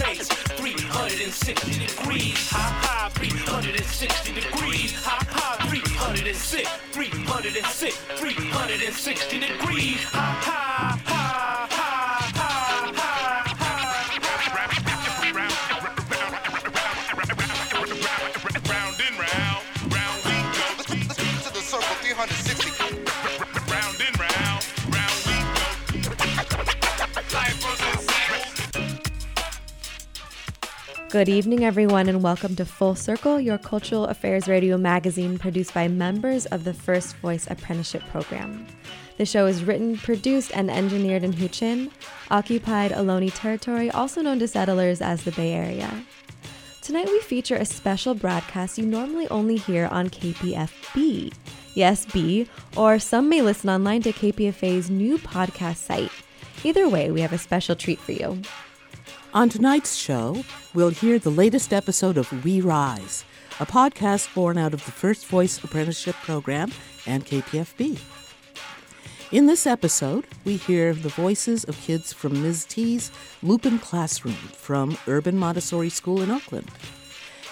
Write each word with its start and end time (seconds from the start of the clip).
rotates 0.00 0.28
360 0.28 1.86
degrees. 1.86 2.50
High, 2.50 2.58
high, 2.58 3.08
360 3.10 4.32
degrees. 4.34 4.92
High, 4.94 5.24
high, 5.30 5.68
306, 5.68 6.68
306, 6.92 7.96
360 8.18 9.38
degrees. 9.38 10.02
High, 10.04 10.40
high, 10.42 11.03
Good 31.14 31.28
evening, 31.28 31.64
everyone, 31.64 32.08
and 32.08 32.24
welcome 32.24 32.56
to 32.56 32.64
Full 32.64 32.96
Circle, 32.96 33.38
your 33.38 33.56
cultural 33.56 34.06
affairs 34.06 34.48
radio 34.48 34.76
magazine 34.76 35.38
produced 35.38 35.72
by 35.72 35.86
members 35.86 36.44
of 36.46 36.64
the 36.64 36.74
First 36.74 37.14
Voice 37.18 37.46
Apprenticeship 37.48 38.02
Program. 38.10 38.66
The 39.16 39.24
show 39.24 39.46
is 39.46 39.62
written, 39.62 39.96
produced, 39.96 40.50
and 40.56 40.68
engineered 40.68 41.22
in 41.22 41.32
Huichin, 41.32 41.92
occupied 42.32 42.90
Ohlone 42.90 43.30
territory, 43.32 43.92
also 43.92 44.22
known 44.22 44.40
to 44.40 44.48
settlers 44.48 45.00
as 45.00 45.22
the 45.22 45.30
Bay 45.30 45.52
Area. 45.52 45.88
Tonight, 46.82 47.06
we 47.06 47.20
feature 47.20 47.54
a 47.54 47.64
special 47.64 48.16
broadcast 48.16 48.76
you 48.76 48.84
normally 48.84 49.28
only 49.28 49.56
hear 49.56 49.86
on 49.92 50.10
KPFB. 50.10 51.32
Yes, 51.74 52.06
B, 52.06 52.48
or 52.76 52.98
some 52.98 53.28
may 53.28 53.40
listen 53.40 53.70
online 53.70 54.02
to 54.02 54.12
KPFA's 54.12 54.90
new 54.90 55.18
podcast 55.18 55.76
site. 55.76 56.10
Either 56.64 56.88
way, 56.88 57.12
we 57.12 57.20
have 57.20 57.32
a 57.32 57.38
special 57.38 57.76
treat 57.76 58.00
for 58.00 58.10
you. 58.10 58.42
On 59.34 59.48
tonight's 59.48 59.96
show, 59.96 60.44
we'll 60.74 60.90
hear 60.90 61.18
the 61.18 61.28
latest 61.28 61.72
episode 61.72 62.16
of 62.16 62.44
We 62.44 62.60
Rise, 62.60 63.24
a 63.58 63.66
podcast 63.66 64.32
born 64.32 64.56
out 64.56 64.72
of 64.72 64.84
the 64.84 64.92
First 64.92 65.26
Voice 65.26 65.58
Apprenticeship 65.64 66.14
Program 66.22 66.70
and 67.04 67.26
KPFB. 67.26 67.98
In 69.32 69.46
this 69.46 69.66
episode, 69.66 70.24
we 70.44 70.54
hear 70.56 70.94
the 70.94 71.08
voices 71.08 71.64
of 71.64 71.76
kids 71.80 72.12
from 72.12 72.44
Ms. 72.44 72.64
T's 72.66 73.10
Lupine 73.42 73.80
Classroom 73.80 74.34
from 74.34 74.96
Urban 75.08 75.36
Montessori 75.36 75.90
School 75.90 76.22
in 76.22 76.30
Oakland. 76.30 76.70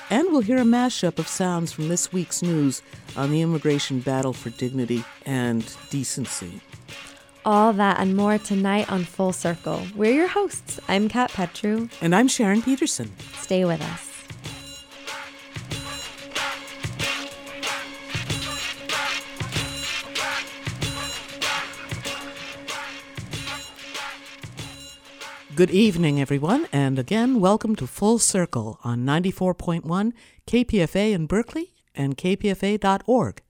And 0.09 0.29
we'll 0.31 0.43
hear 0.43 0.59
a 0.59 0.61
mashup 0.61 1.19
of 1.19 1.27
sounds 1.27 1.73
from 1.73 1.89
this 1.89 2.13
week's 2.13 2.43
news 2.43 2.81
on 3.17 3.33
the 3.33 3.43
immigration 3.43 3.99
battle 3.99 4.33
for 4.33 4.51
dignity 4.51 5.05
and 5.27 5.77
decency. 5.91 6.61
All 7.45 7.73
that 7.73 7.99
and 7.99 8.17
more 8.17 8.39
tonight 8.39 8.91
on 8.91 9.03
Full 9.03 9.33
Circle. 9.33 9.83
We're 9.97 10.13
your 10.13 10.29
hosts. 10.29 10.79
I'm 10.87 11.09
Kat 11.09 11.33
Petru. 11.33 11.89
And 12.01 12.15
I'm 12.15 12.29
Sharon 12.29 12.63
Peterson. 12.63 13.11
Stay 13.41 13.65
with 13.65 13.83
us. 13.83 14.09
Good 25.57 25.71
evening, 25.71 26.21
everyone, 26.21 26.69
and 26.73 26.97
again, 26.99 27.41
welcome 27.41 27.75
to 27.77 27.89
Full 27.89 28.21
Circle 28.21 28.79
on 28.85 29.05
94.1 29.05 30.13
KPFA 30.47 31.13
in 31.13 31.27
Berkeley 31.27 31.73
and 31.95 32.17
kpfa.org. 32.17 33.43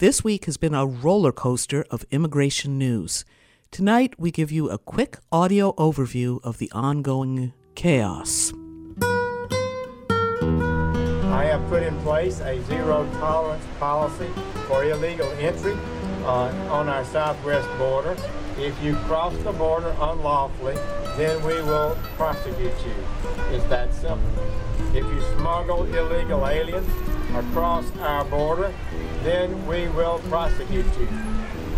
This 0.00 0.24
week 0.24 0.46
has 0.46 0.56
been 0.56 0.74
a 0.74 0.84
roller 0.84 1.30
coaster 1.30 1.84
of 1.88 2.04
immigration 2.10 2.76
news. 2.76 3.24
Tonight, 3.70 4.18
we 4.18 4.32
give 4.32 4.50
you 4.50 4.68
a 4.68 4.76
quick 4.76 5.18
audio 5.30 5.72
overview 5.74 6.40
of 6.42 6.58
the 6.58 6.68
ongoing 6.72 7.52
chaos. 7.76 8.52
I 11.30 11.44
have 11.44 11.64
put 11.68 11.84
in 11.84 11.96
place 12.00 12.40
a 12.40 12.60
zero 12.64 13.08
tolerance 13.20 13.64
policy 13.78 14.28
for 14.66 14.82
illegal 14.82 15.30
entry 15.38 15.76
uh, 16.24 16.50
on 16.72 16.88
our 16.88 17.04
southwest 17.04 17.68
border. 17.78 18.16
If 18.58 18.74
you 18.82 18.96
cross 19.06 19.36
the 19.44 19.52
border 19.52 19.94
unlawfully, 20.00 20.74
then 21.16 21.40
we 21.44 21.54
will 21.62 21.96
prosecute 22.16 22.58
you. 22.84 22.94
It's 23.52 23.64
that 23.66 23.94
simple. 23.94 24.18
If 24.92 25.04
you 25.04 25.22
smuggle 25.36 25.84
illegal 25.84 26.48
aliens 26.48 26.88
across 27.36 27.88
our 27.98 28.24
border, 28.24 28.74
then 29.24 29.66
we 29.66 29.88
will 29.88 30.18
prosecute 30.28 30.86
you. 30.98 31.08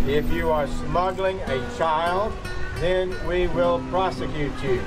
If 0.07 0.31
you 0.33 0.51
are 0.51 0.67
smuggling 0.67 1.39
a 1.43 1.59
child, 1.79 2.33
then 2.81 3.15
we 3.27 3.47
will 3.47 3.79
prosecute 3.89 4.53
you. 4.65 4.81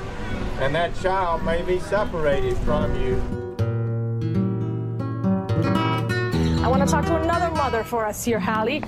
And 0.60 0.76
that 0.76 0.94
child 1.02 1.44
may 1.44 1.62
be 1.62 1.80
separated 1.80 2.58
from 2.60 2.94
you. 3.02 3.16
I 6.62 6.68
want 6.68 6.84
to 6.84 6.94
talk 6.94 7.06
to 7.06 7.16
another 7.16 7.50
mother 7.56 7.86
for 7.86 8.06
us 8.06 8.26
here, 8.26 8.40
Hallie. 8.40 8.84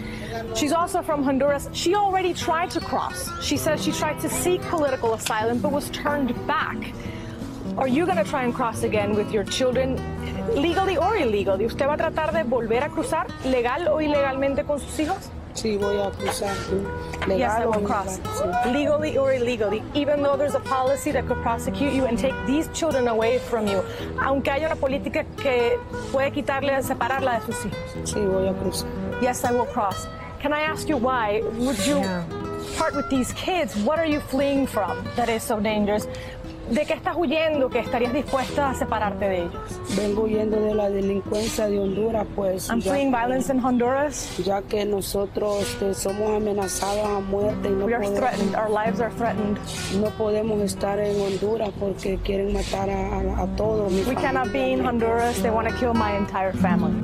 She's 0.54 0.74
also 0.74 1.02
from 1.02 1.24
Honduras. 1.24 1.70
She 1.72 1.96
already 1.96 2.34
tried 2.34 2.70
to 2.72 2.82
cross. 2.82 3.30
She 3.42 3.56
says 3.56 3.82
she 3.82 3.94
tried 3.94 4.20
to 4.20 4.30
seek 4.30 4.62
political 4.64 5.14
asylum 5.14 5.60
but 5.60 5.72
was 5.72 5.90
turned 5.92 6.36
back. 6.46 6.94
Are 7.82 7.88
you 7.88 8.06
going 8.06 8.18
to 8.18 8.24
try 8.24 8.44
and 8.44 8.54
cross 8.54 8.84
again 8.84 9.16
with 9.16 9.32
your 9.32 9.44
children, 9.44 9.98
legally 10.54 10.98
or 10.98 11.18
illegally? 11.18 11.66
¿Usted 11.66 11.88
va 11.88 11.94
a 11.94 11.98
tratar 11.98 12.32
de 12.32 12.44
volver 12.44 12.84
a 12.84 12.90
cruzar 12.90 13.26
legal 13.44 13.88
o 13.88 14.00
ilegalmente 14.00 14.64
con 14.64 14.80
sus 14.80 15.00
hijos? 15.00 15.32
Sí, 15.56 15.78
voy 15.78 15.98
a 16.00 16.12
cruzar. 16.12 16.56
Legal 17.28 17.40
yes, 17.40 17.52
I 17.60 17.66
will 17.66 17.82
cross. 17.84 18.20
sí. 18.20 18.72
Legally 18.72 19.18
or 19.18 19.34
illegally, 19.34 19.82
even 19.96 20.22
though 20.22 20.38
there's 20.38 20.54
a 20.54 20.60
policy 20.60 21.12
that 21.12 21.26
could 21.28 21.42
prosecute 21.42 21.92
you 21.92 22.06
and 22.06 22.20
take 22.20 22.36
these 22.46 22.68
children 22.72 23.08
away 23.08 23.40
from 23.40 23.66
you, 23.66 23.84
aunque 24.22 24.52
haya 24.52 24.68
una 24.68 24.76
política 24.76 25.26
que 25.38 25.80
puede 26.12 26.32
quitarle, 26.32 26.84
separarla 26.84 27.40
de 27.40 27.46
sus 27.48 27.66
hijos. 27.66 28.12
Sí, 28.12 28.24
voy 28.24 28.48
a 28.48 28.54
cruzar. 28.54 28.88
Yes, 29.24 29.44
I 29.44 29.54
will 29.54 29.66
cross. 29.66 30.08
Can 30.40 30.54
I 30.54 30.62
ask 30.62 30.88
you 30.88 30.98
why? 30.98 31.42
Would 31.58 31.84
you 31.88 32.04
part 32.78 32.96
with 32.96 33.10
these 33.10 33.34
kids? 33.34 33.76
What 33.78 34.00
are 34.00 34.06
you 34.06 34.20
fleeing 34.20 34.68
from 34.68 35.04
that 35.16 35.30
is 35.30 35.42
so 35.44 35.60
dangerous? 35.60 36.08
¿De 36.72 36.86
qué 36.86 36.94
estás 36.94 37.18
huyendo 37.18 37.70
que 37.70 37.80
estarías 37.80 38.14
dispuesta 38.14 38.70
a 38.70 38.74
separarte 38.74 39.26
de 39.28 39.38
ellos? 39.42 39.54
Vengo 39.98 40.24
huyendo 40.24 40.58
de 40.62 40.74
la 40.74 40.90
delincuencia 40.90 41.68
de 41.68 41.78
Honduras, 41.78 42.26
pues. 42.34 42.70
I'm 42.70 42.82
fleeing 42.82 43.12
violence 43.12 43.52
in 43.52 43.60
Honduras. 43.60 44.38
ya 44.46 44.62
que 44.62 44.86
nosotros 44.86 45.64
este, 45.64 45.94
somos 45.94 46.30
amenazados 46.34 47.06
a 47.06 47.20
muerte 47.20 47.68
y 47.68 47.72
no 47.74 47.86
We 47.86 47.94
are 47.94 48.02
podemos, 48.06 48.20
threatened. 48.20 48.56
Our 48.56 48.70
lives 48.70 49.02
are 49.02 49.12
threatened. 49.18 49.58
no 50.00 50.10
podemos 50.12 50.62
estar 50.62 50.98
en 51.00 51.20
Honduras 51.20 51.72
porque 51.78 52.18
quieren 52.24 52.54
matar 52.54 52.90
a, 52.90 53.20
a, 53.20 53.44
a 53.44 53.48
todos. 53.58 53.92
mi 53.92 54.04
We 54.04 54.16
cannot 54.16 54.54
be 54.54 54.72
in 54.72 54.80
familia. 54.82 54.90
Honduras. 54.92 55.42
They 55.42 55.52
want 55.52 55.68
to 55.68 55.76
kill 55.76 55.94
my 55.94 56.16
entire 56.16 56.54
family. 56.54 56.98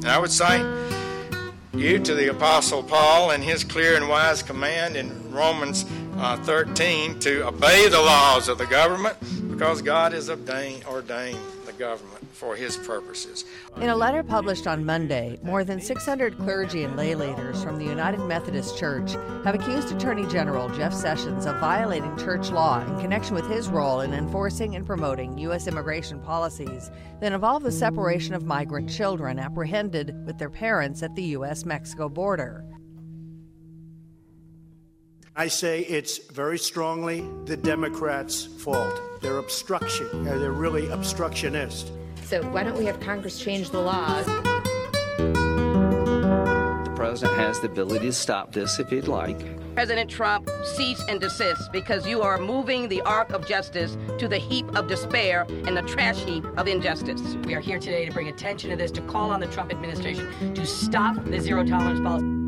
And 0.00 0.06
I 0.08 0.18
would 0.18 0.30
cite 0.32 0.64
you 1.74 1.98
to 1.98 2.14
the 2.14 2.30
Apostle 2.30 2.82
Paul 2.82 3.32
and 3.32 3.44
his 3.44 3.62
clear 3.62 3.94
and 3.96 4.08
wise 4.08 4.42
command 4.42 4.96
in 4.96 5.10
Romans 5.30 5.84
uh, 6.18 6.36
13 6.38 7.20
to 7.20 7.46
obey 7.46 7.88
the 7.88 8.00
laws 8.00 8.48
of 8.48 8.58
the 8.58 8.66
government 8.66 9.16
because 9.50 9.82
God 9.82 10.12
has 10.12 10.28
ordained, 10.28 10.84
ordained 10.84 11.38
the 11.64 11.72
government 11.72 12.26
for 12.34 12.56
his 12.56 12.76
purposes. 12.76 13.44
In 13.76 13.88
a 13.88 13.96
letter 13.96 14.22
published 14.22 14.66
on 14.66 14.84
Monday, 14.84 15.38
more 15.42 15.62
than 15.62 15.80
600 15.80 16.36
clergy 16.38 16.82
and 16.82 16.96
lay 16.96 17.14
leaders 17.14 17.62
from 17.62 17.78
the 17.78 17.84
United 17.84 18.20
Methodist 18.20 18.76
Church 18.76 19.12
have 19.44 19.54
accused 19.54 19.92
Attorney 19.92 20.26
General 20.26 20.68
Jeff 20.70 20.92
Sessions 20.92 21.46
of 21.46 21.58
violating 21.60 22.16
church 22.16 22.50
law 22.50 22.84
in 22.84 23.00
connection 23.00 23.34
with 23.34 23.48
his 23.48 23.68
role 23.68 24.00
in 24.00 24.12
enforcing 24.12 24.74
and 24.74 24.86
promoting 24.86 25.38
U.S. 25.38 25.66
immigration 25.66 26.20
policies 26.20 26.90
that 27.20 27.32
involve 27.32 27.62
the 27.62 27.72
separation 27.72 28.34
of 28.34 28.44
migrant 28.44 28.90
children 28.90 29.38
apprehended 29.38 30.14
with 30.26 30.38
their 30.38 30.50
parents 30.50 31.02
at 31.02 31.14
the 31.14 31.22
U.S. 31.22 31.64
Mexico 31.64 32.08
border. 32.08 32.64
I 35.38 35.46
say 35.46 35.82
it's 35.82 36.18
very 36.18 36.58
strongly 36.58 37.20
the 37.44 37.56
Democrats' 37.56 38.44
fault. 38.44 39.00
They're 39.20 39.38
obstruction. 39.38 40.08
uh, 40.26 40.36
They're 40.36 40.50
really 40.50 40.88
obstructionist. 40.90 41.92
So 42.24 42.42
why 42.50 42.64
don't 42.64 42.76
we 42.76 42.86
have 42.86 42.98
Congress 42.98 43.38
change 43.38 43.70
the 43.70 43.78
laws? 43.78 44.26
The 46.84 46.92
president 46.96 47.38
has 47.38 47.60
the 47.60 47.68
ability 47.68 48.06
to 48.06 48.12
stop 48.12 48.50
this 48.52 48.80
if 48.80 48.90
he'd 48.90 49.06
like. 49.06 49.38
President 49.76 50.10
Trump, 50.10 50.50
cease 50.64 51.04
and 51.08 51.20
desist 51.20 51.70
because 51.70 52.04
you 52.04 52.20
are 52.20 52.38
moving 52.38 52.88
the 52.88 53.00
arc 53.02 53.30
of 53.30 53.46
justice 53.46 53.96
to 54.18 54.26
the 54.26 54.38
heap 54.38 54.66
of 54.74 54.88
despair 54.88 55.46
and 55.48 55.76
the 55.76 55.82
trash 55.82 56.18
heap 56.24 56.44
of 56.56 56.66
injustice. 56.66 57.36
We 57.44 57.54
are 57.54 57.60
here 57.60 57.78
today 57.78 58.04
to 58.06 58.10
bring 58.10 58.26
attention 58.26 58.70
to 58.70 58.76
this, 58.76 58.90
to 58.90 59.02
call 59.02 59.30
on 59.30 59.38
the 59.38 59.46
Trump 59.46 59.70
administration 59.70 60.52
to 60.52 60.66
stop 60.66 61.24
the 61.26 61.38
zero 61.38 61.64
tolerance 61.64 62.00
policy. 62.00 62.47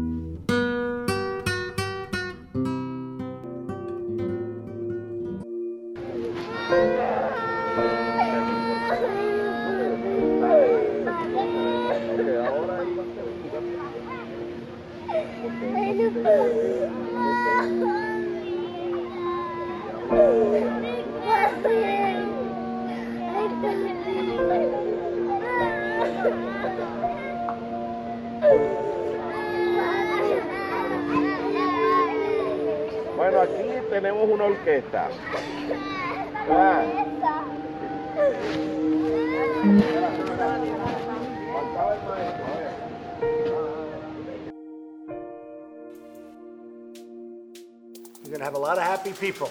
Bueno, 33.16 33.40
aquí 33.40 33.62
tenemos 33.90 34.28
una 34.28 34.44
orquesta. 34.44 35.08
You're 36.50 36.58
going 48.24 48.38
to 48.38 48.44
have 48.44 48.54
a 48.54 48.58
lot 48.58 48.78
of 48.78 48.82
happy 48.82 49.12
people. 49.12 49.48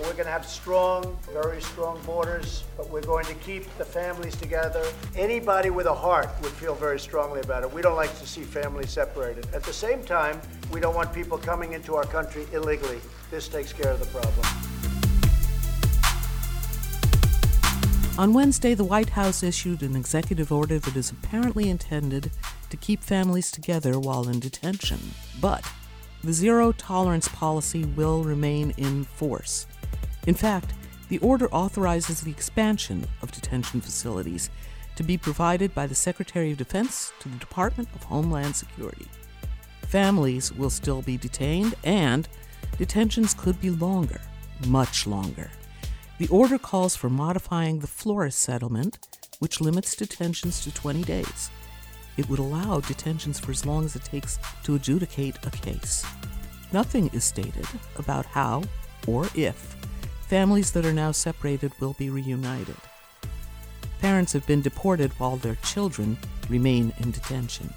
We're 0.00 0.12
going 0.12 0.24
to 0.24 0.30
have 0.30 0.44
strong, 0.44 1.16
very 1.32 1.62
strong 1.62 2.00
borders, 2.04 2.64
but 2.76 2.90
we're 2.90 3.00
going 3.02 3.26
to 3.26 3.34
keep 3.34 3.64
the 3.78 3.84
families 3.84 4.34
together. 4.34 4.84
Anybody 5.14 5.70
with 5.70 5.86
a 5.86 5.94
heart 5.94 6.30
would 6.42 6.50
feel 6.52 6.74
very 6.74 6.98
strongly 6.98 7.40
about 7.42 7.62
it. 7.62 7.72
We 7.72 7.80
don't 7.80 7.96
like 7.96 8.18
to 8.18 8.26
see 8.26 8.42
families 8.42 8.90
separated. 8.90 9.46
At 9.54 9.62
the 9.62 9.72
same 9.72 10.02
time, 10.02 10.40
we 10.72 10.80
don't 10.80 10.96
want 10.96 11.12
people 11.12 11.38
coming 11.38 11.74
into 11.74 11.94
our 11.94 12.04
country 12.04 12.44
illegally. 12.52 12.98
This 13.30 13.46
takes 13.46 13.72
care 13.72 13.92
of 13.92 14.00
the 14.00 14.06
problem. 14.06 14.67
On 18.18 18.32
Wednesday, 18.32 18.74
the 18.74 18.82
White 18.82 19.10
House 19.10 19.44
issued 19.44 19.80
an 19.80 19.94
executive 19.94 20.50
order 20.50 20.80
that 20.80 20.96
is 20.96 21.12
apparently 21.12 21.70
intended 21.70 22.32
to 22.68 22.76
keep 22.76 23.00
families 23.00 23.52
together 23.52 23.96
while 24.00 24.28
in 24.28 24.40
detention. 24.40 24.98
But 25.40 25.64
the 26.24 26.32
zero 26.32 26.72
tolerance 26.72 27.28
policy 27.28 27.84
will 27.84 28.24
remain 28.24 28.74
in 28.76 29.04
force. 29.04 29.68
In 30.26 30.34
fact, 30.34 30.74
the 31.08 31.18
order 31.18 31.48
authorizes 31.52 32.20
the 32.20 32.32
expansion 32.32 33.06
of 33.22 33.30
detention 33.30 33.80
facilities 33.80 34.50
to 34.96 35.04
be 35.04 35.16
provided 35.16 35.72
by 35.72 35.86
the 35.86 35.94
Secretary 35.94 36.50
of 36.50 36.58
Defense 36.58 37.12
to 37.20 37.28
the 37.28 37.38
Department 37.38 37.88
of 37.94 38.02
Homeland 38.02 38.56
Security. 38.56 39.06
Families 39.82 40.52
will 40.52 40.70
still 40.70 41.02
be 41.02 41.16
detained, 41.16 41.76
and 41.84 42.28
detentions 42.78 43.32
could 43.32 43.60
be 43.60 43.70
longer, 43.70 44.20
much 44.66 45.06
longer. 45.06 45.52
The 46.18 46.28
order 46.28 46.58
calls 46.58 46.96
for 46.96 47.08
modifying 47.08 47.78
the 47.78 47.86
Flores 47.86 48.34
settlement, 48.34 48.98
which 49.38 49.60
limits 49.60 49.94
detentions 49.94 50.64
to 50.64 50.74
20 50.74 51.04
days. 51.04 51.48
It 52.16 52.28
would 52.28 52.40
allow 52.40 52.80
detentions 52.80 53.38
for 53.38 53.52
as 53.52 53.64
long 53.64 53.84
as 53.84 53.94
it 53.94 54.02
takes 54.02 54.40
to 54.64 54.74
adjudicate 54.74 55.36
a 55.46 55.50
case. 55.50 56.04
Nothing 56.72 57.08
is 57.12 57.22
stated 57.22 57.66
about 57.96 58.26
how 58.26 58.64
or 59.06 59.28
if 59.36 59.76
families 60.26 60.72
that 60.72 60.84
are 60.84 60.92
now 60.92 61.12
separated 61.12 61.72
will 61.80 61.94
be 61.94 62.10
reunited. 62.10 62.76
Parents 64.00 64.32
have 64.32 64.46
been 64.46 64.60
deported 64.60 65.12
while 65.20 65.36
their 65.36 65.54
children 65.56 66.18
remain 66.48 66.92
in 66.98 67.12
detention. 67.12 67.72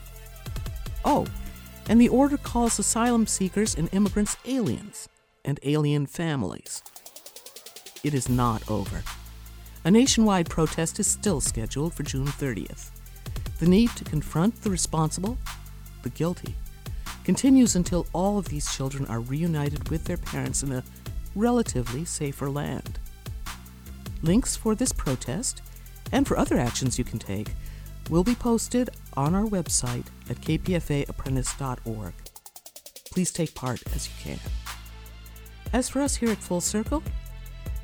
Oh, 1.05 1.27
and 1.87 2.01
the 2.01 2.09
order 2.09 2.37
calls 2.37 2.79
asylum 2.79 3.27
seekers 3.27 3.75
and 3.75 3.87
immigrants 3.93 4.35
aliens 4.45 5.07
and 5.45 5.59
alien 5.63 6.07
families. 6.07 6.81
It 8.03 8.13
is 8.13 8.29
not 8.29 8.69
over. 8.69 9.03
A 9.83 9.91
nationwide 9.91 10.49
protest 10.49 10.99
is 10.99 11.07
still 11.07 11.41
scheduled 11.41 11.93
for 11.93 12.03
June 12.03 12.27
30th. 12.27 12.89
The 13.59 13.67
need 13.67 13.91
to 13.91 14.03
confront 14.03 14.61
the 14.61 14.71
responsible, 14.71 15.37
the 16.01 16.09
guilty, 16.09 16.55
continues 17.23 17.75
until 17.75 18.07
all 18.13 18.39
of 18.39 18.49
these 18.49 18.73
children 18.75 19.05
are 19.05 19.19
reunited 19.19 19.89
with 19.89 20.05
their 20.05 20.17
parents 20.17 20.63
in 20.63 20.71
a 20.71 20.83
relatively 21.35 22.03
safer 22.05 22.49
land. 22.49 22.97
Links 24.23 24.55
for 24.55 24.73
this 24.75 24.91
protest 24.91 25.61
and 26.11 26.27
for 26.27 26.37
other 26.37 26.57
actions 26.57 26.97
you 26.97 27.03
can 27.03 27.19
take 27.19 27.51
will 28.09 28.23
be 28.23 28.35
posted 28.35 28.89
on 29.15 29.35
our 29.35 29.45
website 29.45 30.05
at 30.29 30.37
kpfaapprentice.org. 30.41 32.13
Please 33.11 33.31
take 33.31 33.53
part 33.53 33.81
as 33.95 34.07
you 34.07 34.13
can. 34.23 34.39
As 35.73 35.87
for 35.87 36.01
us 36.01 36.15
here 36.15 36.31
at 36.31 36.37
Full 36.37 36.61
Circle, 36.61 37.03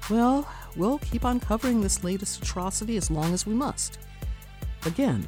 well, 0.10 0.48
we'll 0.76 1.00
keep 1.00 1.26
on 1.26 1.40
covering 1.40 1.82
this 1.82 2.04
latest 2.04 2.42
atrocity 2.42 2.98
as 2.98 3.12
long 3.12 3.34
as 3.34 3.46
we 3.46 3.54
must. 3.54 4.00
Again, 4.86 5.28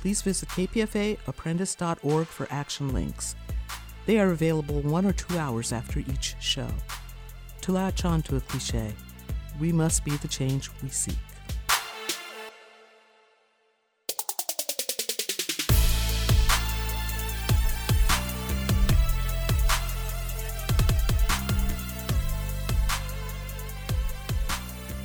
please 0.00 0.22
visit 0.22 0.48
kpfaapprentice.org 0.50 2.26
for 2.26 2.46
action 2.50 2.92
links. 2.92 3.34
They 4.06 4.18
are 4.20 4.30
available 4.30 4.82
one 4.82 5.06
or 5.06 5.12
two 5.12 5.38
hours 5.38 5.72
after 5.72 6.00
each 6.00 6.36
show. 6.40 6.68
To 7.62 7.72
latch 7.72 8.04
on 8.04 8.22
to 8.22 8.36
a 8.36 8.40
cliche, 8.40 8.92
we 9.58 9.72
must 9.72 10.04
be 10.04 10.16
the 10.16 10.28
change 10.28 10.70
we 10.82 10.90
seek. 10.90 11.16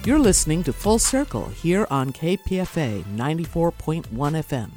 You're 0.10 0.18
listening 0.18 0.64
to 0.64 0.74
Full 0.74 0.98
Circle 0.98 1.50
here 1.50 1.86
on 1.92 2.12
KPFA 2.12 3.04
94.1 3.16 4.08
FM. 4.10 4.72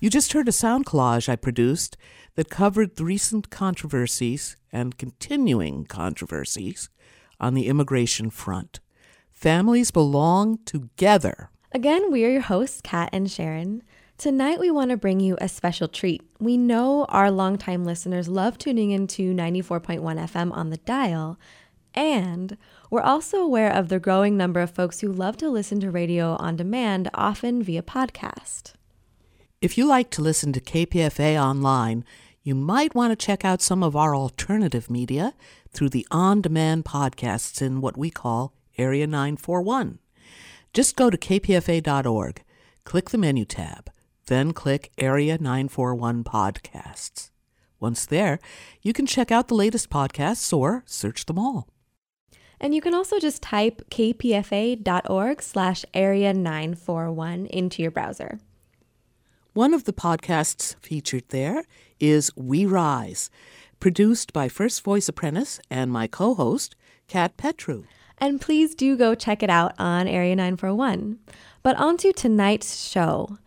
You 0.00 0.08
just 0.08 0.32
heard 0.32 0.48
a 0.48 0.52
sound 0.52 0.86
collage 0.86 1.28
I 1.28 1.36
produced 1.36 1.98
that 2.36 2.48
covered 2.48 2.96
the 2.96 3.04
recent 3.04 3.50
controversies 3.50 4.56
and 4.72 4.96
continuing 4.96 5.84
controversies 5.84 6.88
on 7.38 7.52
the 7.52 7.66
immigration 7.66 8.30
front. 8.30 8.80
Families 9.34 9.90
belong 9.90 10.60
together. 10.64 11.50
Again, 11.72 12.10
we 12.10 12.24
are 12.24 12.30
your 12.30 12.40
hosts, 12.40 12.80
Kat 12.80 13.10
and 13.12 13.30
Sharon. 13.30 13.82
Tonight, 14.16 14.60
we 14.60 14.70
want 14.70 14.92
to 14.92 14.96
bring 14.96 15.20
you 15.20 15.36
a 15.42 15.48
special 15.48 15.88
treat. 15.88 16.22
We 16.40 16.56
know 16.56 17.04
our 17.10 17.30
longtime 17.30 17.84
listeners 17.84 18.28
love 18.28 18.56
tuning 18.56 18.92
into 18.92 19.34
94.1 19.34 20.00
FM 20.00 20.56
on 20.56 20.70
the 20.70 20.78
dial, 20.78 21.38
and 21.94 22.56
we're 22.90 23.00
also 23.00 23.38
aware 23.38 23.72
of 23.72 23.88
the 23.88 23.98
growing 23.98 24.36
number 24.36 24.60
of 24.60 24.70
folks 24.70 25.00
who 25.00 25.12
love 25.12 25.36
to 25.38 25.48
listen 25.48 25.80
to 25.80 25.90
radio 25.90 26.36
on 26.36 26.56
demand, 26.56 27.08
often 27.14 27.62
via 27.62 27.82
podcast. 27.82 28.72
If 29.60 29.78
you 29.78 29.86
like 29.86 30.10
to 30.10 30.22
listen 30.22 30.52
to 30.52 30.60
KPFA 30.60 31.42
online, 31.42 32.04
you 32.42 32.54
might 32.54 32.94
want 32.94 33.10
to 33.10 33.26
check 33.26 33.44
out 33.44 33.62
some 33.62 33.82
of 33.82 33.96
our 33.96 34.14
alternative 34.14 34.90
media 34.90 35.34
through 35.70 35.88
the 35.88 36.06
on 36.10 36.42
demand 36.42 36.84
podcasts 36.84 37.62
in 37.62 37.80
what 37.80 37.96
we 37.96 38.10
call 38.10 38.52
Area 38.76 39.06
941. 39.06 39.98
Just 40.74 40.96
go 40.96 41.08
to 41.08 41.16
kpfa.org, 41.16 42.42
click 42.84 43.10
the 43.10 43.18
menu 43.18 43.44
tab, 43.44 43.90
then 44.26 44.52
click 44.52 44.92
Area 44.98 45.38
941 45.38 46.24
Podcasts. 46.24 47.30
Once 47.80 48.06
there, 48.06 48.38
you 48.82 48.92
can 48.92 49.06
check 49.06 49.30
out 49.30 49.48
the 49.48 49.54
latest 49.54 49.90
podcasts 49.90 50.56
or 50.56 50.82
search 50.86 51.26
them 51.26 51.38
all. 51.38 51.68
And 52.60 52.74
you 52.74 52.80
can 52.80 52.94
also 52.94 53.18
just 53.18 53.42
type 53.42 53.82
kpfa.org 53.90 55.42
slash 55.42 55.84
area 55.92 56.32
941 56.32 57.46
into 57.46 57.82
your 57.82 57.90
browser. 57.90 58.38
One 59.52 59.72
of 59.72 59.84
the 59.84 59.92
podcasts 59.92 60.74
featured 60.80 61.28
there 61.28 61.64
is 62.00 62.32
We 62.36 62.66
Rise, 62.66 63.30
produced 63.78 64.32
by 64.32 64.48
First 64.48 64.82
Voice 64.82 65.08
Apprentice 65.08 65.60
and 65.70 65.92
my 65.92 66.06
co 66.06 66.34
host, 66.34 66.74
Kat 67.06 67.36
Petru. 67.36 67.84
And 68.18 68.40
please 68.40 68.74
do 68.74 68.96
go 68.96 69.14
check 69.14 69.42
it 69.42 69.50
out 69.50 69.72
on 69.78 70.08
Area 70.08 70.34
941. 70.34 71.18
But 71.62 71.76
on 71.76 71.96
to 71.98 72.12
tonight's 72.12 72.84
show. 72.84 73.38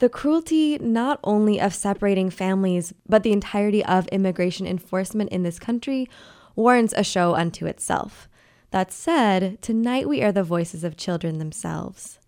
The 0.00 0.08
cruelty 0.08 0.78
not 0.78 1.20
only 1.22 1.60
of 1.60 1.74
separating 1.74 2.30
families, 2.30 2.92
but 3.08 3.22
the 3.22 3.32
entirety 3.32 3.84
of 3.84 4.08
immigration 4.08 4.66
enforcement 4.66 5.30
in 5.30 5.44
this 5.44 5.58
country 5.58 6.08
warrants 6.56 6.94
a 6.96 7.04
show 7.04 7.34
unto 7.34 7.66
itself. 7.66 8.28
That 8.74 8.90
said, 8.90 9.62
tonight 9.62 10.08
we 10.08 10.20
are 10.20 10.32
the 10.32 10.42
voices 10.42 10.82
of 10.82 10.96
children 10.96 11.38
themselves. 11.38 12.18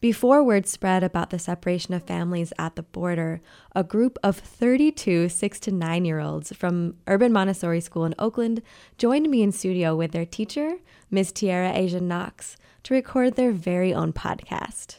Before 0.00 0.44
word 0.44 0.68
spread 0.68 1.02
about 1.02 1.30
the 1.30 1.40
separation 1.40 1.92
of 1.92 2.04
families 2.04 2.52
at 2.56 2.76
the 2.76 2.84
border, 2.84 3.40
a 3.74 3.82
group 3.82 4.16
of 4.22 4.36
32 4.36 5.28
6 5.28 5.58
to 5.58 5.72
9 5.72 6.04
year 6.04 6.20
olds 6.20 6.52
from 6.52 6.94
Urban 7.08 7.32
Montessori 7.32 7.80
School 7.80 8.04
in 8.04 8.14
Oakland 8.16 8.62
joined 8.96 9.28
me 9.28 9.42
in 9.42 9.50
studio 9.50 9.96
with 9.96 10.12
their 10.12 10.24
teacher, 10.24 10.74
Ms. 11.10 11.32
Tiara 11.32 11.72
Asia 11.74 12.00
Knox, 12.00 12.56
to 12.84 12.94
record 12.94 13.34
their 13.34 13.50
very 13.50 13.92
own 13.92 14.12
podcast. 14.12 14.98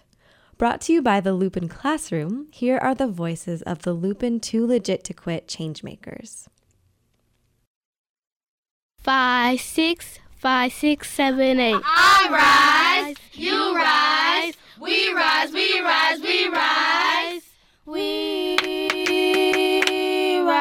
Brought 0.57 0.81
to 0.81 0.91
you 0.91 1.01
by 1.01 1.21
the 1.21 1.31
Lupine 1.31 1.69
Classroom, 1.69 2.47
here 2.51 2.77
are 2.77 2.93
the 2.93 3.07
voices 3.07 3.61
of 3.61 3.83
the 3.83 3.93
Lupine 3.93 4.41
Too 4.41 4.67
Legit 4.67 5.05
to 5.05 5.13
Quit 5.13 5.47
changemakers. 5.47 6.47
Five, 8.97 9.61
six, 9.61 10.19
five, 10.39 10.71
six, 10.71 11.11
seven, 11.11 11.59
eight. 11.59 11.81
I 11.83 13.09
rise, 13.11 13.17
you 13.33 13.75
rise, 13.75 14.53
we 14.79 15.13
rise, 15.13 15.51
we 15.51 15.81
rise, 15.81 16.21
we 16.21 16.47
rise. 16.47 17.41
We 17.85 18.55
rise 20.41 20.59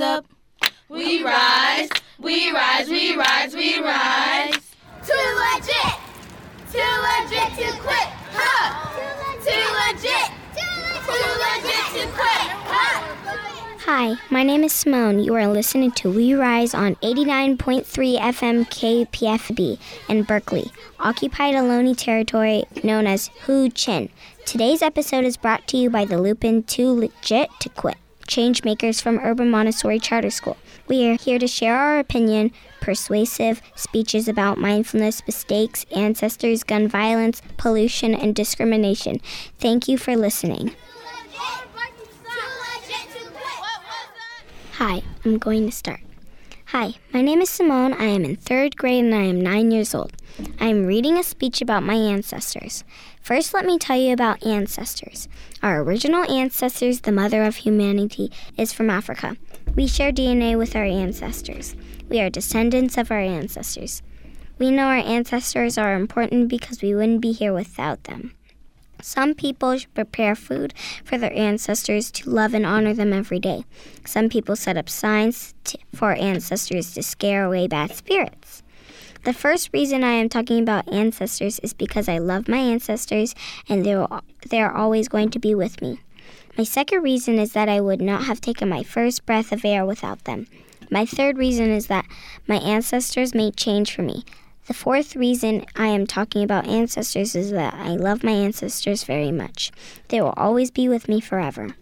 up. 0.00 0.26
We 0.88 1.22
rise, 1.24 1.88
we 2.18 2.50
rise, 2.52 2.88
we 2.88 3.16
rise, 3.16 3.54
we 3.54 3.80
rise. 3.80 4.74
Too 5.06 5.14
legit, 5.40 5.96
too 6.70 6.92
legit 7.08 7.52
to 7.56 7.72
quit, 7.80 8.08
huh? 8.34 8.68
Too 9.40 9.66
legit, 9.80 10.30
too 10.56 10.76
legit 11.40 11.86
to 11.94 12.06
quit? 12.14 12.39
Hi, 13.92 14.14
my 14.30 14.44
name 14.44 14.62
is 14.62 14.72
Simone. 14.72 15.18
You 15.18 15.34
are 15.34 15.48
listening 15.48 15.90
to 15.98 16.12
We 16.12 16.32
Rise 16.32 16.74
on 16.74 16.94
89.3 17.02 18.20
FM 18.20 18.64
KPFB 18.70 19.80
in 20.08 20.22
Berkeley, 20.22 20.70
occupied 21.00 21.56
Ohlone 21.56 21.96
territory 21.96 22.62
known 22.84 23.08
as 23.08 23.30
Huichin. 23.46 24.10
Today's 24.46 24.80
episode 24.80 25.24
is 25.24 25.36
brought 25.36 25.66
to 25.66 25.76
you 25.76 25.90
by 25.90 26.04
the 26.04 26.20
Lupine 26.20 26.62
Too 26.62 26.92
Legit 26.92 27.50
to 27.58 27.68
Quit 27.68 27.96
change 28.28 28.62
makers 28.62 29.00
from 29.00 29.18
Urban 29.18 29.50
Montessori 29.50 29.98
Charter 29.98 30.30
School. 30.30 30.56
We 30.86 31.08
are 31.08 31.16
here 31.16 31.40
to 31.40 31.48
share 31.48 31.76
our 31.76 31.98
opinion, 31.98 32.52
persuasive 32.80 33.60
speeches 33.74 34.28
about 34.28 34.56
mindfulness, 34.56 35.26
mistakes, 35.26 35.84
ancestors, 35.90 36.62
gun 36.62 36.86
violence, 36.86 37.42
pollution, 37.56 38.14
and 38.14 38.36
discrimination. 38.36 39.20
Thank 39.58 39.88
you 39.88 39.98
for 39.98 40.16
listening. 40.16 40.76
Hi, 44.82 45.02
I'm 45.26 45.36
going 45.36 45.66
to 45.66 45.76
start. 45.76 46.00
Hi, 46.68 46.94
my 47.12 47.20
name 47.20 47.42
is 47.42 47.50
Simone. 47.50 47.92
I 47.92 48.06
am 48.06 48.24
in 48.24 48.36
third 48.36 48.78
grade 48.78 49.04
and 49.04 49.14
I 49.14 49.24
am 49.24 49.38
nine 49.38 49.70
years 49.70 49.94
old. 49.94 50.14
I 50.58 50.68
am 50.68 50.86
reading 50.86 51.18
a 51.18 51.22
speech 51.22 51.60
about 51.60 51.82
my 51.82 51.96
ancestors. 51.96 52.82
First, 53.20 53.52
let 53.52 53.66
me 53.66 53.76
tell 53.76 53.98
you 53.98 54.14
about 54.14 54.42
ancestors. 54.42 55.28
Our 55.62 55.82
original 55.82 56.24
ancestors, 56.32 57.02
the 57.02 57.12
mother 57.12 57.44
of 57.44 57.56
humanity, 57.56 58.32
is 58.56 58.72
from 58.72 58.88
Africa. 58.88 59.36
We 59.76 59.86
share 59.86 60.12
DNA 60.12 60.56
with 60.56 60.74
our 60.74 60.84
ancestors. 60.84 61.76
We 62.08 62.18
are 62.22 62.30
descendants 62.30 62.96
of 62.96 63.10
our 63.10 63.20
ancestors. 63.20 64.00
We 64.58 64.70
know 64.70 64.84
our 64.84 64.96
ancestors 64.96 65.76
are 65.76 65.94
important 65.94 66.48
because 66.48 66.80
we 66.80 66.94
wouldn't 66.94 67.20
be 67.20 67.32
here 67.32 67.52
without 67.52 68.04
them. 68.04 68.32
Some 69.02 69.34
people 69.34 69.78
prepare 69.94 70.34
food 70.34 70.74
for 71.04 71.18
their 71.18 71.32
ancestors 71.32 72.10
to 72.12 72.30
love 72.30 72.54
and 72.54 72.66
honor 72.66 72.94
them 72.94 73.12
every 73.12 73.40
day. 73.40 73.64
Some 74.04 74.28
people 74.28 74.56
set 74.56 74.76
up 74.76 74.88
signs 74.88 75.54
to, 75.64 75.78
for 75.94 76.12
ancestors 76.12 76.94
to 76.94 77.02
scare 77.02 77.44
away 77.44 77.66
bad 77.66 77.92
spirits. 77.92 78.62
The 79.24 79.32
first 79.34 79.70
reason 79.74 80.02
I 80.02 80.12
am 80.12 80.30
talking 80.30 80.62
about 80.62 80.90
ancestors 80.90 81.58
is 81.58 81.74
because 81.74 82.08
I 82.08 82.18
love 82.18 82.48
my 82.48 82.56
ancestors 82.56 83.34
and 83.68 83.84
they 83.84 84.02
they 84.48 84.62
are 84.62 84.74
always 84.74 85.08
going 85.08 85.28
to 85.30 85.38
be 85.38 85.54
with 85.54 85.82
me. 85.82 86.00
My 86.56 86.64
second 86.64 87.02
reason 87.02 87.38
is 87.38 87.52
that 87.52 87.68
I 87.68 87.80
would 87.80 88.00
not 88.00 88.24
have 88.24 88.40
taken 88.40 88.68
my 88.68 88.82
first 88.82 89.26
breath 89.26 89.52
of 89.52 89.64
air 89.64 89.84
without 89.84 90.24
them. 90.24 90.46
My 90.90 91.04
third 91.04 91.38
reason 91.38 91.70
is 91.70 91.86
that 91.86 92.06
my 92.48 92.56
ancestors 92.56 93.34
made 93.34 93.56
change 93.56 93.94
for 93.94 94.02
me. 94.02 94.24
The 94.70 94.74
fourth 94.74 95.16
reason 95.16 95.66
I 95.74 95.88
am 95.88 96.06
talking 96.06 96.44
about 96.44 96.68
ancestors 96.68 97.34
is 97.34 97.50
that 97.50 97.74
I 97.74 97.96
love 97.96 98.22
my 98.22 98.30
ancestors 98.30 99.02
very 99.02 99.32
much. 99.32 99.72
They 100.06 100.20
will 100.20 100.32
always 100.36 100.70
be 100.70 100.88
with 100.88 101.08
me 101.08 101.20
forever. 101.20 101.74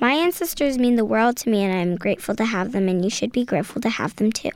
My 0.00 0.12
ancestors 0.12 0.78
mean 0.78 0.96
the 0.96 1.04
world 1.04 1.36
to 1.36 1.50
me, 1.50 1.62
and 1.62 1.70
I 1.70 1.82
am 1.82 1.96
grateful 1.96 2.34
to 2.36 2.46
have 2.46 2.72
them, 2.72 2.88
and 2.88 3.04
you 3.04 3.10
should 3.10 3.30
be 3.30 3.44
grateful 3.44 3.82
to 3.82 3.90
have 3.90 4.16
them 4.16 4.32
too. 4.32 4.52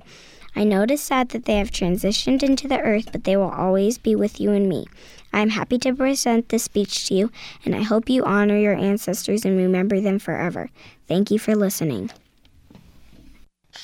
I 0.57 0.65
know 0.65 0.81
it 0.81 0.93
is 0.93 1.03
sad 1.03 1.29
that 1.29 1.45
they 1.45 1.59
have 1.59 1.71
transitioned 1.71 2.43
into 2.43 2.67
the 2.67 2.81
earth, 2.81 3.13
but 3.13 3.25
they 3.25 3.37
will 3.37 3.51
always 3.51 3.99
be 3.99 4.17
with 4.17 4.41
you 4.41 4.53
and 4.53 4.67
me. 4.67 4.87
I 5.35 5.41
am 5.41 5.51
happy 5.51 5.77
to 5.81 5.93
present 5.93 6.49
this 6.49 6.63
speech 6.63 7.09
to 7.09 7.15
you, 7.15 7.31
and 7.67 7.77
I 7.77 7.83
hope 7.83 8.09
you 8.09 8.25
honor 8.25 8.57
your 8.57 8.75
ancestors 8.75 9.45
and 9.45 9.59
remember 9.59 10.01
them 10.01 10.19
forever. 10.19 10.71
Thank 11.07 11.31
you 11.31 11.39
for 11.39 11.55
listening. 11.55 12.11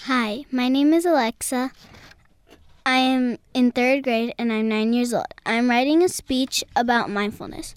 Hi, 0.05 0.47
my 0.51 0.71
name 0.71 0.95
is 0.95 1.05
Alexa. 1.05 1.73
I 2.85 2.97
am 2.97 3.39
in 3.53 3.73
third 3.73 4.05
grade 4.05 4.35
and 4.39 4.53
I'm 4.53 4.69
nine 4.69 4.93
years 4.93 5.13
old. 5.13 5.27
I'm 5.45 5.69
writing 5.69 6.03
a 6.03 6.09
speech 6.09 6.65
about 6.75 7.11
mindfulness. 7.11 7.75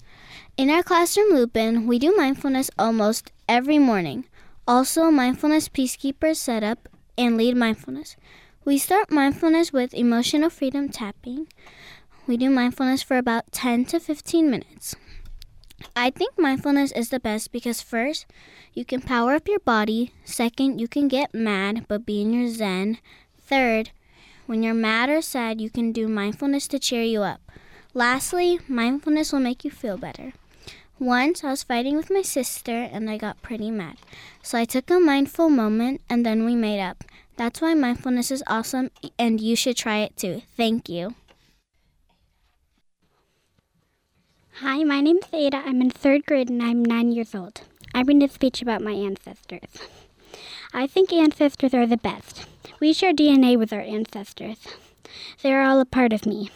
In 0.56 0.70
our 0.70 0.82
classroom 0.82 1.34
Lupine, 1.34 1.86
we 1.86 1.98
do 1.98 2.14
mindfulness 2.16 2.70
almost 2.78 3.32
every 3.48 3.78
morning. 3.78 4.24
Also, 4.66 5.10
mindfulness 5.10 5.68
peacekeepers 5.68 6.36
set 6.36 6.62
up 6.62 6.88
and 7.18 7.36
lead 7.36 7.56
mindfulness. 7.56 8.16
We 8.64 8.78
start 8.78 9.10
mindfulness 9.10 9.72
with 9.72 9.92
emotional 9.92 10.48
freedom 10.48 10.88
tapping. 10.88 11.48
We 12.26 12.38
do 12.38 12.48
mindfulness 12.48 13.02
for 13.02 13.18
about 13.18 13.52
10 13.52 13.84
to 13.86 14.00
15 14.00 14.50
minutes. 14.50 14.96
I 15.94 16.10
think 16.10 16.38
mindfulness 16.38 16.92
is 16.92 17.10
the 17.10 17.20
best 17.20 17.52
because 17.52 17.82
first, 17.82 18.26
you 18.72 18.84
can 18.84 19.02
power 19.02 19.34
up 19.34 19.48
your 19.48 19.58
body. 19.58 20.12
Second, 20.24 20.80
you 20.80 20.88
can 20.88 21.08
get 21.08 21.34
mad 21.34 21.84
but 21.88 22.06
be 22.06 22.22
in 22.22 22.32
your 22.32 22.48
zen. 22.48 22.98
Third, 23.38 23.90
when 24.46 24.62
you're 24.62 24.74
mad 24.74 25.08
or 25.08 25.22
sad, 25.22 25.60
you 25.60 25.70
can 25.70 25.92
do 25.92 26.08
mindfulness 26.08 26.68
to 26.68 26.78
cheer 26.78 27.02
you 27.02 27.22
up. 27.22 27.40
Lastly, 27.94 28.60
mindfulness 28.68 29.32
will 29.32 29.40
make 29.40 29.64
you 29.64 29.70
feel 29.70 29.96
better. 29.96 30.32
Once 30.98 31.42
I 31.42 31.50
was 31.50 31.62
fighting 31.62 31.96
with 31.96 32.10
my 32.10 32.22
sister 32.22 32.72
and 32.72 33.10
I 33.10 33.16
got 33.16 33.42
pretty 33.42 33.70
mad. 33.70 33.96
So 34.42 34.58
I 34.58 34.64
took 34.64 34.90
a 34.90 35.00
mindful 35.00 35.48
moment 35.48 36.00
and 36.08 36.24
then 36.24 36.44
we 36.44 36.54
made 36.54 36.80
up. 36.80 37.04
That's 37.36 37.60
why 37.60 37.74
mindfulness 37.74 38.30
is 38.30 38.44
awesome 38.46 38.90
and 39.18 39.40
you 39.40 39.56
should 39.56 39.76
try 39.76 39.98
it 39.98 40.16
too. 40.16 40.42
Thank 40.56 40.88
you. 40.88 41.14
Hi, 44.58 44.84
my 44.84 45.00
name 45.00 45.16
is 45.16 45.28
Ada. 45.32 45.62
I'm 45.66 45.80
in 45.80 45.90
third 45.90 46.26
grade 46.26 46.48
and 46.48 46.62
I'm 46.62 46.84
nine 46.84 47.10
years 47.10 47.34
old. 47.34 47.62
I'm 47.92 48.06
reading 48.06 48.22
a 48.22 48.28
speech 48.28 48.62
about 48.62 48.82
my 48.82 48.92
ancestors. 48.92 49.88
I 50.76 50.88
think 50.88 51.12
ancestors 51.12 51.72
are 51.72 51.86
the 51.86 51.96
best. 51.96 52.46
We 52.80 52.92
share 52.92 53.12
DNA 53.12 53.56
with 53.56 53.72
our 53.72 53.80
ancestors. 53.80 54.58
They 55.40 55.52
are 55.52 55.62
all 55.62 55.78
a 55.78 55.84
part 55.84 56.12
of 56.12 56.26
me. 56.26 56.50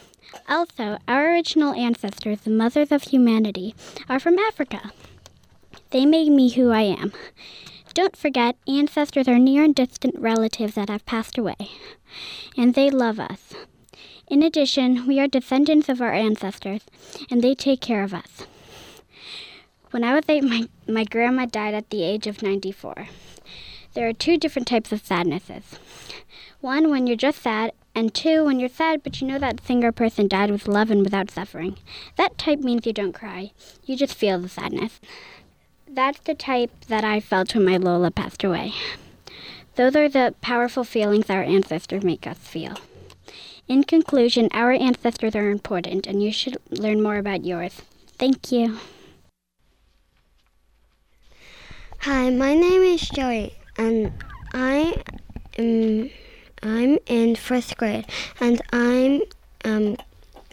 Also, 0.48 0.98
our 1.06 1.30
original 1.30 1.72
ancestors, 1.72 2.40
the 2.40 2.50
mothers 2.50 2.90
of 2.90 3.04
humanity, 3.04 3.76
are 4.08 4.18
from 4.18 4.36
Africa. 4.40 4.90
They 5.90 6.04
made 6.04 6.30
me 6.30 6.50
who 6.50 6.70
I 6.70 6.80
am. 6.80 7.12
Don't 7.94 8.16
forget, 8.16 8.56
ancestors 8.66 9.28
are 9.28 9.38
near 9.38 9.62
and 9.62 9.72
distant 9.72 10.18
relatives 10.18 10.74
that 10.74 10.88
have 10.88 11.06
passed 11.06 11.38
away, 11.38 11.70
and 12.56 12.74
they 12.74 12.90
love 12.90 13.20
us. 13.20 13.54
In 14.26 14.42
addition, 14.42 15.06
we 15.06 15.20
are 15.20 15.28
descendants 15.28 15.88
of 15.88 16.00
our 16.00 16.12
ancestors, 16.12 16.82
and 17.30 17.40
they 17.40 17.54
take 17.54 17.80
care 17.80 18.02
of 18.02 18.12
us. 18.12 18.48
When 19.92 20.02
I 20.02 20.12
was 20.12 20.24
eight, 20.28 20.42
my, 20.42 20.68
my 20.88 21.04
grandma 21.04 21.46
died 21.46 21.74
at 21.74 21.90
the 21.90 22.02
age 22.02 22.26
of 22.26 22.42
94. 22.42 23.06
There 23.98 24.08
are 24.08 24.12
two 24.12 24.38
different 24.38 24.68
types 24.68 24.92
of 24.92 25.04
sadnesses. 25.04 25.76
One, 26.60 26.88
when 26.88 27.08
you're 27.08 27.16
just 27.16 27.42
sad, 27.42 27.72
and 27.96 28.14
two, 28.14 28.44
when 28.44 28.60
you're 28.60 28.68
sad 28.68 29.02
but 29.02 29.20
you 29.20 29.26
know 29.26 29.40
that 29.40 29.66
singer 29.66 29.90
person 29.90 30.28
died 30.28 30.52
with 30.52 30.68
love 30.68 30.92
and 30.92 31.02
without 31.02 31.32
suffering. 31.32 31.78
That 32.14 32.38
type 32.38 32.60
means 32.60 32.86
you 32.86 32.92
don't 32.92 33.12
cry, 33.12 33.50
you 33.86 33.96
just 33.96 34.14
feel 34.14 34.38
the 34.38 34.48
sadness. 34.48 35.00
That's 35.88 36.20
the 36.20 36.36
type 36.36 36.70
that 36.86 37.02
I 37.02 37.18
felt 37.18 37.56
when 37.56 37.64
my 37.64 37.76
Lola 37.76 38.12
passed 38.12 38.44
away. 38.44 38.72
Those 39.74 39.96
are 39.96 40.08
the 40.08 40.32
powerful 40.42 40.84
feelings 40.84 41.28
our 41.28 41.42
ancestors 41.42 42.04
make 42.04 42.24
us 42.24 42.38
feel. 42.38 42.76
In 43.66 43.82
conclusion, 43.82 44.48
our 44.52 44.70
ancestors 44.70 45.34
are 45.34 45.50
important, 45.50 46.06
and 46.06 46.22
you 46.22 46.30
should 46.30 46.56
learn 46.70 47.02
more 47.02 47.16
about 47.16 47.44
yours. 47.44 47.82
Thank 48.16 48.52
you. 48.52 48.78
Hi, 52.02 52.30
my 52.30 52.54
name 52.54 52.82
is 52.82 53.00
Joey, 53.08 53.57
and 53.78 54.12
I 54.52 55.02
am 55.56 56.10
I'm 56.62 56.98
in 57.06 57.36
first 57.36 57.76
grade, 57.76 58.06
and 58.40 58.60
I'm 58.72 59.22
um, 59.64 59.96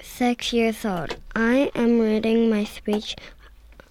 six 0.01 0.53
years 0.53 0.86
old. 0.86 1.17
I 1.36 1.72
am 1.74 2.00
reading 2.00 2.50
my 2.50 2.63
speech 2.63 3.15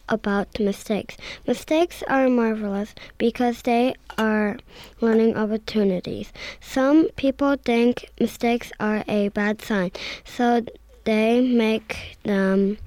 about 0.09 0.61
mistakes. 0.61 1.17
Mistakes 1.47 2.05
are 2.07 2.29
marvelous 2.29 2.95
because 3.19 3.63
they 3.63 3.95
are 4.17 4.59
learning 5.01 5.37
opportunities. 5.37 6.33
Some 6.61 7.09
people 7.17 7.57
think 7.57 8.11
mistakes 8.21 8.71
are 8.79 9.03
a 9.09 9.29
bad 9.31 9.61
sign, 9.61 9.91
so 10.25 10.65
they 11.05 11.41
make 11.41 12.17
them. 12.23 12.79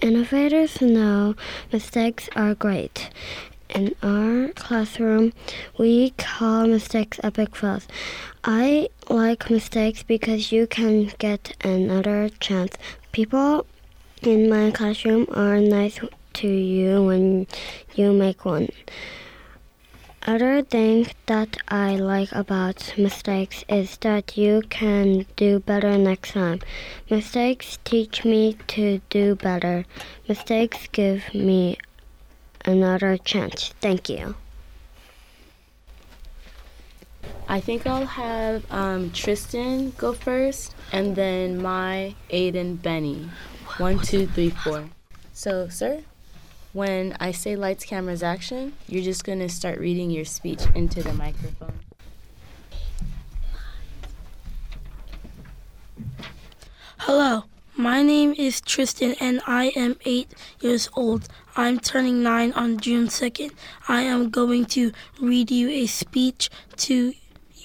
Innovators 0.00 0.80
know 0.80 1.34
mistakes 1.72 2.28
are 2.34 2.54
great. 2.54 3.10
In 3.70 3.94
our 4.02 4.48
classroom, 4.54 5.32
we 5.78 6.10
call 6.10 6.66
mistakes 6.66 7.18
epic 7.22 7.56
fails. 7.56 7.86
I 8.44 8.88
like 9.08 9.50
mistakes 9.50 10.02
because 10.02 10.52
you 10.52 10.66
can 10.66 11.12
get 11.18 11.56
another 11.64 12.28
chance. 12.40 12.76
People 13.12 13.66
in 14.22 14.48
my 14.48 14.70
classroom 14.70 15.26
are 15.32 15.60
nice 15.60 15.98
to 16.34 16.48
you 16.48 17.04
when 17.04 17.46
you 17.94 18.12
make 18.12 18.44
one. 18.44 18.68
Other 20.26 20.62
thing 20.62 21.06
that 21.26 21.58
I 21.68 21.96
like 21.96 22.32
about 22.32 22.94
mistakes 22.96 23.62
is 23.68 23.98
that 23.98 24.38
you 24.38 24.62
can 24.70 25.26
do 25.36 25.60
better 25.60 25.98
next 25.98 26.32
time. 26.32 26.60
Mistakes 27.10 27.78
teach 27.84 28.24
me 28.24 28.56
to 28.68 29.02
do 29.10 29.34
better. 29.34 29.84
Mistakes 30.26 30.88
give 30.92 31.34
me 31.34 31.76
another 32.64 33.16
chance. 33.16 33.74
Thank 33.80 34.08
you. 34.08 34.34
I 37.48 37.60
think 37.60 37.86
I'll 37.86 38.06
have 38.06 38.64
um, 38.72 39.10
Tristan 39.10 39.92
go 39.98 40.12
first, 40.12 40.74
and 40.92 41.14
then 41.14 41.60
my 41.60 42.14
Aiden 42.30 42.80
Benny. 42.80 43.30
One, 43.78 43.98
two, 43.98 44.26
three, 44.26 44.50
four. 44.50 44.88
So, 45.32 45.68
sir? 45.68 46.02
when 46.74 47.16
I 47.20 47.30
say 47.30 47.54
lights, 47.54 47.84
cameras, 47.84 48.22
action, 48.22 48.74
you're 48.88 49.04
just 49.04 49.24
going 49.24 49.38
to 49.38 49.48
start 49.48 49.78
reading 49.78 50.10
your 50.10 50.24
speech 50.24 50.60
into 50.74 51.04
the 51.04 51.14
microphone. 51.14 51.78
Hello, 56.98 57.44
my 57.76 58.02
name 58.02 58.34
is 58.36 58.60
Tristan 58.60 59.14
and 59.20 59.40
I 59.46 59.66
am 59.76 59.96
eight 60.04 60.34
years 60.60 60.88
old. 60.94 61.28
I'm 61.56 61.78
turning 61.78 62.20
nine 62.20 62.52
on 62.54 62.78
June 62.78 63.06
2nd. 63.06 63.52
I 63.86 64.02
am 64.02 64.30
going 64.30 64.64
to 64.66 64.90
read 65.20 65.52
you 65.52 65.68
a 65.68 65.86
speech 65.86 66.50
to 66.78 67.14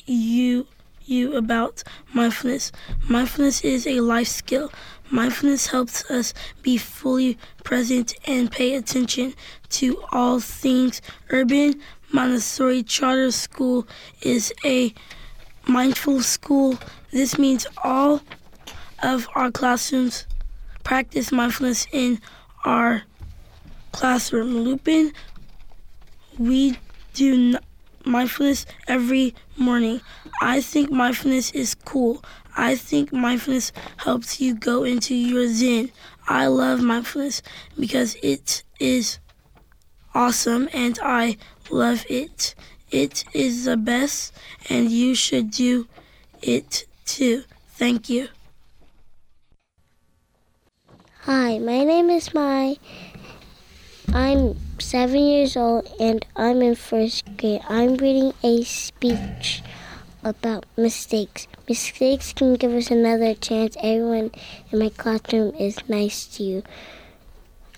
you 0.05 0.67
you 1.05 1.35
about 1.35 1.81
mindfulness. 2.13 2.71
Mindfulness 3.09 3.61
is 3.61 3.87
a 3.87 4.01
life 4.01 4.27
skill. 4.27 4.71
Mindfulness 5.09 5.65
helps 5.65 6.09
us 6.11 6.35
be 6.61 6.77
fully 6.77 7.39
present 7.63 8.13
and 8.27 8.51
pay 8.51 8.75
attention 8.75 9.33
to 9.69 10.03
all 10.11 10.39
things. 10.39 11.01
Urban 11.31 11.81
Montessori 12.11 12.83
Charter 12.83 13.31
School 13.31 13.87
is 14.21 14.53
a 14.63 14.93
mindful 15.65 16.21
school. 16.21 16.77
This 17.09 17.39
means 17.39 17.65
all 17.83 18.21
of 19.01 19.27
our 19.33 19.49
classrooms 19.49 20.27
practice 20.83 21.31
mindfulness 21.31 21.87
in 21.91 22.21
our 22.65 23.03
classroom. 23.91 24.57
Lupine, 24.57 25.13
we 26.37 26.77
do 27.13 27.57
mindfulness 28.05 28.65
every 28.87 29.35
morning. 29.57 30.01
I 30.41 30.61
think 30.61 30.91
mindfulness 30.91 31.51
is 31.51 31.75
cool. 31.75 32.23
I 32.55 32.75
think 32.75 33.11
mindfulness 33.13 33.71
helps 33.97 34.41
you 34.41 34.55
go 34.55 34.83
into 34.83 35.15
your 35.15 35.47
zen. 35.47 35.91
I 36.27 36.47
love 36.47 36.81
mindfulness 36.81 37.41
because 37.79 38.15
it 38.21 38.63
is 38.79 39.19
awesome 40.13 40.69
and 40.73 40.97
I 41.01 41.37
love 41.69 42.05
it. 42.09 42.55
It 42.91 43.23
is 43.33 43.65
the 43.65 43.77
best 43.77 44.33
and 44.69 44.91
you 44.91 45.15
should 45.15 45.51
do 45.51 45.87
it 46.41 46.85
too. 47.05 47.43
Thank 47.69 48.09
you. 48.09 48.29
Hi, 51.23 51.59
my 51.59 51.83
name 51.83 52.09
is 52.09 52.33
Mai. 52.33 52.77
I'm 54.13 54.57
seven 54.79 55.21
years 55.27 55.55
old 55.55 55.87
and 55.99 56.25
I'm 56.35 56.61
in 56.61 56.75
first 56.75 57.25
grade. 57.37 57.61
I'm 57.69 57.95
reading 57.95 58.33
a 58.43 58.63
speech 58.63 59.61
about 60.23 60.65
mistakes. 60.75 61.47
Mistakes 61.67 62.33
can 62.33 62.55
give 62.55 62.73
us 62.73 62.89
another 62.89 63.35
chance. 63.35 63.77
Everyone 63.79 64.31
in 64.71 64.79
my 64.79 64.89
classroom 64.89 65.53
is 65.55 65.77
nice 65.87 66.25
to 66.37 66.43
you 66.43 66.63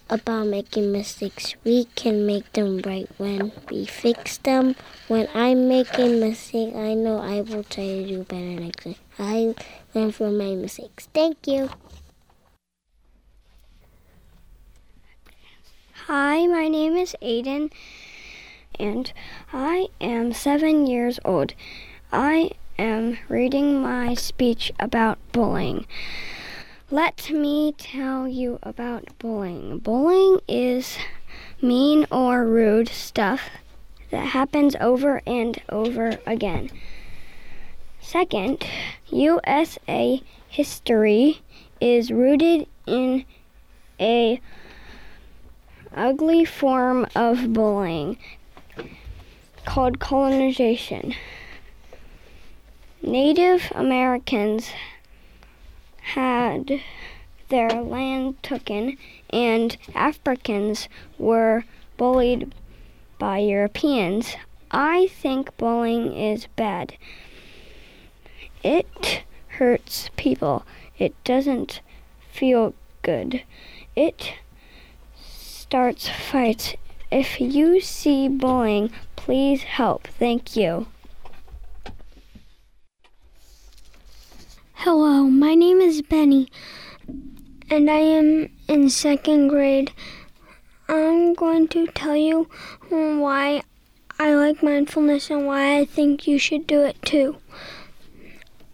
about 0.09 0.47
making 0.47 0.91
mistakes. 0.91 1.55
We 1.63 1.85
can 1.95 2.25
make 2.25 2.51
them 2.53 2.79
right 2.85 3.09
when 3.17 3.51
we 3.69 3.85
fix 3.85 4.37
them. 4.37 4.75
When 5.07 5.27
I 5.33 5.53
make 5.53 5.97
a 5.97 6.07
mistake, 6.07 6.75
I 6.75 6.93
know 6.93 7.19
I 7.19 7.41
will 7.41 7.63
try 7.63 7.87
to 7.87 8.07
do 8.07 8.23
better 8.23 8.59
next 8.59 8.83
time. 8.83 8.95
I 9.19 9.55
learn 9.93 10.11
from 10.11 10.37
my 10.37 10.55
mistakes. 10.55 11.07
Thank 11.13 11.47
you. 11.47 11.69
Hi, 16.07 16.47
my 16.47 16.67
name 16.67 16.97
is 16.97 17.15
Aiden, 17.21 17.71
and 18.79 19.13
I 19.53 19.89
am 20.01 20.33
seven 20.33 20.87
years 20.87 21.19
old. 21.23 21.53
I 22.11 22.51
am 22.79 23.19
reading 23.29 23.83
my 23.83 24.15
speech 24.15 24.71
about 24.79 25.19
bullying. 25.31 25.85
Let 26.89 27.29
me 27.29 27.73
tell 27.77 28.27
you 28.27 28.57
about 28.63 29.09
bullying. 29.19 29.77
Bullying 29.77 30.39
is 30.47 30.97
mean 31.61 32.07
or 32.11 32.47
rude 32.47 32.89
stuff 32.89 33.41
that 34.09 34.29
happens 34.29 34.75
over 34.81 35.21
and 35.27 35.61
over 35.69 36.17
again. 36.25 36.71
Second, 37.99 38.65
USA 39.09 40.23
history 40.49 41.41
is 41.79 42.11
rooted 42.11 42.65
in 42.87 43.23
a 43.99 44.41
ugly 45.95 46.45
form 46.45 47.05
of 47.15 47.53
bullying 47.53 48.17
called 49.65 49.99
colonization. 49.99 51.13
Native 53.01 53.71
Americans 53.75 54.71
had 56.01 56.81
their 57.49 57.69
land 57.69 58.41
taken, 58.43 58.97
and 59.29 59.77
Africans 59.93 60.87
were 61.17 61.65
bullied 61.97 62.53
by 63.19 63.39
Europeans. 63.39 64.35
I 64.71 65.07
think 65.07 65.55
bullying 65.57 66.13
is 66.15 66.47
bad. 66.55 66.95
It 68.63 69.23
hurts 69.57 70.09
people. 70.15 70.65
It 70.97 71.13
doesn't 71.23 71.81
feel 72.31 72.73
good. 73.01 73.43
It 73.95 74.33
starts 75.71 76.09
fights. 76.09 76.75
If 77.09 77.39
you 77.39 77.79
see 77.79 78.27
bullying, 78.27 78.91
please 79.15 79.63
help. 79.63 80.05
Thank 80.05 80.57
you. 80.57 80.87
Hello, 84.73 85.23
my 85.23 85.55
name 85.55 85.79
is 85.79 86.01
Benny, 86.01 86.49
and 87.69 87.89
I 87.89 87.99
am 87.99 88.49
in 88.67 88.89
second 88.89 89.47
grade. 89.47 89.93
I'm 90.89 91.33
going 91.35 91.69
to 91.69 91.87
tell 91.87 92.17
you 92.17 92.49
why 92.89 93.63
I 94.19 94.35
like 94.35 94.61
mindfulness 94.61 95.29
and 95.29 95.47
why 95.47 95.77
I 95.77 95.85
think 95.85 96.27
you 96.27 96.37
should 96.37 96.67
do 96.67 96.81
it 96.81 97.01
too. 97.01 97.37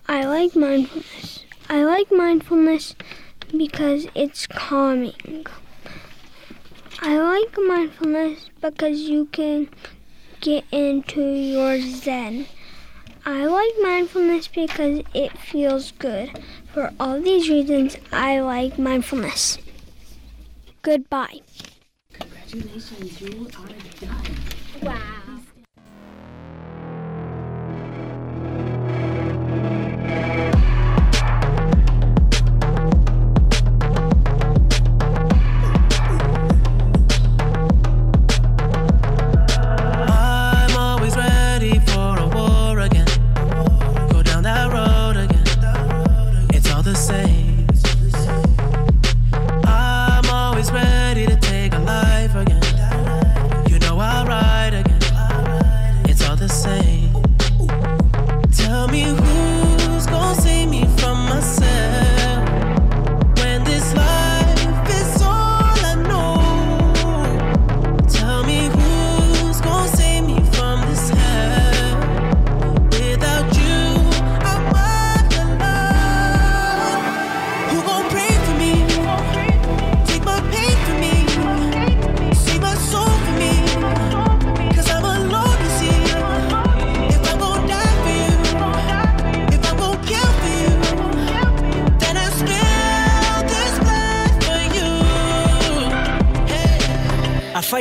I 0.08 0.26
like 0.26 0.56
mindfulness. 0.56 1.46
I 1.70 1.84
like 1.84 2.12
mindfulness 2.12 2.96
because 3.56 4.08
it's 4.16 4.48
calming. 4.48 5.46
I 7.00 7.20
like 7.20 7.56
mindfulness 7.68 8.50
because 8.60 9.02
you 9.02 9.26
can 9.26 9.70
get 10.42 10.66
into 10.72 11.22
your 11.22 11.80
zen. 11.80 12.48
I 13.26 13.46
like 13.46 13.74
mindfulness 13.82 14.48
because 14.48 15.04
it 15.14 15.38
feels 15.38 15.92
good. 15.92 16.44
For 16.74 16.92
all 17.00 17.22
these 17.22 17.50
reasons, 17.50 17.98
I 18.12 18.40
like 18.40 18.80
mindfulness. 18.80 19.60
Goodbye. 20.82 21.42
Congratulations, 22.14 23.22
you 23.22 23.48
are 23.60 23.68
done. 24.00 24.24
Wow. 24.82 25.28
I'm 30.10 30.57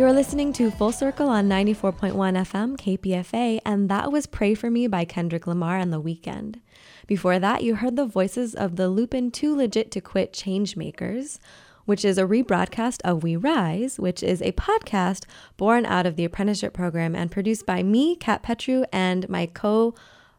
You're 0.00 0.14
listening 0.14 0.54
to 0.54 0.70
Full 0.70 0.92
Circle 0.92 1.28
on 1.28 1.46
94.1 1.46 2.14
FM 2.14 2.78
KPFA, 2.78 3.60
and 3.66 3.90
that 3.90 4.10
was 4.10 4.24
Pray 4.24 4.54
For 4.54 4.70
Me 4.70 4.86
by 4.86 5.04
Kendrick 5.04 5.46
Lamar 5.46 5.76
and 5.76 5.92
The 5.92 6.00
Weeknd. 6.00 6.58
Before 7.06 7.38
that, 7.38 7.62
you 7.62 7.74
heard 7.74 7.96
the 7.96 8.06
voices 8.06 8.54
of 8.54 8.76
the 8.76 8.88
Lupine 8.88 9.30
Too 9.30 9.54
Legit 9.54 9.90
to 9.90 10.00
Quit 10.00 10.32
Changemakers, 10.32 11.38
which 11.84 12.02
is 12.02 12.16
a 12.16 12.22
rebroadcast 12.22 13.02
of 13.04 13.22
We 13.22 13.36
Rise, 13.36 14.00
which 14.00 14.22
is 14.22 14.40
a 14.40 14.52
podcast 14.52 15.26
born 15.58 15.84
out 15.84 16.06
of 16.06 16.16
the 16.16 16.24
apprenticeship 16.24 16.72
program 16.72 17.14
and 17.14 17.30
produced 17.30 17.66
by 17.66 17.82
me, 17.82 18.16
Kat 18.16 18.42
Petru, 18.42 18.84
and 18.90 19.28
my 19.28 19.44
co 19.44 19.94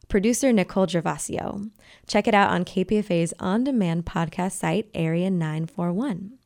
producer, 0.07 0.51
Nicole 0.51 0.87
Gervasio. 0.87 1.69
Check 2.07 2.27
it 2.27 2.33
out 2.33 2.49
on 2.49 2.65
KPFA's 2.65 3.35
on 3.39 3.63
demand 3.63 4.07
podcast 4.07 4.53
site, 4.53 4.89
Area 4.95 5.29
941. 5.29 6.39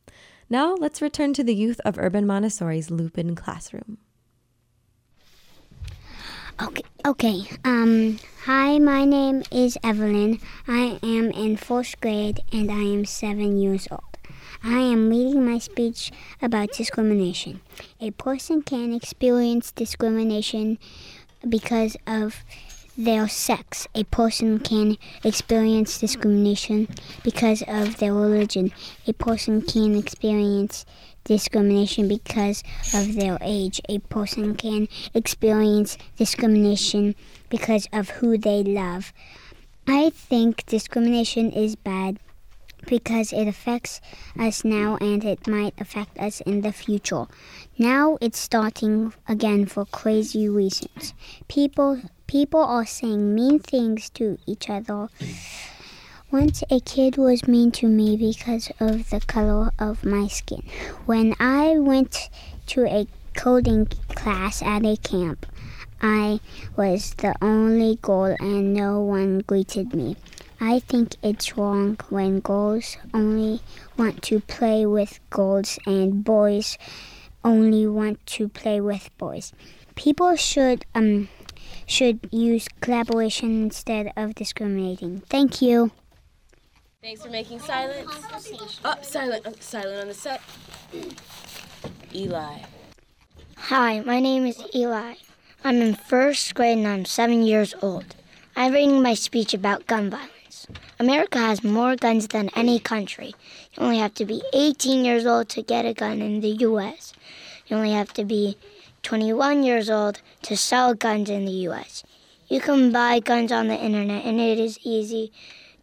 Now, 0.48 0.74
let's 0.74 1.02
return 1.02 1.34
to 1.34 1.42
the 1.42 1.54
youth 1.54 1.80
of 1.84 1.98
Urban 1.98 2.26
Montessori's 2.26 2.90
Lupine 2.90 3.34
classroom. 3.34 3.98
Okay, 6.62 6.82
okay. 7.04 7.42
Um, 7.64 8.18
hi, 8.44 8.78
my 8.78 9.04
name 9.04 9.42
is 9.50 9.76
Evelyn. 9.82 10.40
I 10.68 11.00
am 11.02 11.32
in 11.32 11.56
fourth 11.56 12.00
grade 12.00 12.40
and 12.52 12.70
I 12.70 12.80
am 12.80 13.04
seven 13.04 13.58
years 13.58 13.88
old. 13.90 14.02
I 14.62 14.78
am 14.78 15.10
reading 15.10 15.44
my 15.44 15.58
speech 15.58 16.12
about 16.40 16.72
discrimination. 16.72 17.60
A 18.00 18.12
person 18.12 18.62
can 18.62 18.94
experience 18.94 19.72
discrimination 19.72 20.78
because 21.46 21.96
of 22.06 22.44
their 22.96 23.28
sex. 23.28 23.86
A 23.94 24.04
person 24.04 24.58
can 24.58 24.96
experience 25.22 25.98
discrimination 25.98 26.88
because 27.22 27.62
of 27.68 27.98
their 27.98 28.14
religion. 28.14 28.72
A 29.06 29.12
person 29.12 29.62
can 29.62 29.96
experience 29.96 30.86
discrimination 31.24 32.08
because 32.08 32.62
of 32.94 33.16
their 33.16 33.38
age. 33.40 33.80
A 33.88 33.98
person 33.98 34.54
can 34.54 34.88
experience 35.14 35.98
discrimination 36.16 37.14
because 37.50 37.86
of 37.92 38.10
who 38.10 38.38
they 38.38 38.62
love. 38.62 39.12
I 39.86 40.10
think 40.10 40.64
discrimination 40.66 41.52
is 41.52 41.76
bad 41.76 42.18
because 42.86 43.32
it 43.32 43.48
affects 43.48 44.00
us 44.38 44.64
now 44.64 44.96
and 45.00 45.24
it 45.24 45.46
might 45.46 45.74
affect 45.80 46.18
us 46.18 46.40
in 46.42 46.60
the 46.60 46.72
future. 46.72 47.26
Now 47.78 48.16
it's 48.20 48.38
starting 48.38 49.12
again 49.28 49.66
for 49.66 49.84
crazy 49.86 50.48
reasons. 50.48 51.14
People 51.48 52.00
people 52.26 52.60
are 52.60 52.86
saying 52.86 53.34
mean 53.34 53.58
things 53.58 54.10
to 54.10 54.38
each 54.46 54.68
other. 54.68 55.08
Once 56.30 56.64
a 56.70 56.80
kid 56.80 57.16
was 57.16 57.46
mean 57.46 57.70
to 57.70 57.86
me 57.86 58.16
because 58.16 58.70
of 58.80 59.10
the 59.10 59.20
color 59.20 59.70
of 59.78 60.04
my 60.04 60.26
skin. 60.26 60.62
When 61.06 61.34
I 61.38 61.78
went 61.78 62.28
to 62.66 62.84
a 62.86 63.06
coding 63.34 63.86
class 64.14 64.60
at 64.60 64.84
a 64.84 64.96
camp, 64.96 65.46
I 66.02 66.40
was 66.76 67.14
the 67.14 67.34
only 67.40 67.96
girl 68.02 68.36
and 68.40 68.74
no 68.74 69.00
one 69.00 69.38
greeted 69.40 69.94
me. 69.94 70.16
I 70.60 70.80
think 70.80 71.16
it's 71.22 71.56
wrong 71.56 71.98
when 72.08 72.40
girls 72.40 72.96
only 73.14 73.60
want 73.96 74.22
to 74.22 74.40
play 74.40 74.84
with 74.84 75.20
girls 75.30 75.78
and 75.86 76.24
boys 76.24 76.76
only 77.44 77.86
want 77.86 78.24
to 78.26 78.48
play 78.48 78.80
with 78.80 79.10
boys. 79.16 79.52
People 79.94 80.34
should 80.34 80.84
um 80.94 81.28
should 81.86 82.28
use 82.30 82.68
collaboration 82.80 83.62
instead 83.62 84.12
of 84.16 84.34
discriminating. 84.34 85.22
Thank 85.28 85.62
you. 85.62 85.92
Thanks 87.02 87.22
for 87.22 87.30
making 87.30 87.60
silence. 87.60 88.10
Oh, 88.84 88.94
silent, 89.02 89.62
silent 89.62 90.00
on 90.02 90.08
the 90.08 90.14
set. 90.14 90.40
Eli. 92.14 92.58
Hi, 93.56 94.00
my 94.00 94.20
name 94.20 94.46
is 94.46 94.62
Eli. 94.74 95.14
I'm 95.64 95.76
in 95.82 95.94
first 95.94 96.54
grade 96.54 96.78
and 96.78 96.86
I'm 96.86 97.04
seven 97.04 97.42
years 97.42 97.74
old. 97.80 98.16
I'm 98.56 98.72
reading 98.72 99.02
my 99.02 99.14
speech 99.14 99.54
about 99.54 99.86
gun 99.86 100.10
violence. 100.10 100.66
America 100.98 101.38
has 101.38 101.62
more 101.62 101.94
guns 101.94 102.28
than 102.28 102.50
any 102.56 102.78
country. 102.78 103.34
You 103.74 103.82
only 103.82 103.98
have 103.98 104.14
to 104.14 104.24
be 104.24 104.42
18 104.52 105.04
years 105.04 105.26
old 105.26 105.48
to 105.50 105.62
get 105.62 105.84
a 105.84 105.92
gun 105.92 106.22
in 106.22 106.40
the 106.40 106.48
U.S. 106.48 107.12
You 107.66 107.76
only 107.76 107.92
have 107.92 108.12
to 108.14 108.24
be 108.24 108.56
21 109.06 109.62
years 109.62 109.88
old 109.88 110.20
to 110.42 110.56
sell 110.56 110.92
guns 110.92 111.30
in 111.30 111.44
the 111.44 111.52
U.S. 111.70 112.02
You 112.48 112.60
can 112.60 112.90
buy 112.90 113.20
guns 113.20 113.52
on 113.52 113.68
the 113.68 113.76
internet 113.76 114.24
and 114.24 114.40
it 114.40 114.58
is 114.58 114.80
easy 114.82 115.30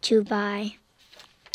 to 0.02 0.22
buy. 0.22 0.74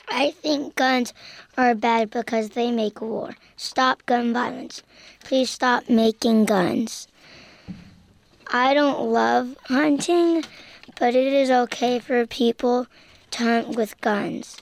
I 0.07 0.31
think 0.31 0.73
guns 0.73 1.13
are 1.59 1.75
bad 1.75 2.09
because 2.09 2.49
they 2.49 2.71
make 2.71 3.01
war. 3.01 3.35
Stop 3.55 4.03
gun 4.07 4.33
violence. 4.33 4.81
Please 5.23 5.51
stop 5.51 5.87
making 5.87 6.45
guns. 6.45 7.07
I 8.47 8.73
don't 8.73 9.11
love 9.11 9.55
hunting, 9.65 10.45
but 10.99 11.13
it 11.13 11.31
is 11.31 11.51
okay 11.51 11.99
for 11.99 12.25
people 12.25 12.87
to 13.29 13.43
hunt 13.43 13.75
with 13.75 14.01
guns. 14.01 14.57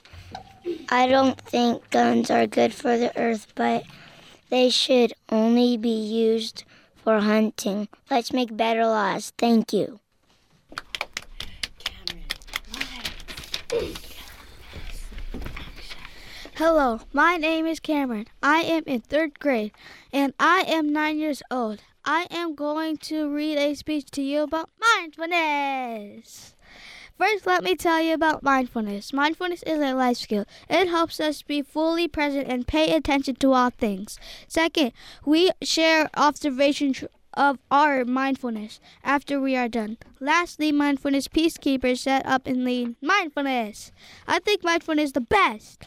I 0.90 1.06
don't 1.06 1.40
think 1.40 1.88
guns 1.88 2.30
are 2.30 2.46
good 2.46 2.74
for 2.74 2.98
the 2.98 3.18
earth, 3.18 3.46
but 3.54 3.84
they 4.50 4.68
should 4.68 5.14
only 5.30 5.78
be 5.78 5.88
used 5.88 6.64
for 7.08 7.20
hunting. 7.20 7.88
Let's 8.10 8.34
make 8.34 8.54
better 8.54 8.84
laws. 8.84 9.32
Thank 9.38 9.72
you. 9.72 9.98
Hello, 16.56 17.00
my 17.14 17.38
name 17.38 17.64
is 17.64 17.80
Cameron. 17.80 18.26
I 18.42 18.58
am 18.60 18.82
in 18.86 19.00
third 19.00 19.40
grade 19.40 19.72
and 20.12 20.34
I 20.38 20.64
am 20.68 20.92
nine 20.92 21.18
years 21.18 21.42
old. 21.50 21.80
I 22.04 22.26
am 22.30 22.54
going 22.54 22.98
to 23.08 23.32
read 23.34 23.56
a 23.56 23.74
speech 23.74 24.10
to 24.10 24.20
you 24.20 24.42
about 24.42 24.68
mindfulness. 24.78 26.56
First, 27.18 27.46
let 27.46 27.64
me 27.64 27.74
tell 27.74 28.00
you 28.00 28.14
about 28.14 28.44
mindfulness. 28.44 29.12
Mindfulness 29.12 29.64
is 29.64 29.80
a 29.80 29.92
life 29.92 30.18
skill. 30.18 30.44
It 30.70 30.86
helps 30.86 31.18
us 31.18 31.42
be 31.42 31.62
fully 31.62 32.06
present 32.06 32.46
and 32.46 32.64
pay 32.64 32.94
attention 32.94 33.34
to 33.36 33.52
all 33.52 33.70
things. 33.70 34.20
Second, 34.46 34.92
we 35.24 35.50
share 35.60 36.08
observations 36.16 37.02
of 37.34 37.58
our 37.72 38.04
mindfulness 38.04 38.78
after 39.02 39.40
we 39.40 39.56
are 39.56 39.68
done. 39.68 39.98
Lastly, 40.20 40.70
mindfulness 40.70 41.26
peacekeepers 41.26 41.98
set 41.98 42.24
up 42.24 42.46
and 42.46 42.64
lead 42.64 42.94
mindfulness. 43.02 43.90
I 44.28 44.38
think 44.38 44.62
mindfulness 44.62 45.06
is 45.06 45.12
the 45.12 45.20
best. 45.20 45.84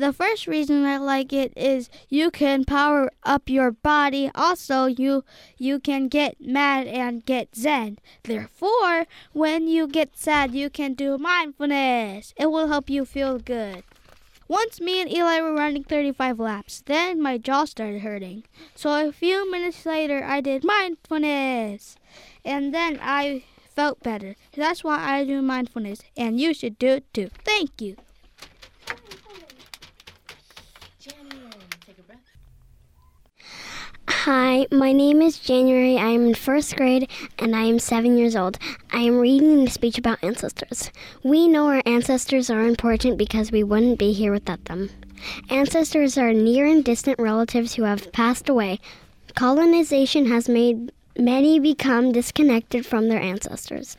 The 0.00 0.14
first 0.14 0.46
reason 0.46 0.86
I 0.86 0.96
like 0.96 1.30
it 1.30 1.52
is 1.54 1.90
you 2.08 2.30
can 2.30 2.64
power 2.64 3.10
up 3.22 3.50
your 3.50 3.70
body. 3.70 4.30
Also, 4.34 4.86
you 4.86 5.24
you 5.58 5.78
can 5.78 6.08
get 6.08 6.40
mad 6.40 6.86
and 6.86 7.22
get 7.22 7.54
zen. 7.54 7.98
Therefore, 8.22 9.04
when 9.34 9.68
you 9.68 9.86
get 9.86 10.16
sad, 10.16 10.54
you 10.54 10.70
can 10.70 10.94
do 10.94 11.18
mindfulness. 11.18 12.32
It 12.38 12.50
will 12.50 12.68
help 12.68 12.88
you 12.88 13.04
feel 13.04 13.38
good. 13.38 13.84
Once 14.48 14.80
me 14.80 15.02
and 15.02 15.12
Eli 15.12 15.42
were 15.42 15.52
running 15.52 15.84
35 15.84 16.40
laps. 16.40 16.82
Then 16.86 17.20
my 17.20 17.36
jaw 17.36 17.66
started 17.66 18.00
hurting. 18.00 18.44
So 18.74 19.06
a 19.06 19.12
few 19.12 19.50
minutes 19.50 19.84
later, 19.84 20.24
I 20.24 20.40
did 20.40 20.64
mindfulness. 20.64 21.96
And 22.42 22.72
then 22.72 22.98
I 23.02 23.44
felt 23.68 24.02
better. 24.02 24.34
That's 24.56 24.82
why 24.82 24.96
I 24.96 25.26
do 25.26 25.42
mindfulness. 25.42 26.00
And 26.16 26.40
you 26.40 26.54
should 26.54 26.78
do 26.78 26.88
it 26.88 27.12
too. 27.12 27.28
Thank 27.44 27.82
you. 27.82 27.96
Hi, 34.24 34.66
my 34.70 34.92
name 34.92 35.22
is 35.22 35.38
January. 35.38 35.96
I 35.96 36.08
am 36.08 36.26
in 36.26 36.34
first 36.34 36.76
grade 36.76 37.08
and 37.38 37.56
I 37.56 37.62
am 37.62 37.78
seven 37.78 38.18
years 38.18 38.36
old. 38.36 38.58
I 38.92 38.98
am 38.98 39.18
reading 39.18 39.66
a 39.66 39.70
speech 39.70 39.96
about 39.96 40.22
ancestors. 40.22 40.90
We 41.22 41.48
know 41.48 41.68
our 41.68 41.82
ancestors 41.86 42.50
are 42.50 42.60
important 42.60 43.16
because 43.16 43.50
we 43.50 43.62
wouldn't 43.62 43.98
be 43.98 44.12
here 44.12 44.30
without 44.30 44.66
them. 44.66 44.90
Ancestors 45.48 46.18
are 46.18 46.34
near 46.34 46.66
and 46.66 46.84
distant 46.84 47.18
relatives 47.18 47.76
who 47.76 47.84
have 47.84 48.12
passed 48.12 48.50
away. 48.50 48.78
Colonization 49.36 50.26
has 50.26 50.50
made 50.50 50.92
many 51.18 51.58
become 51.58 52.12
disconnected 52.12 52.84
from 52.84 53.08
their 53.08 53.22
ancestors. 53.22 53.96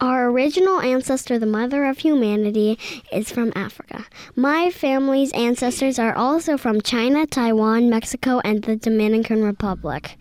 Our 0.00 0.30
original 0.30 0.80
ancestor, 0.80 1.40
the 1.40 1.46
mother 1.46 1.84
of 1.84 1.98
humanity, 1.98 2.78
is 3.12 3.32
from 3.32 3.52
Africa. 3.56 4.04
My 4.36 4.70
family's 4.70 5.32
ancestors 5.32 5.98
are 5.98 6.14
also 6.14 6.56
from 6.56 6.80
China, 6.80 7.26
Taiwan, 7.26 7.90
Mexico, 7.90 8.40
and 8.44 8.62
the 8.62 8.76
Dominican 8.76 9.42
Republic. 9.42 10.16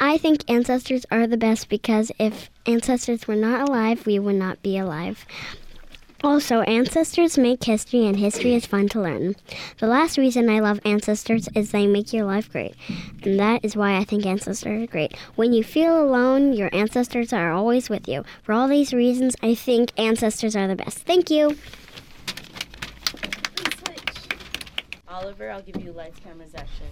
I 0.00 0.18
think 0.18 0.42
ancestors 0.50 1.06
are 1.12 1.28
the 1.28 1.36
best 1.36 1.68
because 1.68 2.10
if 2.18 2.50
ancestors 2.66 3.28
were 3.28 3.36
not 3.36 3.68
alive, 3.68 4.06
we 4.06 4.18
would 4.18 4.34
not 4.34 4.60
be 4.60 4.76
alive. 4.76 5.24
Also, 6.24 6.60
ancestors 6.62 7.36
make 7.36 7.64
history, 7.64 8.06
and 8.06 8.16
history 8.16 8.54
is 8.54 8.64
fun 8.64 8.88
to 8.88 9.00
learn. 9.00 9.34
The 9.78 9.88
last 9.88 10.16
reason 10.16 10.48
I 10.48 10.60
love 10.60 10.78
ancestors 10.84 11.48
is 11.54 11.72
they 11.72 11.88
make 11.88 12.12
your 12.12 12.24
life 12.24 12.50
great, 12.50 12.76
and 13.24 13.40
that 13.40 13.64
is 13.64 13.76
why 13.76 13.96
I 13.96 14.04
think 14.04 14.24
ancestors 14.24 14.84
are 14.84 14.86
great. 14.86 15.16
When 15.34 15.52
you 15.52 15.64
feel 15.64 16.00
alone, 16.00 16.52
your 16.52 16.70
ancestors 16.72 17.32
are 17.32 17.50
always 17.50 17.90
with 17.90 18.06
you. 18.06 18.24
For 18.44 18.52
all 18.52 18.68
these 18.68 18.94
reasons, 18.94 19.34
I 19.42 19.56
think 19.56 19.90
ancestors 19.98 20.54
are 20.54 20.68
the 20.68 20.76
best. 20.76 20.98
Thank 20.98 21.28
you. 21.28 21.56
Oliver, 25.08 25.50
I'll 25.50 25.62
give 25.62 25.82
you 25.82 25.92
lights, 25.92 26.20
cameras, 26.20 26.54
action. 26.54 26.86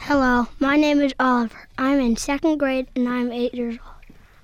Hello, 0.00 0.48
my 0.60 0.76
name 0.76 1.00
is 1.00 1.14
Oliver. 1.18 1.66
I'm 1.78 1.98
in 1.98 2.16
second 2.16 2.58
grade 2.58 2.88
and 2.94 3.08
I'm 3.08 3.32
eight 3.32 3.54
years 3.54 3.78
old. 3.84 3.93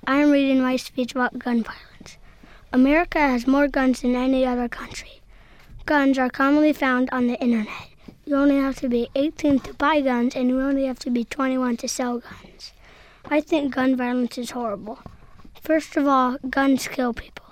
I 0.07 0.17
am 0.17 0.31
reading 0.31 0.63
my 0.63 0.77
speech 0.77 1.13
about 1.13 1.39
gun 1.39 1.63
violence. 1.63 2.17
America 2.73 3.19
has 3.19 3.47
more 3.47 3.69
guns 3.69 4.01
than 4.01 4.17
any 4.17 4.47
other 4.47 4.69
country. 4.69 5.21
Guns 5.85 6.19
are 6.19 6.31
commonly 6.31 6.73
found 6.73 7.11
on 7.11 7.27
the 7.27 7.39
internet. 7.41 7.89
You 8.25 8.37
only 8.37 8.57
have 8.57 8.77
to 8.77 8.89
be 8.89 9.11
18 9.15 9.61
to 9.61 9.75
buy 9.75 10.01
guns, 10.01 10.35
and 10.35 10.49
you 10.49 10.61
only 10.61 10.87
have 10.87 10.99
to 11.01 11.11
be 11.11 11.25
21 11.25 11.77
to 11.79 11.89
sell 11.89 12.19
guns. 12.19 12.73
I 13.29 13.41
think 13.41 13.75
gun 13.75 13.95
violence 13.97 14.39
is 14.39 14.53
horrible. 14.53 15.01
First 15.61 15.97
of 15.97 16.07
all, 16.07 16.39
guns 16.49 16.89
kill 16.89 17.13
people. 17.13 17.47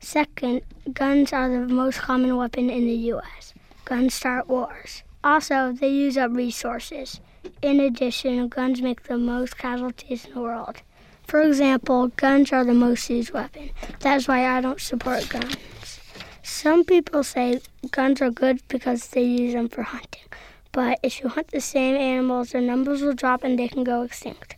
Second, 0.00 0.62
guns 0.92 1.32
are 1.32 1.48
the 1.48 1.72
most 1.72 2.00
common 2.00 2.36
weapon 2.36 2.70
in 2.70 2.86
the 2.86 2.96
U.S. 3.12 3.54
Guns 3.84 4.14
start 4.14 4.48
wars. 4.48 5.02
Also, 5.22 5.72
they 5.72 5.88
use 5.88 6.16
up 6.16 6.32
resources. 6.32 7.20
In 7.62 7.78
addition, 7.78 8.48
guns 8.48 8.82
make 8.82 9.04
the 9.04 9.16
most 9.16 9.56
casualties 9.56 10.24
in 10.24 10.34
the 10.34 10.40
world. 10.40 10.82
For 11.26 11.40
example, 11.40 12.08
guns 12.08 12.52
are 12.52 12.64
the 12.64 12.74
most 12.74 13.10
used 13.10 13.32
weapon. 13.32 13.70
That's 14.00 14.28
why 14.28 14.46
I 14.46 14.60
don't 14.60 14.80
support 14.80 15.28
guns. 15.28 15.56
Some 16.42 16.84
people 16.84 17.24
say 17.24 17.60
guns 17.90 18.20
are 18.20 18.30
good 18.30 18.60
because 18.68 19.08
they 19.08 19.22
use 19.22 19.54
them 19.54 19.68
for 19.68 19.82
hunting. 19.82 20.22
But 20.72 20.98
if 21.02 21.20
you 21.20 21.28
hunt 21.28 21.48
the 21.48 21.60
same 21.60 21.96
animals, 21.96 22.50
their 22.50 22.60
numbers 22.60 23.02
will 23.02 23.14
drop 23.14 23.44
and 23.44 23.58
they 23.58 23.68
can 23.68 23.84
go 23.84 24.02
extinct. 24.02 24.56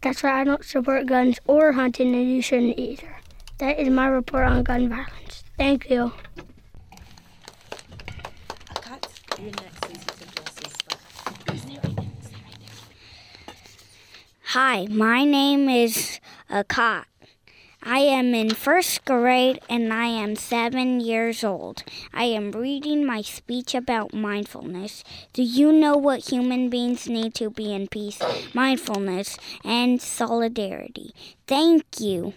That's 0.00 0.22
why 0.22 0.40
I 0.40 0.44
don't 0.44 0.64
support 0.64 1.06
guns 1.06 1.38
or 1.46 1.72
hunting, 1.72 2.14
and 2.14 2.30
you 2.30 2.42
shouldn't 2.42 2.78
either. 2.78 3.20
That 3.58 3.78
is 3.78 3.88
my 3.88 4.06
report 4.06 4.46
on 4.46 4.64
gun 4.64 4.88
violence. 4.88 5.44
Thank 5.56 5.88
you. 5.88 6.12
Hi, 14.52 14.84
my 14.90 15.24
name 15.24 15.70
is 15.70 16.20
uh, 16.50 16.62
Akat. 16.62 17.06
I 17.82 18.00
am 18.00 18.34
in 18.34 18.50
first 18.50 19.02
grade 19.06 19.58
and 19.66 19.90
I 19.90 20.04
am 20.04 20.36
seven 20.36 21.00
years 21.00 21.42
old. 21.42 21.84
I 22.12 22.24
am 22.24 22.52
reading 22.52 23.06
my 23.06 23.22
speech 23.22 23.74
about 23.74 24.12
mindfulness. 24.12 25.04
Do 25.32 25.42
you 25.42 25.72
know 25.72 25.96
what 25.96 26.28
human 26.28 26.68
beings 26.68 27.08
need 27.08 27.32
to 27.36 27.48
be 27.48 27.72
in 27.72 27.88
peace, 27.88 28.20
mindfulness, 28.52 29.38
and 29.64 30.02
solidarity? 30.02 31.14
Thank 31.46 31.84
you. 31.98 32.34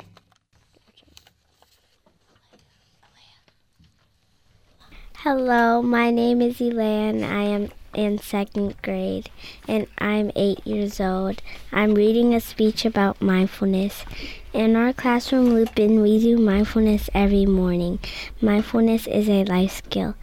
Hello, 5.17 5.81
my 5.81 6.11
name 6.11 6.41
is 6.41 6.61
Elan. 6.61 7.25
I 7.25 7.43
am 7.43 7.71
in 7.95 8.19
second 8.19 8.79
grade 8.81 9.29
and 9.67 9.87
I'm 9.97 10.31
eight 10.35 10.65
years 10.67 10.99
old. 10.99 11.41
I'm 11.71 11.95
reading 11.95 12.33
a 12.33 12.39
speech 12.39 12.85
about 12.85 13.21
mindfulness. 13.21 14.05
In 14.53 14.75
our 14.75 14.93
classroom, 14.93 15.53
Lupine, 15.53 16.01
we 16.01 16.19
do 16.19 16.37
mindfulness 16.37 17.09
every 17.13 17.45
morning. 17.45 17.99
Mindfulness 18.41 19.07
is 19.07 19.27
a 19.27 19.43
life 19.45 19.77
skill. 19.77 20.15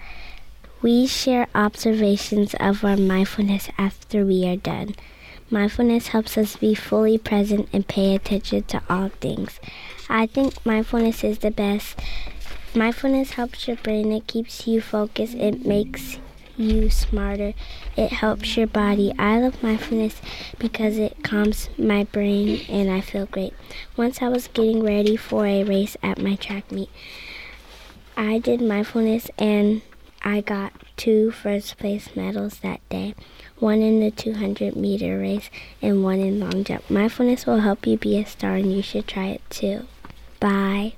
We 0.80 1.06
share 1.06 1.48
observations 1.54 2.54
of 2.60 2.84
our 2.84 2.96
mindfulness 2.96 3.68
after 3.78 4.24
we 4.24 4.46
are 4.46 4.56
done. 4.56 4.94
Mindfulness 5.50 6.08
helps 6.08 6.38
us 6.38 6.56
be 6.56 6.74
fully 6.74 7.18
present 7.18 7.68
and 7.72 7.86
pay 7.86 8.14
attention 8.14 8.62
to 8.64 8.82
all 8.88 9.10
things. 9.20 9.60
I 10.08 10.26
think 10.26 10.64
mindfulness 10.64 11.22
is 11.24 11.38
the 11.38 11.50
best. 11.50 11.98
Mindfulness 12.74 13.32
helps 13.32 13.68
your 13.68 13.76
brain, 13.76 14.12
it 14.12 14.26
keeps 14.26 14.66
you 14.66 14.80
focused, 14.80 15.34
it 15.34 15.66
makes 15.66 16.18
you 16.56 16.90
smarter. 16.90 17.54
It 17.96 18.12
helps 18.12 18.56
your 18.56 18.66
body. 18.66 19.12
I 19.18 19.40
love 19.40 19.62
mindfulness 19.62 20.20
because 20.58 20.98
it 20.98 21.22
calms 21.22 21.68
my 21.78 22.04
brain 22.04 22.64
and 22.68 22.90
I 22.90 23.00
feel 23.00 23.26
great. 23.26 23.54
Once 23.96 24.22
I 24.22 24.28
was 24.28 24.48
getting 24.48 24.82
ready 24.82 25.16
for 25.16 25.46
a 25.46 25.64
race 25.64 25.96
at 26.02 26.20
my 26.20 26.36
track 26.36 26.70
meet. 26.70 26.90
I 28.16 28.38
did 28.38 28.60
mindfulness 28.60 29.30
and 29.38 29.82
I 30.22 30.40
got 30.40 30.72
two 30.96 31.30
first 31.30 31.78
place 31.78 32.14
medals 32.14 32.60
that 32.60 32.86
day 32.88 33.14
one 33.62 33.80
in 33.80 34.00
the 34.00 34.10
200 34.10 34.74
meter 34.74 35.18
race 35.18 35.48
and 35.80 36.02
one 36.02 36.18
in 36.18 36.40
long 36.40 36.64
jump. 36.64 36.90
Mindfulness 36.90 37.46
will 37.46 37.60
help 37.60 37.86
you 37.86 37.96
be 37.96 38.18
a 38.18 38.26
star 38.26 38.56
and 38.56 38.72
you 38.72 38.82
should 38.82 39.06
try 39.06 39.26
it 39.26 39.42
too. 39.50 39.86
Bye. 40.40 40.94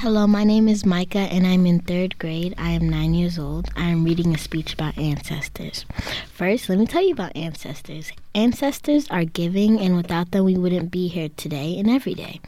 Hello, 0.00 0.26
my 0.26 0.44
name 0.44 0.68
is 0.68 0.84
Micah 0.84 1.20
and 1.20 1.46
I'm 1.46 1.64
in 1.64 1.80
third 1.80 2.18
grade. 2.18 2.54
I 2.58 2.72
am 2.72 2.86
nine 2.86 3.14
years 3.14 3.38
old. 3.38 3.70
I 3.76 3.84
am 3.84 4.04
reading 4.04 4.34
a 4.34 4.38
speech 4.38 4.74
about 4.74 4.98
ancestors. 4.98 5.86
First, 6.34 6.68
let 6.68 6.78
me 6.78 6.84
tell 6.84 7.02
you 7.02 7.14
about 7.14 7.34
ancestors. 7.34 8.12
Ancestors 8.34 9.08
are 9.10 9.24
giving, 9.24 9.80
and 9.80 9.96
without 9.96 10.32
them, 10.32 10.44
we 10.44 10.58
wouldn't 10.58 10.90
be 10.90 11.08
here 11.08 11.30
today 11.38 11.78
and 11.78 11.88
every 11.88 12.12
day. 12.12 12.40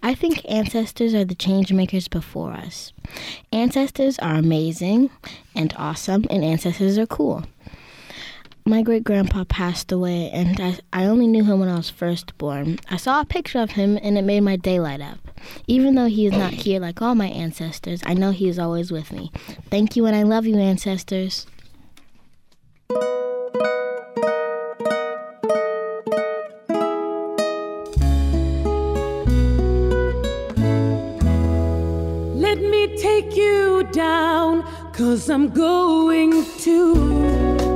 I 0.00 0.14
think 0.14 0.48
ancestors 0.48 1.12
are 1.12 1.24
the 1.24 1.34
change 1.34 1.72
makers 1.72 2.06
before 2.06 2.52
us. 2.52 2.92
Ancestors 3.52 4.20
are 4.20 4.36
amazing 4.36 5.10
and 5.56 5.74
awesome, 5.76 6.24
and 6.30 6.44
ancestors 6.44 6.98
are 6.98 7.06
cool 7.06 7.42
my 8.64 8.82
great 8.82 9.02
grandpa 9.02 9.44
passed 9.44 9.90
away, 9.90 10.30
and 10.30 10.60
I, 10.60 10.78
I 10.92 11.04
only 11.06 11.26
knew 11.26 11.44
him 11.44 11.58
when 11.58 11.68
I 11.68 11.76
was 11.76 11.90
first 11.90 12.36
born. 12.38 12.78
I 12.88 12.96
saw 12.96 13.20
a 13.20 13.24
picture 13.24 13.58
of 13.58 13.72
him, 13.72 13.98
and 14.02 14.16
it 14.16 14.22
made 14.22 14.40
my 14.40 14.56
day 14.56 14.78
light 14.78 15.00
up. 15.00 15.18
Even 15.66 15.96
though 15.96 16.06
he 16.06 16.26
is 16.26 16.32
not 16.32 16.52
here 16.52 16.78
like 16.78 17.02
all 17.02 17.14
my 17.14 17.26
ancestors, 17.26 18.02
I 18.06 18.14
know 18.14 18.30
he 18.30 18.48
is 18.48 18.58
always 18.58 18.92
with 18.92 19.12
me. 19.12 19.32
Thank 19.70 19.96
you, 19.96 20.06
and 20.06 20.14
I 20.14 20.22
love 20.22 20.46
you, 20.46 20.56
ancestors. 20.56 21.46
Let 32.36 32.60
me 32.60 32.96
take 32.96 33.36
you 33.36 33.88
down, 33.92 34.62
cause 34.92 35.28
I'm 35.28 35.48
going 35.48 36.44
to 36.60 37.71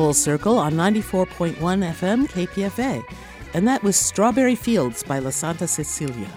Full 0.00 0.14
Circle 0.14 0.58
on 0.58 0.72
94.1 0.72 1.56
FM 1.56 2.26
KPFA, 2.26 3.04
and 3.52 3.68
that 3.68 3.82
was 3.82 3.96
Strawberry 3.96 4.54
Fields 4.54 5.02
by 5.02 5.18
La 5.18 5.28
Santa 5.28 5.68
Cecilia. 5.68 6.30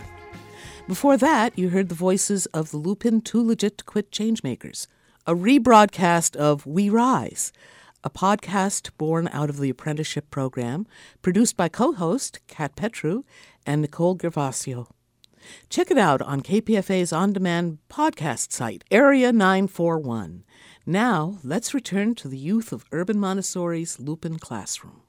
Before 0.86 1.16
that, 1.16 1.58
you 1.58 1.70
heard 1.70 1.88
the 1.88 1.96
voices 1.96 2.46
of 2.48 2.72
the 2.72 2.78
Lupine 2.78 3.22
Too 3.22 3.42
Legit 3.42 3.78
to 3.78 3.86
Quit 3.86 4.12
Changemakers, 4.12 4.88
a 5.26 5.34
rebroadcast 5.34 6.36
of 6.36 6.66
We 6.66 6.90
Rise, 6.90 7.54
a 8.04 8.10
podcast 8.10 8.90
born 8.98 9.30
out 9.32 9.50
of 9.50 9.62
the 9.62 9.70
apprenticeship 9.70 10.30
program, 10.30 10.86
produced 11.22 11.56
by 11.56 11.70
co 11.70 11.94
host 11.94 12.42
Kat 12.48 12.76
Petru 12.76 13.24
and 13.66 13.82
Nicole 13.82 14.18
Gervasio. 14.18 14.88
Check 15.70 15.90
it 15.90 15.98
out 15.98 16.22
on 16.22 16.42
KPFA's 16.42 17.14
on 17.14 17.32
demand 17.32 17.78
podcast 17.90 18.52
site, 18.52 18.84
Area 18.92 19.32
941. 19.32 20.44
Now, 20.86 21.38
let's 21.46 21.74
return 21.74 22.14
to 22.16 22.28
the 22.28 22.38
youth 22.38 22.74
of 22.74 22.84
Urban 22.92 23.18
Montessori's 23.18 24.02
Lupine 24.02 24.38
Classroom. 24.38 25.00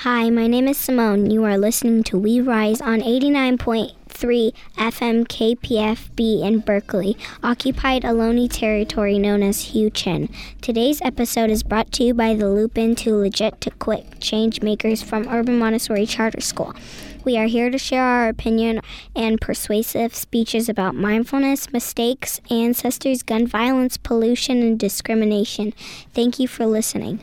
Hi, 0.00 0.28
my 0.28 0.46
name 0.46 0.68
is 0.68 0.76
Simone. 0.76 1.30
You 1.30 1.42
are 1.44 1.56
listening 1.56 2.02
to 2.02 2.18
We 2.18 2.38
Rise 2.38 2.82
on 2.82 3.00
89.3 3.00 4.52
FM 4.76 5.26
KPFB 5.26 6.42
in 6.42 6.58
Berkeley, 6.58 7.16
occupied 7.42 8.02
Ohlone 8.02 8.52
territory 8.52 9.18
known 9.18 9.42
as 9.42 9.72
Chen. 9.94 10.28
Today's 10.60 11.00
episode 11.00 11.48
is 11.48 11.62
brought 11.62 11.92
to 11.92 12.04
you 12.04 12.12
by 12.12 12.34
the 12.34 12.50
Lupine 12.50 12.94
Too 12.94 13.16
Legit 13.16 13.58
to 13.62 13.70
Quick 13.70 14.20
Change 14.20 14.60
Makers 14.60 15.02
from 15.02 15.28
Urban 15.28 15.58
Montessori 15.58 16.04
Charter 16.04 16.42
School. 16.42 16.74
We 17.26 17.36
are 17.38 17.46
here 17.46 17.70
to 17.70 17.76
share 17.76 18.04
our 18.04 18.28
opinion 18.28 18.80
and 19.16 19.40
persuasive 19.40 20.14
speeches 20.14 20.68
about 20.68 20.94
mindfulness, 20.94 21.72
mistakes, 21.72 22.40
ancestors, 22.52 23.24
gun 23.24 23.48
violence, 23.48 23.96
pollution, 23.96 24.62
and 24.62 24.78
discrimination. 24.78 25.74
Thank 26.14 26.38
you 26.38 26.46
for 26.46 26.66
listening. 26.66 27.18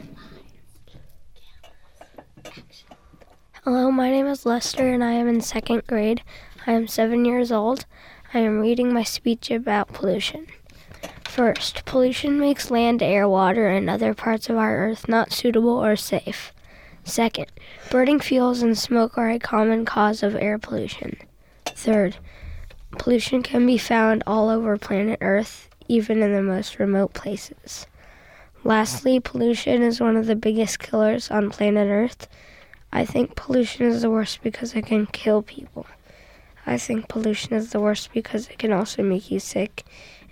Hello, 3.63 3.89
my 3.91 4.11
name 4.11 4.27
is 4.27 4.45
Lester 4.45 4.89
and 4.89 5.01
I 5.01 5.13
am 5.13 5.29
in 5.29 5.39
second 5.39 5.87
grade. 5.87 6.21
I 6.67 6.73
am 6.73 6.85
seven 6.89 7.23
years 7.23 7.49
old. 7.49 7.85
I 8.33 8.39
am 8.39 8.59
reading 8.59 8.93
my 8.93 9.03
speech 9.03 9.49
about 9.51 9.93
pollution. 9.93 10.47
First, 11.23 11.85
pollution 11.85 12.37
makes 12.37 12.69
land, 12.69 13.01
air, 13.01 13.25
water, 13.29 13.69
and 13.69 13.89
other 13.89 14.13
parts 14.13 14.49
of 14.49 14.57
our 14.57 14.75
earth 14.79 15.07
not 15.07 15.31
suitable 15.31 15.81
or 15.81 15.95
safe. 15.95 16.52
Second, 17.05 17.51
burning 17.91 18.19
fuels 18.19 18.61
and 18.61 18.77
smoke 18.77 19.17
are 19.17 19.29
a 19.29 19.39
common 19.39 19.83
cause 19.83 20.23
of 20.23 20.35
air 20.35 20.57
pollution. 20.57 21.17
Third, 21.65 22.15
pollution 22.97 23.43
can 23.43 23.65
be 23.65 23.77
found 23.77 24.23
all 24.25 24.49
over 24.49 24.77
planet 24.77 25.19
Earth, 25.21 25.69
even 25.87 26.21
in 26.21 26.33
the 26.33 26.41
most 26.41 26.79
remote 26.79 27.13
places. 27.13 27.87
Lastly, 28.63 29.19
pollution 29.19 29.81
is 29.81 29.99
one 29.99 30.15
of 30.15 30.27
the 30.27 30.35
biggest 30.35 30.79
killers 30.79 31.29
on 31.29 31.49
planet 31.49 31.89
Earth. 31.89 32.27
I 32.93 33.05
think 33.05 33.35
pollution 33.35 33.85
is 33.85 34.01
the 34.01 34.09
worst 34.09 34.41
because 34.41 34.73
it 34.73 34.85
can 34.85 35.05
kill 35.07 35.41
people. 35.41 35.85
I 36.65 36.77
think 36.77 37.09
pollution 37.09 37.53
is 37.53 37.71
the 37.71 37.81
worst 37.81 38.13
because 38.13 38.47
it 38.47 38.57
can 38.57 38.71
also 38.71 39.03
make 39.03 39.29
you 39.29 39.39
sick 39.39 39.83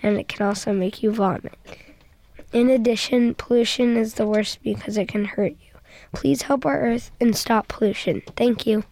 and 0.01 0.17
it 0.17 0.29
can 0.29 0.45
also 0.45 0.71
make 0.71 1.03
you 1.03 1.11
vomit. 1.11 1.57
In 2.53 2.69
addition, 2.69 3.35
pollution 3.35 3.97
is 3.97 4.13
the 4.13 4.25
worst 4.27 4.63
because 4.63 4.97
it 4.97 5.09
can 5.09 5.25
hurt 5.25 5.51
you. 5.51 5.70
Please 6.13 6.43
help 6.43 6.65
our 6.65 6.79
earth 6.79 7.11
and 7.19 7.35
stop 7.35 7.67
pollution. 7.67 8.21
Thank 8.35 8.67
you. 8.67 8.83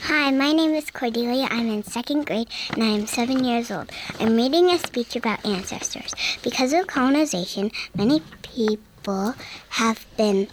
Hi, 0.00 0.30
my 0.30 0.52
name 0.52 0.74
is 0.74 0.90
Cordelia. 0.90 1.48
I'm 1.50 1.68
in 1.68 1.82
second 1.82 2.26
grade 2.26 2.48
and 2.70 2.82
I 2.82 2.88
am 2.88 3.06
seven 3.06 3.42
years 3.44 3.70
old. 3.70 3.90
I'm 4.20 4.36
reading 4.36 4.70
a 4.70 4.78
speech 4.78 5.16
about 5.16 5.44
ancestors. 5.44 6.14
Because 6.42 6.72
of 6.72 6.86
colonization, 6.86 7.70
many 7.96 8.22
people 8.42 9.34
have 9.70 10.06
been 10.16 10.48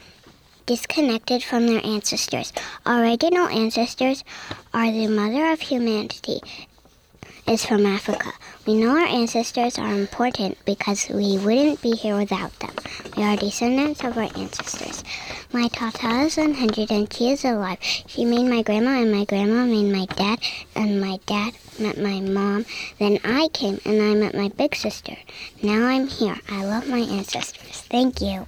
disconnected 0.66 1.44
from 1.44 1.68
their 1.68 1.86
ancestors. 1.86 2.54
Our 2.86 3.04
original 3.04 3.48
ancestors 3.48 4.24
are 4.74 4.92
the 4.92 5.08
mother 5.08 5.52
of 5.52 5.60
humanity, 5.60 6.40
is 7.52 7.66
from 7.66 7.86
Africa. 7.86 8.32
We 8.66 8.76
know 8.76 8.92
our 8.92 9.06
ancestors 9.06 9.78
are 9.78 9.94
important 9.94 10.58
because 10.64 11.10
we 11.10 11.38
wouldn't 11.38 11.82
be 11.82 11.92
here 11.92 12.16
without 12.16 12.58
them. 12.60 12.72
We 13.18 13.24
are 13.24 13.36
descendants 13.36 14.06
of 14.06 14.18
our 14.18 14.30
ancestors. 14.38 15.04
My 15.52 15.68
tata 15.68 16.22
is 16.22 16.38
100 16.38 16.92
and 16.92 17.14
she 17.14 17.32
is 17.32 17.44
alive. 17.44 17.78
She 17.82 18.24
made 18.24 18.46
my 18.46 18.62
grandma 18.62 19.02
and 19.02 19.12
my 19.12 19.26
grandma 19.26 19.66
made 19.66 19.92
my 19.92 20.06
dad 20.06 20.40
and 20.76 21.02
my 21.02 21.20
dad 21.26 21.54
met 21.78 21.98
my 21.98 22.22
mom. 22.22 22.66
Then 23.00 23.20
I 23.26 23.50
came 23.50 23.82
and 23.84 24.02
I 24.02 24.14
met 24.14 24.34
my 24.34 24.48
big 24.48 24.74
sister. 24.74 25.18
Now 25.62 25.88
I'm 25.88 26.08
here. 26.08 26.38
I 26.50 26.64
love 26.64 26.88
my 26.88 27.00
ancestors. 27.00 27.82
Thank 27.90 28.22
you. 28.22 28.48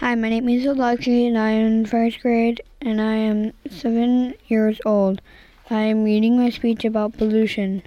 Hi, 0.00 0.14
my 0.14 0.28
name 0.28 0.46
is 0.50 0.66
Alexi 0.66 1.26
and 1.26 1.38
I 1.38 1.52
am 1.52 1.66
in 1.68 1.86
first 1.86 2.20
grade 2.20 2.60
and 2.82 3.00
I 3.00 3.14
am 3.14 3.54
seven 3.70 4.34
years 4.46 4.78
old. 4.84 5.22
I 5.70 5.84
am 5.84 6.04
reading 6.04 6.36
my 6.36 6.50
speech 6.50 6.84
about 6.84 7.16
pollution. 7.16 7.82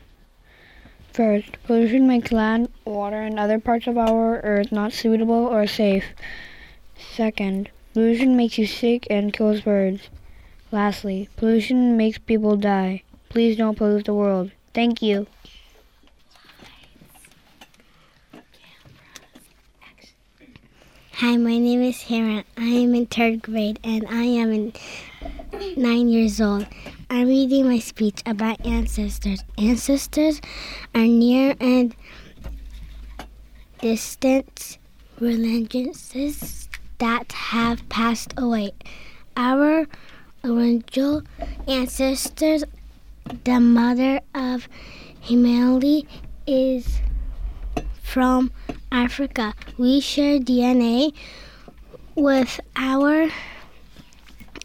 First, 1.13 1.61
pollution 1.65 2.07
makes 2.07 2.31
land, 2.31 2.69
water, 2.83 3.21
and 3.21 3.39
other 3.39 3.59
parts 3.59 3.85
of 3.85 3.95
our 3.95 4.41
earth 4.41 4.71
not 4.71 4.91
suitable 4.91 5.45
or 5.45 5.67
safe. 5.67 6.05
Second, 6.97 7.69
pollution 7.93 8.35
makes 8.35 8.57
you 8.57 8.65
sick 8.65 9.05
and 9.11 9.31
kills 9.31 9.61
birds. 9.61 10.09
Lastly, 10.71 11.29
pollution 11.37 11.95
makes 11.95 12.17
people 12.17 12.57
die. 12.57 13.03
Please 13.29 13.55
don't 13.55 13.77
pollute 13.77 14.05
the 14.05 14.15
world. 14.15 14.49
Thank 14.73 15.03
you. 15.03 15.27
Hi, 21.19 21.35
my 21.35 21.57
name 21.57 21.81
is 21.81 21.99
Hera. 21.99 22.45
I 22.55 22.69
am 22.69 22.95
in 22.95 23.05
third 23.05 23.41
grade 23.41 23.77
and 23.83 24.07
I 24.07 24.23
am 24.23 24.53
in 24.53 24.71
nine 25.75 26.07
years 26.07 26.39
old. 26.39 26.65
I'm 27.09 27.27
reading 27.27 27.67
my 27.67 27.79
speech 27.79 28.23
about 28.25 28.65
ancestors. 28.65 29.43
Ancestors 29.57 30.39
are 30.95 31.01
near 31.01 31.57
and 31.59 31.93
distant 33.81 34.77
religions 35.19 36.69
that 36.99 37.33
have 37.33 37.89
passed 37.89 38.33
away. 38.37 38.71
Our 39.35 39.87
original 40.45 41.23
ancestors, 41.67 42.63
the 43.43 43.59
mother 43.59 44.21
of 44.33 44.69
humanity, 45.19 46.07
is 46.47 47.01
from 48.09 48.51
Africa. 48.91 49.53
We 49.77 49.99
share 49.99 50.39
DNA 50.39 51.13
with 52.15 52.59
our 52.75 53.29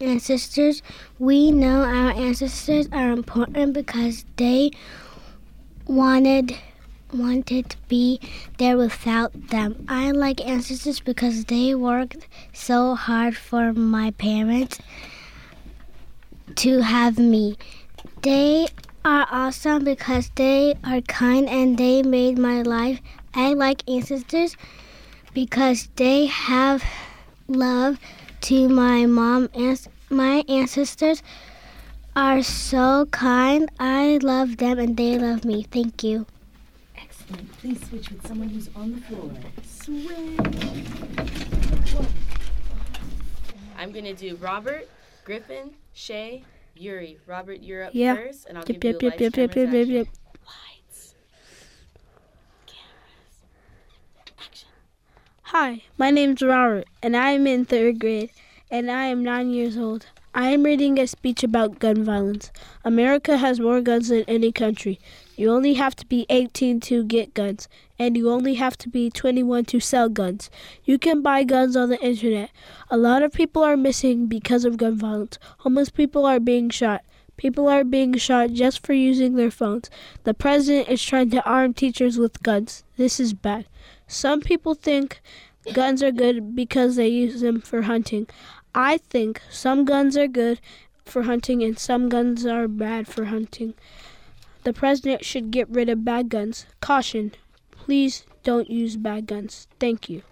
ancestors. 0.01 0.81
We 1.19 1.51
know 1.51 1.83
our 1.83 2.11
ancestors 2.11 2.89
are 2.91 3.11
important 3.11 3.73
because 3.73 4.25
they 4.37 4.71
wanted 5.85 6.57
wanted 7.13 7.69
to 7.69 7.77
be 7.87 8.19
there 8.57 8.75
without 8.75 9.31
them. 9.49 9.85
I 9.87 10.11
like 10.11 10.45
ancestors 10.45 10.99
because 10.99 11.45
they 11.45 11.75
worked 11.75 12.27
so 12.51 12.95
hard 12.95 13.37
for 13.37 13.71
my 13.71 14.11
parents 14.11 14.79
to 16.55 16.81
have 16.81 17.17
me. 17.19 17.57
They 18.21 18.67
are 19.05 19.27
awesome 19.29 19.83
because 19.83 20.31
they 20.35 20.73
are 20.83 20.99
kind 21.01 21.47
and 21.47 21.77
they 21.77 22.01
made 22.01 22.39
my 22.39 22.63
life. 22.63 22.99
I 23.35 23.53
like 23.53 23.83
ancestors 23.89 24.55
because 25.33 25.89
they 25.95 26.25
have 26.27 26.83
love 27.47 27.99
to 28.41 28.69
my 28.69 29.05
mom 29.05 29.49
and 29.53 29.87
my 30.09 30.43
ancestors 30.47 31.21
are 32.15 32.41
so 32.41 33.07
kind. 33.11 33.69
I 33.79 34.19
love 34.21 34.57
them 34.57 34.79
and 34.79 34.95
they 34.95 35.17
love 35.19 35.43
me. 35.43 35.63
Thank 35.63 36.03
you. 36.03 36.25
Excellent. 36.97 37.51
Please 37.59 37.85
switch 37.87 38.09
with 38.11 38.25
someone 38.27 38.49
who's 38.49 38.69
on 38.75 38.93
the 38.95 39.01
floor. 39.01 39.31
Switch. 39.63 40.09
I'm 43.77 43.91
gonna 43.91 44.13
do 44.13 44.35
Robert, 44.37 44.87
Griffin, 45.25 45.71
Shay, 45.93 46.43
Yuri. 46.75 47.19
Robert, 47.27 47.61
you're 47.61 47.83
up 47.83 47.91
Yeah. 47.93 48.15
first, 48.15 48.45
and 48.47 48.57
I'll 48.57 48.63
Yep, 48.63 48.67
give 48.67 48.75
yep, 48.75 48.83
you 48.83 48.89
yep, 48.91 48.99
the 48.99 49.05
yep, 49.05 49.11
lights, 49.11 49.37
yep, 49.37 49.51
cameras, 49.51 49.55
yep, 49.55 49.67
action. 49.81 49.93
yep, 49.95 50.07
Hi, 55.49 55.83
my 55.95 56.09
name's 56.09 56.41
Robert, 56.41 56.87
and 57.03 57.15
I 57.15 57.29
am 57.29 57.45
in 57.45 57.65
third 57.65 57.99
grade, 57.99 58.31
and 58.71 58.89
I 58.89 59.05
am 59.05 59.23
nine 59.23 59.51
years 59.51 59.77
old. 59.77 60.07
I 60.33 60.49
am 60.49 60.63
reading 60.63 60.97
a 60.97 61.05
speech 61.05 61.43
about 61.43 61.77
gun 61.77 62.03
violence. 62.03 62.51
America 62.83 63.37
has 63.37 63.59
more 63.59 63.79
guns 63.79 64.07
than 64.07 64.23
any 64.27 64.51
country. 64.51 64.99
You 65.35 65.51
only 65.51 65.75
have 65.75 65.95
to 65.97 66.05
be 66.07 66.25
18 66.31 66.79
to 66.89 67.03
get 67.03 67.35
guns, 67.35 67.67
and 67.99 68.17
you 68.17 68.31
only 68.31 68.55
have 68.55 68.75
to 68.79 68.89
be 68.89 69.11
21 69.11 69.65
to 69.65 69.79
sell 69.79 70.09
guns. 70.09 70.49
You 70.83 70.97
can 70.97 71.21
buy 71.21 71.43
guns 71.43 71.75
on 71.75 71.89
the 71.89 72.01
internet. 72.03 72.49
A 72.89 72.97
lot 72.97 73.21
of 73.21 73.31
people 73.31 73.63
are 73.63 73.77
missing 73.77 74.25
because 74.25 74.65
of 74.65 74.77
gun 74.77 74.97
violence. 74.97 75.37
Homeless 75.59 75.91
people 75.91 76.25
are 76.25 76.39
being 76.39 76.71
shot. 76.71 77.03
People 77.37 77.67
are 77.67 77.83
being 77.83 78.15
shot 78.15 78.51
just 78.53 78.83
for 78.83 78.93
using 78.93 79.35
their 79.35 79.51
phones. 79.51 79.91
The 80.23 80.33
president 80.33 80.89
is 80.89 81.03
trying 81.03 81.29
to 81.29 81.45
arm 81.47 81.75
teachers 81.75 82.17
with 82.17 82.41
guns. 82.41 82.83
This 82.97 83.19
is 83.19 83.33
bad. 83.33 83.67
Some 84.07 84.41
people 84.41 84.75
think 84.75 85.21
guns 85.73 86.03
are 86.03 86.11
good 86.11 86.55
because 86.55 86.95
they 86.95 87.07
use 87.07 87.41
them 87.41 87.61
for 87.61 87.83
hunting. 87.83 88.27
I 88.73 88.97
think 88.97 89.41
some 89.49 89.85
guns 89.85 90.15
are 90.17 90.27
good 90.27 90.59
for 91.05 91.23
hunting 91.23 91.63
and 91.63 91.77
some 91.79 92.09
guns 92.09 92.45
are 92.45 92.67
bad 92.67 93.07
for 93.07 93.25
hunting. 93.25 93.73
The 94.63 94.73
president 94.73 95.23
should 95.23 95.51
get 95.51 95.69
rid 95.69 95.89
of 95.89 96.03
bad 96.03 96.29
guns. 96.29 96.65
Caution. 96.81 97.33
Please 97.71 98.25
don't 98.43 98.69
use 98.69 98.97
bad 98.97 99.27
guns. 99.27 99.67
Thank 99.79 100.09
you. 100.09 100.23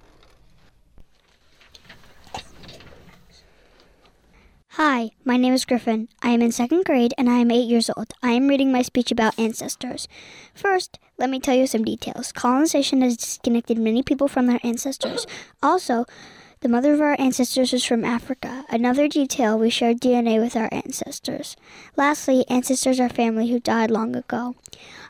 Hi, 4.78 5.12
my 5.24 5.38
name 5.38 5.54
is 5.54 5.66
Griffin. 5.66 6.08
I 6.24 6.32
am 6.32 6.42
in 6.42 6.52
second 6.52 6.84
grade 6.84 7.14
and 7.16 7.30
I 7.30 7.38
am 7.38 7.52
eight 7.52 7.70
years 7.70 7.92
old. 7.96 8.16
I 8.24 8.32
am 8.32 8.48
reading 8.48 8.72
my 8.72 8.82
speech 8.82 9.12
about 9.12 9.38
ancestors. 9.38 10.08
First, 10.56 10.98
let 11.20 11.30
me 11.30 11.40
tell 11.40 11.54
you 11.54 11.68
some 11.68 11.86
details. 11.86 12.32
Colonization 12.32 13.04
has 13.04 13.16
disconnected 13.16 13.78
many 13.78 14.02
people 14.02 14.28
from 14.28 14.48
their 14.48 14.60
ancestors. 14.64 15.28
Also, 15.62 16.06
the 16.62 16.70
mother 16.70 16.92
of 16.92 17.02
our 17.02 17.16
ancestors 17.20 17.72
is 17.72 17.86
from 17.86 18.04
Africa. 18.04 18.66
Another 18.68 19.08
detail, 19.08 19.60
we 19.60 19.70
share 19.70 19.94
DNA 19.94 20.42
with 20.42 20.56
our 20.56 20.70
ancestors. 20.72 21.56
Lastly, 21.96 22.44
ancestors 22.50 23.00
are 23.00 23.10
family 23.10 23.52
who 23.52 23.60
died 23.60 23.92
long 23.92 24.16
ago. 24.16 24.56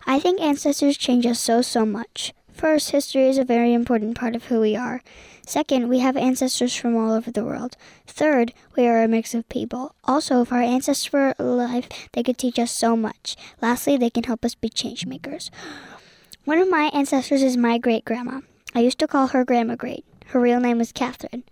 I 0.05 0.20
think 0.20 0.41
ancestors 0.41 0.97
change 0.97 1.26
us 1.26 1.39
so, 1.39 1.61
so 1.61 1.86
much. 1.86 2.34
First, 2.54 2.91
history 2.91 3.28
is 3.28 3.38
a 3.38 3.43
very 3.43 3.74
important 3.74 4.16
part 4.16 4.36
of 4.36 4.45
who 4.45 4.62
we 4.62 4.76
are. 4.76 5.01
Second, 5.45 5.89
we 5.89 5.99
have 5.99 6.16
ancestors 6.16 6.76
from 6.76 6.95
all 6.95 7.12
over 7.12 7.32
the 7.32 7.43
world. 7.43 7.76
Third, 8.08 8.54
we 8.78 8.88
are 8.88 9.04
a 9.04 9.08
mix 9.08 9.34
of 9.34 9.49
people. 9.49 9.95
Also, 10.06 10.41
if 10.41 10.54
our 10.54 10.62
ancestors 10.62 11.12
were 11.12 11.36
alive, 11.38 11.89
they 12.14 12.24
could 12.24 12.38
teach 12.38 12.58
us 12.58 12.72
so 12.72 12.95
much. 12.95 13.36
Lastly, 13.62 13.97
they 13.97 14.10
can 14.10 14.24
help 14.24 14.45
us 14.45 14.56
be 14.56 14.70
change 14.70 15.06
makers. 15.06 15.51
One 16.45 16.60
of 16.60 16.70
my 16.70 16.91
ancestors 16.93 17.41
is 17.41 17.58
my 17.58 17.78
great 17.78 18.06
grandma. 18.06 18.41
I 18.76 18.80
used 18.80 18.99
to 18.99 19.08
call 19.08 19.28
her 19.28 19.43
Grandma 19.43 19.76
Great. 19.76 20.06
Her 20.28 20.39
real 20.39 20.60
name 20.60 20.78
was 20.78 20.91
Catherine. 20.91 21.43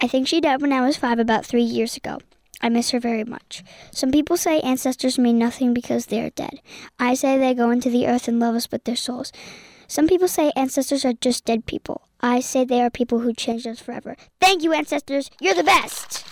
I 0.00 0.08
think 0.08 0.26
she 0.26 0.40
died 0.40 0.62
when 0.62 0.72
I 0.72 0.80
was 0.80 0.96
five, 0.96 1.18
about 1.18 1.44
three 1.44 1.62
years 1.62 1.96
ago. 1.96 2.18
I 2.62 2.68
miss 2.68 2.90
her 2.90 3.00
very 3.00 3.24
much. 3.24 3.62
Some 3.90 4.10
people 4.10 4.36
say 4.36 4.60
ancestors 4.60 5.18
mean 5.18 5.38
nothing 5.38 5.72
because 5.72 6.06
they 6.06 6.20
are 6.20 6.30
dead. 6.30 6.60
I 6.98 7.14
say 7.14 7.38
they 7.38 7.54
go 7.54 7.70
into 7.70 7.88
the 7.88 8.06
earth 8.06 8.28
and 8.28 8.38
love 8.38 8.54
us 8.54 8.70
with 8.70 8.84
their 8.84 8.96
souls. 8.96 9.32
Some 9.90 10.06
people 10.06 10.28
say 10.28 10.52
ancestors 10.54 11.04
are 11.04 11.14
just 11.14 11.44
dead 11.44 11.66
people. 11.66 12.02
I 12.20 12.38
say 12.38 12.64
they 12.64 12.80
are 12.80 12.90
people 12.90 13.18
who 13.18 13.32
changed 13.34 13.66
us 13.66 13.80
forever. 13.80 14.14
Thank 14.40 14.62
you, 14.62 14.72
ancestors. 14.72 15.32
You're 15.40 15.52
the 15.52 15.64
best. 15.64 16.24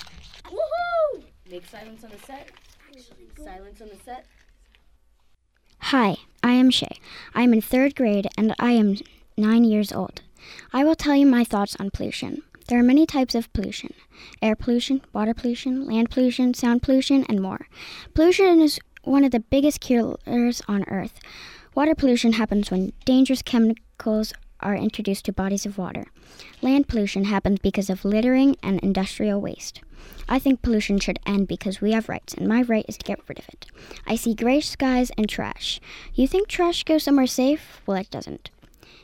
Woohoo! 0.44 1.24
Make 1.50 1.66
silence 1.66 2.04
on 2.04 2.10
the 2.10 2.24
set. 2.24 2.50
Actually, 2.86 3.26
silence 3.36 3.80
on 3.80 3.88
the 3.88 3.96
set. 3.96 4.26
Hi, 5.80 6.18
I 6.40 6.52
am 6.52 6.70
Shay. 6.70 7.00
I 7.34 7.42
am 7.42 7.52
in 7.52 7.60
third 7.60 7.96
grade 7.96 8.28
and 8.38 8.54
I 8.60 8.70
am 8.70 8.98
nine 9.36 9.64
years 9.64 9.92
old. 9.92 10.22
I 10.72 10.84
will 10.84 10.94
tell 10.94 11.16
you 11.16 11.26
my 11.26 11.42
thoughts 11.42 11.74
on 11.80 11.90
pollution. 11.90 12.44
There 12.68 12.78
are 12.78 12.84
many 12.84 13.06
types 13.06 13.34
of 13.34 13.52
pollution 13.52 13.92
air 14.40 14.54
pollution, 14.54 15.00
water 15.12 15.34
pollution, 15.34 15.84
land 15.84 16.10
pollution, 16.10 16.54
sound 16.54 16.84
pollution, 16.84 17.24
and 17.28 17.42
more. 17.42 17.66
Pollution 18.14 18.60
is 18.60 18.78
one 19.02 19.24
of 19.24 19.32
the 19.32 19.40
biggest 19.40 19.80
killers 19.80 20.62
on 20.68 20.84
Earth. 20.84 21.18
Water 21.78 21.94
pollution 21.94 22.32
happens 22.32 22.72
when 22.72 22.92
dangerous 23.04 23.40
chemicals 23.40 24.32
are 24.58 24.74
introduced 24.74 25.24
to 25.26 25.32
bodies 25.32 25.64
of 25.64 25.78
water. 25.78 26.06
Land 26.60 26.88
pollution 26.88 27.26
happens 27.26 27.60
because 27.60 27.88
of 27.88 28.04
littering 28.04 28.56
and 28.64 28.80
industrial 28.80 29.40
waste. 29.40 29.80
I 30.28 30.40
think 30.40 30.60
pollution 30.60 30.98
should 30.98 31.20
end 31.24 31.46
because 31.46 31.80
we 31.80 31.92
have 31.92 32.08
rights, 32.08 32.34
and 32.34 32.48
my 32.48 32.62
right 32.62 32.84
is 32.88 32.98
to 32.98 33.04
get 33.04 33.20
rid 33.28 33.38
of 33.38 33.48
it. 33.48 33.66
I 34.08 34.16
see 34.16 34.34
gray 34.34 34.60
skies 34.60 35.12
and 35.16 35.28
trash. 35.28 35.78
You 36.14 36.26
think 36.26 36.48
trash 36.48 36.82
goes 36.82 37.04
somewhere 37.04 37.28
safe? 37.28 37.80
Well, 37.86 37.98
it 37.98 38.10
doesn't. 38.10 38.50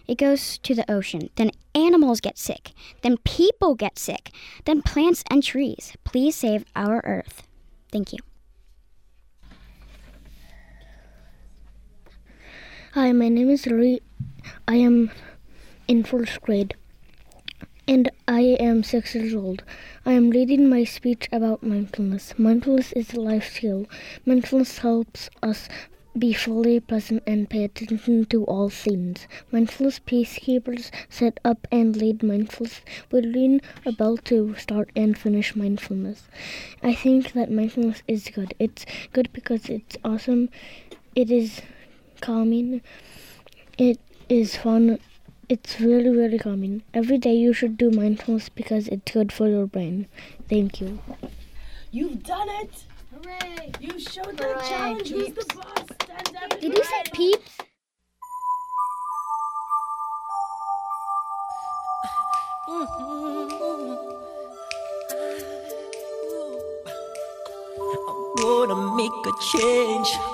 It 0.09 0.19
goes 0.19 0.59
to 0.59 0.75
the 0.75 0.91
ocean. 0.91 1.31
Then 1.37 1.53
animals 1.77 2.21
get 2.21 2.39
sick. 2.39 2.73
Then 3.03 3.19
people 3.19 3.77
get 3.77 4.01
sick. 4.01 4.33
Then 4.65 4.83
plants 4.83 5.23
and 5.31 5.45
trees. 5.45 5.93
Please 6.03 6.35
save 6.35 6.65
our 6.75 7.01
earth. 7.05 7.45
Thank 7.93 8.13
you. 8.13 8.19
Hi, 12.95 13.11
my 13.11 13.29
name 13.29 13.51
is 13.51 13.67
Rui. 13.67 13.99
I 14.69 14.77
am 14.77 15.11
in 15.89 16.05
first 16.05 16.41
grade 16.43 16.77
and 17.89 18.09
I 18.29 18.43
am 18.61 18.85
six 18.85 19.17
years 19.17 19.35
old. 19.35 19.65
I 20.07 20.13
am 20.13 20.31
reading 20.31 20.69
my 20.69 20.85
speech 20.85 21.29
about 21.33 21.65
mindfulness. 21.65 22.39
Mindfulness 22.39 22.93
is 22.93 23.13
a 23.13 23.21
life 23.21 23.53
skill. 23.53 23.87
Mindfulness 24.25 24.79
helps 24.79 25.29
us 25.43 25.69
be 26.17 26.33
fully 26.33 26.79
present 26.79 27.25
and 27.27 27.51
pay 27.51 27.65
attention 27.65 28.27
to 28.27 28.45
all 28.45 28.71
things. 28.71 29.27
Mindfulness 29.51 29.99
peacekeepers 29.99 30.93
set 31.09 31.41
up 31.45 31.67
and 31.73 31.97
lead 31.97 32.23
mindfulness. 32.23 32.81
We 33.11 33.23
ring 33.23 33.61
a 33.85 33.91
bell 33.91 34.19
to 34.19 34.55
start 34.55 34.91
and 34.95 35.19
finish 35.19 35.57
mindfulness. 35.57 36.29
I 36.81 36.95
think 36.95 37.33
that 37.33 37.51
mindfulness 37.51 38.05
is 38.07 38.31
good. 38.33 38.55
It's 38.61 38.87
good 39.13 39.33
because 39.33 39.69
it's 39.69 39.97
awesome. 40.05 40.49
It 41.17 41.33
is 41.33 41.61
calming. 42.25 42.81
It 43.77 44.01
is 44.29 44.57
fun. 44.57 44.99
It's 45.49 45.79
really, 45.81 46.09
really 46.09 46.39
calming. 46.39 46.83
Every 46.95 47.19
day 47.19 47.35
you 47.35 47.53
should 47.53 47.77
do 47.77 47.91
mindfulness 47.91 48.49
because 48.49 48.89
it's 48.89 49.13
good 49.13 49.31
for 49.33 49.47
your 49.49 49.67
brain. 49.67 50.07
Thank 50.49 50.81
you. 50.81 51.01
You've 51.91 52.23
done 52.23 52.49
it! 52.49 52.85
Hooray! 53.13 53.73
You 53.81 54.01
showed 54.01 54.37
the 54.39 54.45
Hooray, 54.45 54.69
challenge. 54.69 55.09
Who's 55.11 55.29
the 55.29 55.45
peeps. 55.45 55.55
boss? 55.55 55.85
Stand 56.03 56.37
up. 56.53 56.61
Did 56.61 56.73
you 56.79 56.85
say 56.85 57.03
peeps? 57.13 57.51
I 62.67 62.87
Gonna 68.37 68.97
make 68.97 69.27
a 69.27 69.33
change 69.53 70.34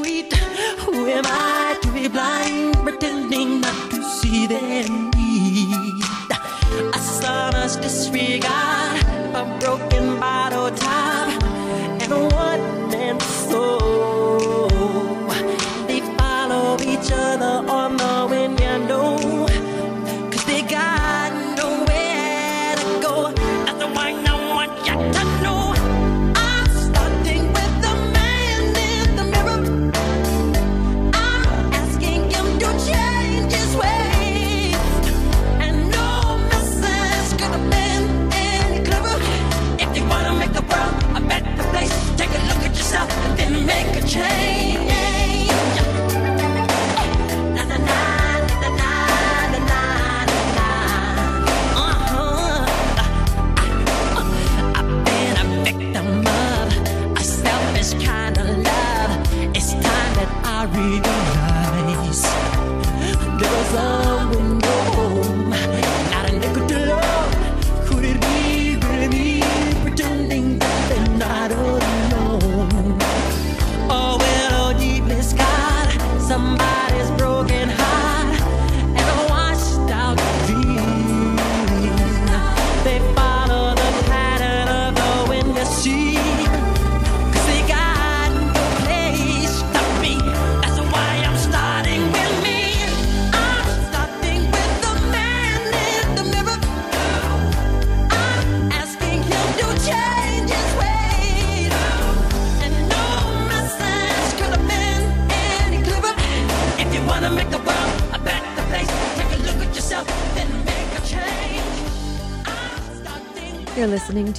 Who 1.01 1.07
am 1.07 1.23
I 1.25 1.79
to 1.81 1.91
be 1.93 2.07
blind, 2.07 2.75
pretending 2.83 3.61
not 3.61 3.89
to 3.89 4.03
see 4.03 4.45
their 4.45 4.87
need? 4.87 6.03
A 6.93 6.99
sonorous 6.99 7.75
disregard, 7.77 9.03
a 9.33 9.57
broken 9.59 9.90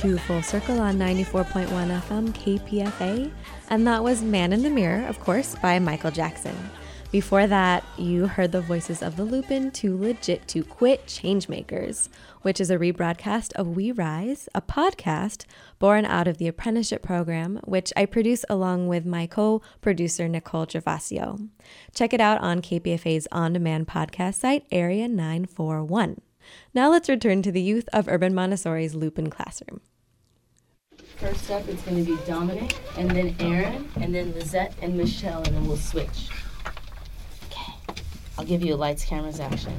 to 0.03 0.19
Full 0.19 0.43
Circle 0.43 0.81
on 0.81 0.99
94.1 0.99 1.69
FM 1.69 2.33
KPFA, 2.33 3.31
and 3.71 3.87
that 3.87 4.03
was 4.03 4.21
Man 4.21 4.53
in 4.53 4.65
the 4.65 4.69
Mirror, 4.69 5.07
of 5.07 5.21
course, 5.21 5.55
by 5.63 5.79
Michael 5.79 6.11
Jackson. 6.11 6.57
Before 7.13 7.47
that, 7.47 7.85
you 7.97 8.27
heard 8.27 8.51
the 8.51 8.61
voices 8.61 9.01
of 9.01 9.17
the 9.17 9.23
Lupine 9.23 9.71
Too 9.71 9.97
Legit 9.97 10.49
to 10.49 10.65
Quit 10.65 11.07
Changemakers, 11.07 12.09
which 12.41 12.61
is 12.61 12.69
a 12.69 12.79
rebroadcast 12.79 13.53
of 13.53 13.77
We 13.77 13.93
Rise, 13.93 14.49
a 14.57 14.61
podcast 14.61 15.45
born 15.79 16.05
out 16.05 16.27
of 16.27 16.39
the 16.39 16.49
apprenticeship 16.49 17.05
program, 17.05 17.61
which 17.63 17.93
I 17.97 18.05
produce 18.07 18.45
along 18.51 18.89
with 18.89 19.07
my 19.07 19.29
co 19.29 19.63
producer, 19.81 20.27
Nicole 20.27 20.67
Gervasio. 20.67 21.49
Check 21.95 22.13
it 22.13 22.21
out 22.21 22.41
on 22.41 22.61
KPFA's 22.61 23.29
on 23.31 23.53
demand 23.53 23.87
podcast 23.87 24.35
site, 24.35 24.67
Area 24.73 25.07
941. 25.07 26.21
Now 26.75 26.91
let's 26.91 27.09
return 27.09 27.43
to 27.43 27.53
the 27.53 27.63
youth 27.63 27.89
of 27.93 28.09
Urban 28.09 28.35
Montessori's 28.35 28.97
Lupine 28.97 29.31
classroom. 29.31 29.81
First 31.23 31.53
up, 31.53 31.68
it's 31.68 31.81
going 31.83 32.05
to 32.05 32.16
be 32.16 32.20
Dominic, 32.27 32.77
and 32.99 33.09
then 33.09 33.37
Aaron, 33.39 33.89
and 34.01 34.12
then 34.12 34.35
Lizette 34.35 34.75
and 34.83 34.97
Michelle, 34.97 35.45
and 35.45 35.55
then 35.55 35.68
we'll 35.68 35.77
switch. 35.77 36.31
Okay. 37.47 37.73
I'll 38.37 38.45
give 38.45 38.61
you 38.61 38.75
a 38.75 38.77
lights, 38.77 39.05
cameras, 39.05 39.39
action. 39.39 39.73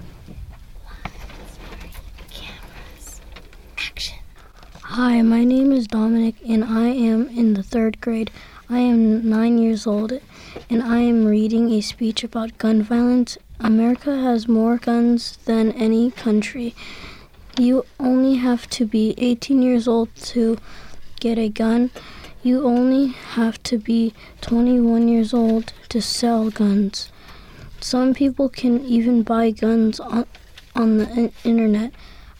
Hi, 4.83 5.21
my 5.21 5.43
name 5.43 5.73
is 5.73 5.85
Dominic, 5.85 6.35
and 6.47 6.63
I 6.63 6.87
am 6.87 7.27
in 7.27 7.55
the 7.55 7.63
third 7.63 7.99
grade. 7.99 8.31
I 8.69 8.79
am 8.79 9.27
nine 9.29 9.57
years 9.57 9.85
old, 9.85 10.13
and 10.69 10.81
I 10.81 10.99
am 10.99 11.25
reading 11.25 11.73
a 11.73 11.81
speech 11.81 12.23
about 12.23 12.57
gun 12.57 12.81
violence. 12.81 13.37
America 13.59 14.15
has 14.15 14.47
more 14.47 14.77
guns 14.77 15.35
than 15.43 15.73
any 15.73 16.11
country. 16.11 16.73
You 17.59 17.85
only 17.99 18.35
have 18.35 18.69
to 18.69 18.85
be 18.85 19.13
18 19.17 19.61
years 19.61 19.89
old 19.89 20.15
to 20.15 20.57
get 21.23 21.37
a 21.37 21.47
gun. 21.47 21.89
You 22.43 22.65
only 22.65 23.07
have 23.07 23.63
to 23.63 23.77
be 23.77 24.13
21 24.41 25.07
years 25.07 25.33
old 25.33 25.71
to 25.87 26.01
sell 26.01 26.49
guns. 26.49 27.13
Some 27.79 28.13
people 28.13 28.49
can 28.49 28.83
even 28.83 29.23
buy 29.23 29.51
guns 29.51 30.01
on, 30.01 30.25
on 30.75 30.97
the 30.97 31.09
in- 31.13 31.31
internet. 31.45 31.93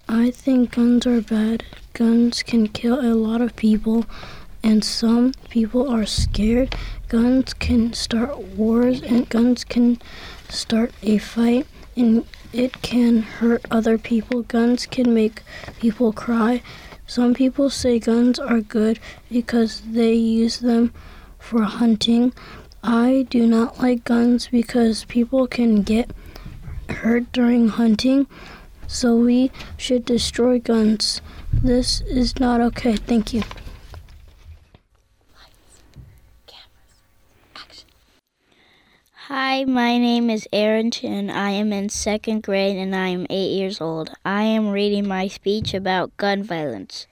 I 0.09 0.31
think 0.31 0.75
guns 0.75 1.07
are 1.07 1.21
bad. 1.21 1.63
Guns 1.93 2.43
can 2.43 2.67
kill 2.67 2.99
a 2.99 3.15
lot 3.15 3.39
of 3.39 3.55
people, 3.55 4.03
and 4.61 4.83
some 4.83 5.31
people 5.49 5.89
are 5.89 6.05
scared. 6.05 6.75
Guns 7.07 7.53
can 7.53 7.93
start 7.93 8.37
wars, 8.37 9.01
and 9.01 9.29
guns 9.29 9.63
can 9.63 9.97
start 10.49 10.91
a 11.01 11.19
fight, 11.19 11.67
and 11.95 12.25
it 12.51 12.81
can 12.81 13.21
hurt 13.21 13.65
other 13.71 13.97
people. 13.97 14.41
Guns 14.41 14.85
can 14.85 15.13
make 15.13 15.41
people 15.79 16.11
cry. 16.11 16.61
Some 17.13 17.35
people 17.35 17.69
say 17.69 17.99
guns 17.99 18.39
are 18.39 18.59
good 18.59 18.97
because 19.29 19.81
they 19.81 20.15
use 20.15 20.57
them 20.61 20.91
for 21.37 21.61
hunting. 21.61 22.33
I 22.81 23.27
do 23.29 23.45
not 23.45 23.77
like 23.77 24.03
guns 24.03 24.47
because 24.47 25.05
people 25.05 25.45
can 25.45 25.83
get 25.83 26.09
hurt 26.89 27.31
during 27.31 27.67
hunting, 27.67 28.25
so 28.87 29.15
we 29.15 29.51
should 29.77 30.05
destroy 30.05 30.57
guns. 30.57 31.21
This 31.53 32.01
is 32.01 32.39
not 32.39 32.61
okay. 32.61 32.95
Thank 32.95 33.31
you. 33.31 33.43
Hi, 39.35 39.63
my 39.63 39.97
name 39.97 40.29
is 40.29 40.47
Chin. 40.51 41.31
I 41.31 41.49
am 41.49 41.73
in 41.73 41.89
second 41.89 42.43
grade 42.43 42.77
and 42.77 42.95
I 42.95 43.07
am 43.07 43.25
eight 43.31 43.49
years 43.49 43.81
old. 43.81 44.11
I 44.23 44.43
am 44.43 44.69
reading 44.69 45.07
my 45.07 45.27
speech 45.27 45.73
about 45.73 46.15
gun 46.17 46.43
violence. 46.43 47.07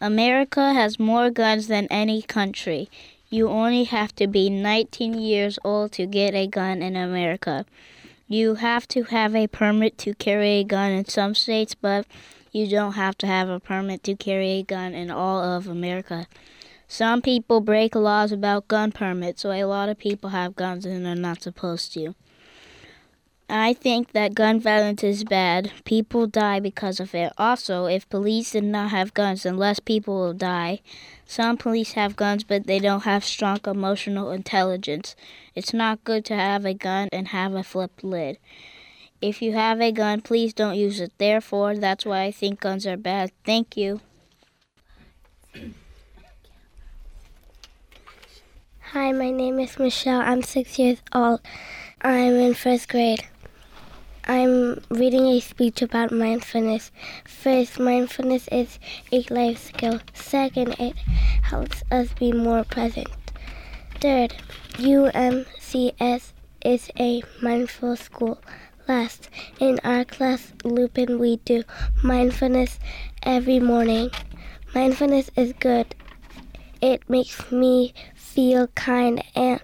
America 0.00 0.72
has 0.72 0.98
more 0.98 1.28
guns 1.28 1.66
than 1.66 1.86
any 1.90 2.22
country. 2.22 2.88
You 3.28 3.50
only 3.50 3.84
have 3.84 4.14
to 4.16 4.26
be 4.26 4.48
19 4.48 5.18
years 5.18 5.58
old 5.64 5.92
to 5.92 6.06
get 6.06 6.34
a 6.34 6.46
gun 6.46 6.80
in 6.80 6.96
America. 6.96 7.66
You 8.26 8.54
have 8.54 8.88
to 8.88 9.02
have 9.02 9.36
a 9.36 9.46
permit 9.46 9.98
to 9.98 10.14
carry 10.14 10.60
a 10.60 10.64
gun 10.64 10.92
in 10.92 11.04
some 11.04 11.34
states, 11.34 11.74
but 11.74 12.06
you 12.52 12.66
don't 12.70 12.94
have 12.94 13.18
to 13.18 13.26
have 13.26 13.50
a 13.50 13.60
permit 13.60 14.02
to 14.04 14.16
carry 14.16 14.52
a 14.52 14.62
gun 14.62 14.94
in 14.94 15.10
all 15.10 15.44
of 15.44 15.68
America. 15.68 16.26
Some 16.88 17.20
people 17.20 17.60
break 17.60 17.94
laws 17.94 18.32
about 18.32 18.68
gun 18.68 18.92
permits, 18.92 19.42
so 19.42 19.50
a 19.50 19.64
lot 19.64 19.88
of 19.88 19.98
people 19.98 20.30
have 20.30 20.56
guns 20.56 20.86
and 20.86 21.06
are 21.06 21.14
not 21.14 21.42
supposed 21.42 21.92
to. 21.94 22.14
I 23.48 23.74
think 23.74 24.10
that 24.10 24.34
gun 24.34 24.58
violence 24.58 25.04
is 25.04 25.22
bad. 25.22 25.70
People 25.84 26.26
die 26.26 26.58
because 26.58 26.98
of 26.98 27.14
it. 27.14 27.32
Also, 27.38 27.86
if 27.86 28.08
police 28.08 28.52
did 28.52 28.64
not 28.64 28.90
have 28.90 29.14
guns, 29.14 29.44
then 29.44 29.56
less 29.56 29.78
people 29.78 30.16
will 30.16 30.32
die. 30.32 30.80
Some 31.26 31.56
police 31.56 31.92
have 31.92 32.16
guns, 32.16 32.42
but 32.42 32.66
they 32.66 32.80
don't 32.80 33.04
have 33.04 33.24
strong 33.24 33.60
emotional 33.64 34.32
intelligence. 34.32 35.14
It's 35.54 35.72
not 35.72 36.02
good 36.02 36.24
to 36.24 36.34
have 36.34 36.64
a 36.64 36.74
gun 36.74 37.08
and 37.12 37.28
have 37.28 37.54
a 37.54 37.62
flipped 37.62 38.02
lid. 38.02 38.38
If 39.20 39.40
you 39.40 39.52
have 39.52 39.80
a 39.80 39.92
gun, 39.92 40.22
please 40.22 40.52
don't 40.52 40.76
use 40.76 40.98
it. 40.98 41.12
Therefore, 41.16 41.76
that's 41.76 42.04
why 42.04 42.24
I 42.24 42.32
think 42.32 42.60
guns 42.60 42.84
are 42.84 42.96
bad. 42.96 43.30
Thank 43.44 43.76
you. 43.76 44.00
Hi, 48.92 49.10
my 49.10 49.32
name 49.32 49.58
is 49.58 49.80
Michelle. 49.80 50.20
I'm 50.20 50.44
six 50.44 50.78
years 50.78 51.02
old. 51.12 51.40
I'm 52.02 52.34
in 52.34 52.54
first 52.54 52.88
grade. 52.88 53.26
I'm 54.24 54.80
reading 54.90 55.26
a 55.26 55.40
speech 55.40 55.82
about 55.82 56.12
mindfulness. 56.12 56.92
First, 57.24 57.80
mindfulness 57.80 58.46
is 58.52 58.78
a 59.10 59.24
life 59.28 59.58
skill. 59.58 59.98
Second, 60.14 60.76
it 60.78 60.96
helps 61.42 61.82
us 61.90 62.12
be 62.12 62.30
more 62.30 62.62
present. 62.62 63.08
Third, 64.00 64.36
UMCS 64.74 66.32
is 66.64 66.88
a 66.96 67.24
mindful 67.42 67.96
school. 67.96 68.38
Last, 68.86 69.28
in 69.58 69.80
our 69.82 70.04
class, 70.04 70.52
Lupine, 70.62 71.18
we 71.18 71.38
do 71.38 71.64
mindfulness 72.04 72.78
every 73.24 73.58
morning. 73.58 74.10
Mindfulness 74.76 75.28
is 75.34 75.54
good. 75.54 75.92
It 76.80 77.08
makes 77.10 77.50
me 77.50 77.94
feel 78.36 78.66
kind 78.74 79.24
and 79.34 79.62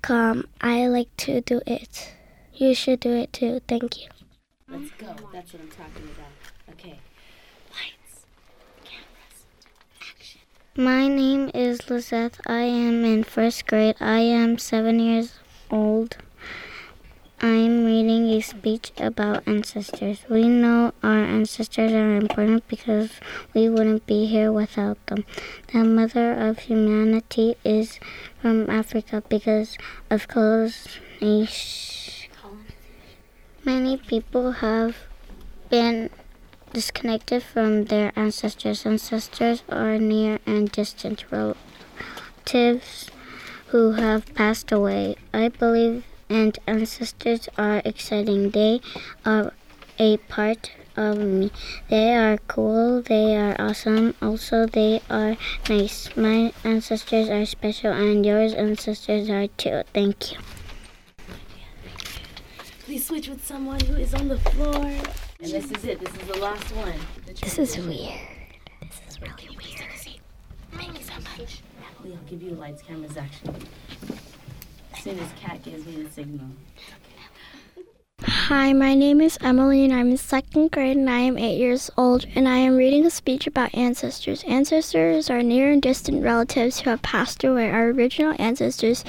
calm. 0.00 0.48
I 0.62 0.86
like 0.86 1.14
to 1.18 1.42
do 1.42 1.60
it. 1.66 2.14
You 2.54 2.74
should 2.74 3.00
do 3.00 3.12
it 3.12 3.30
too. 3.30 3.60
Thank 3.68 4.00
you. 4.00 4.08
Let's 4.70 4.90
go. 4.92 5.14
That's 5.34 5.52
what 5.52 5.60
I'm 5.60 5.68
talking 5.68 6.08
about. 6.16 6.72
Okay. 6.72 6.98
Lights, 7.68 8.24
cameras, 8.84 9.44
action. 10.00 10.40
My 10.74 11.08
name 11.08 11.50
is 11.52 11.90
Lizeth. 11.90 12.40
I 12.46 12.62
am 12.62 13.04
in 13.04 13.22
first 13.22 13.66
grade. 13.66 13.96
I 14.00 14.20
am 14.20 14.56
seven 14.56 14.98
years 14.98 15.38
old. 15.70 16.16
I'm 17.38 17.84
reading 17.84 18.30
a 18.30 18.40
speech 18.40 18.92
about 18.96 19.46
ancestors. 19.46 20.24
We 20.30 20.48
know 20.48 20.94
our 21.02 21.18
ancestors 21.18 21.92
are 21.92 22.16
important 22.16 22.66
because 22.66 23.10
we 23.52 23.68
wouldn't 23.68 24.06
be 24.06 24.24
here 24.24 24.50
without 24.50 24.96
them. 25.06 25.26
The 25.70 25.84
mother 25.84 26.32
of 26.32 26.60
humanity 26.60 27.56
is 27.62 28.00
from 28.40 28.70
Africa 28.70 29.22
because 29.28 29.76
of 30.08 30.28
colonization. 30.28 32.30
Many 33.64 33.98
people 33.98 34.52
have 34.52 34.96
been 35.68 36.08
disconnected 36.72 37.42
from 37.42 37.84
their 37.84 38.14
ancestors. 38.16 38.86
Ancestors 38.86 39.62
are 39.68 39.98
near 39.98 40.38
and 40.46 40.72
distant 40.72 41.26
relatives 41.30 43.10
who 43.66 43.92
have 43.92 44.34
passed 44.34 44.72
away. 44.72 45.16
I 45.34 45.48
believe 45.48 46.02
and 46.28 46.58
ancestors 46.66 47.48
are 47.56 47.82
exciting. 47.84 48.50
They 48.50 48.80
are 49.24 49.52
a 49.98 50.16
part 50.16 50.72
of 50.96 51.18
me. 51.18 51.50
They 51.88 52.14
are 52.14 52.38
cool. 52.48 53.02
They 53.02 53.36
are 53.36 53.54
awesome. 53.58 54.14
Also, 54.20 54.66
they 54.66 55.00
are 55.10 55.36
nice. 55.68 56.16
My 56.16 56.52
ancestors 56.64 57.28
are 57.28 57.44
special, 57.46 57.92
and 57.92 58.24
yours 58.24 58.54
ancestors 58.54 59.30
are 59.30 59.46
too. 59.46 59.82
Thank 59.92 60.32
you. 60.32 60.38
Please 62.84 63.06
switch 63.06 63.28
with 63.28 63.44
someone 63.44 63.80
who 63.80 63.96
is 63.96 64.14
on 64.14 64.28
the 64.28 64.38
floor. 64.38 64.74
And 64.76 65.52
this 65.52 65.70
is 65.70 65.84
it. 65.84 66.00
This 66.00 66.14
is 66.14 66.28
the 66.28 66.38
last 66.38 66.74
one. 66.76 66.94
This 67.26 67.58
is 67.58 67.76
weird. 67.78 68.20
This 68.80 69.00
is 69.08 69.20
really 69.20 69.56
weird. 69.56 70.20
Thank 70.72 70.98
you 70.98 71.04
so 71.04 71.14
much. 71.14 71.62
Natalie, 71.80 72.16
I'll 72.16 72.30
give 72.30 72.42
you 72.42 72.50
lights, 72.50 72.82
cameras, 72.82 73.16
action. 73.16 73.54
Soon 75.02 75.18
as 75.20 75.32
Cat 75.32 75.62
gives 75.62 75.86
me 75.86 76.02
the 76.02 76.10
signal. 76.10 76.48
Hi, 78.48 78.72
my 78.72 78.94
name 78.94 79.20
is 79.20 79.36
Emily 79.40 79.84
and 79.84 79.92
I'm 79.92 80.12
in 80.12 80.16
second 80.16 80.70
grade 80.70 80.96
and 80.96 81.10
I 81.10 81.18
am 81.18 81.36
eight 81.36 81.58
years 81.58 81.90
old 81.96 82.26
and 82.36 82.46
I 82.46 82.58
am 82.58 82.76
reading 82.76 83.04
a 83.04 83.10
speech 83.10 83.48
about 83.48 83.74
ancestors. 83.74 84.44
Ancestors 84.46 85.28
are 85.28 85.42
near 85.42 85.72
and 85.72 85.82
distant 85.82 86.22
relatives 86.22 86.78
who 86.78 86.90
have 86.90 87.02
passed 87.02 87.42
away. 87.42 87.68
Our 87.68 87.88
original 87.88 88.36
ancestors, 88.38 89.04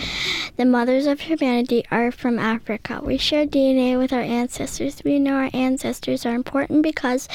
the 0.55 0.65
mothers 0.65 1.05
of 1.05 1.19
humanity, 1.19 1.85
are 1.91 2.11
from 2.11 2.39
Africa. 2.39 2.99
We 3.03 3.19
share 3.19 3.45
DNA 3.45 3.95
with 3.99 4.11
our 4.11 4.21
ancestors. 4.21 5.03
We 5.05 5.19
know 5.19 5.35
our 5.35 5.51
ancestors 5.53 6.25
are 6.25 6.33
important 6.33 6.81
because 6.81 7.29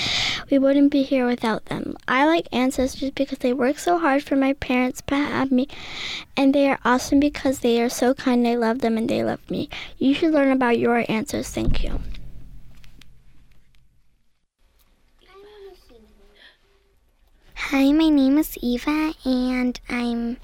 we 0.50 0.58
wouldn't 0.58 0.90
be 0.90 1.04
here 1.04 1.24
without 1.24 1.66
them. 1.66 1.96
I 2.08 2.26
like 2.26 2.48
ancestors 2.50 3.10
because 3.10 3.38
they 3.38 3.52
work 3.52 3.78
so 3.78 4.00
hard 4.00 4.24
for 4.24 4.34
my 4.34 4.54
parents 4.54 5.04
to 5.06 5.14
have 5.14 5.52
me 5.52 5.68
and 6.36 6.52
they 6.52 6.68
are 6.68 6.80
awesome 6.84 7.20
because 7.20 7.60
they 7.60 7.80
are 7.80 7.88
so 7.88 8.12
kind. 8.12 8.44
I 8.48 8.56
love 8.56 8.80
them 8.80 8.98
and 8.98 9.08
they 9.08 9.22
love 9.22 9.48
me. 9.48 9.68
You 9.98 10.14
should 10.14 10.32
learn 10.32 10.50
about 10.50 10.80
your 10.80 11.04
ancestors. 11.08 11.50
Thank 11.50 11.84
you. 11.84 11.91
Hi, 17.70 17.90
my 17.92 18.08
name 18.10 18.36
is 18.38 18.58
Eva, 18.60 19.14
and 19.24 19.80
I'm 19.88 20.36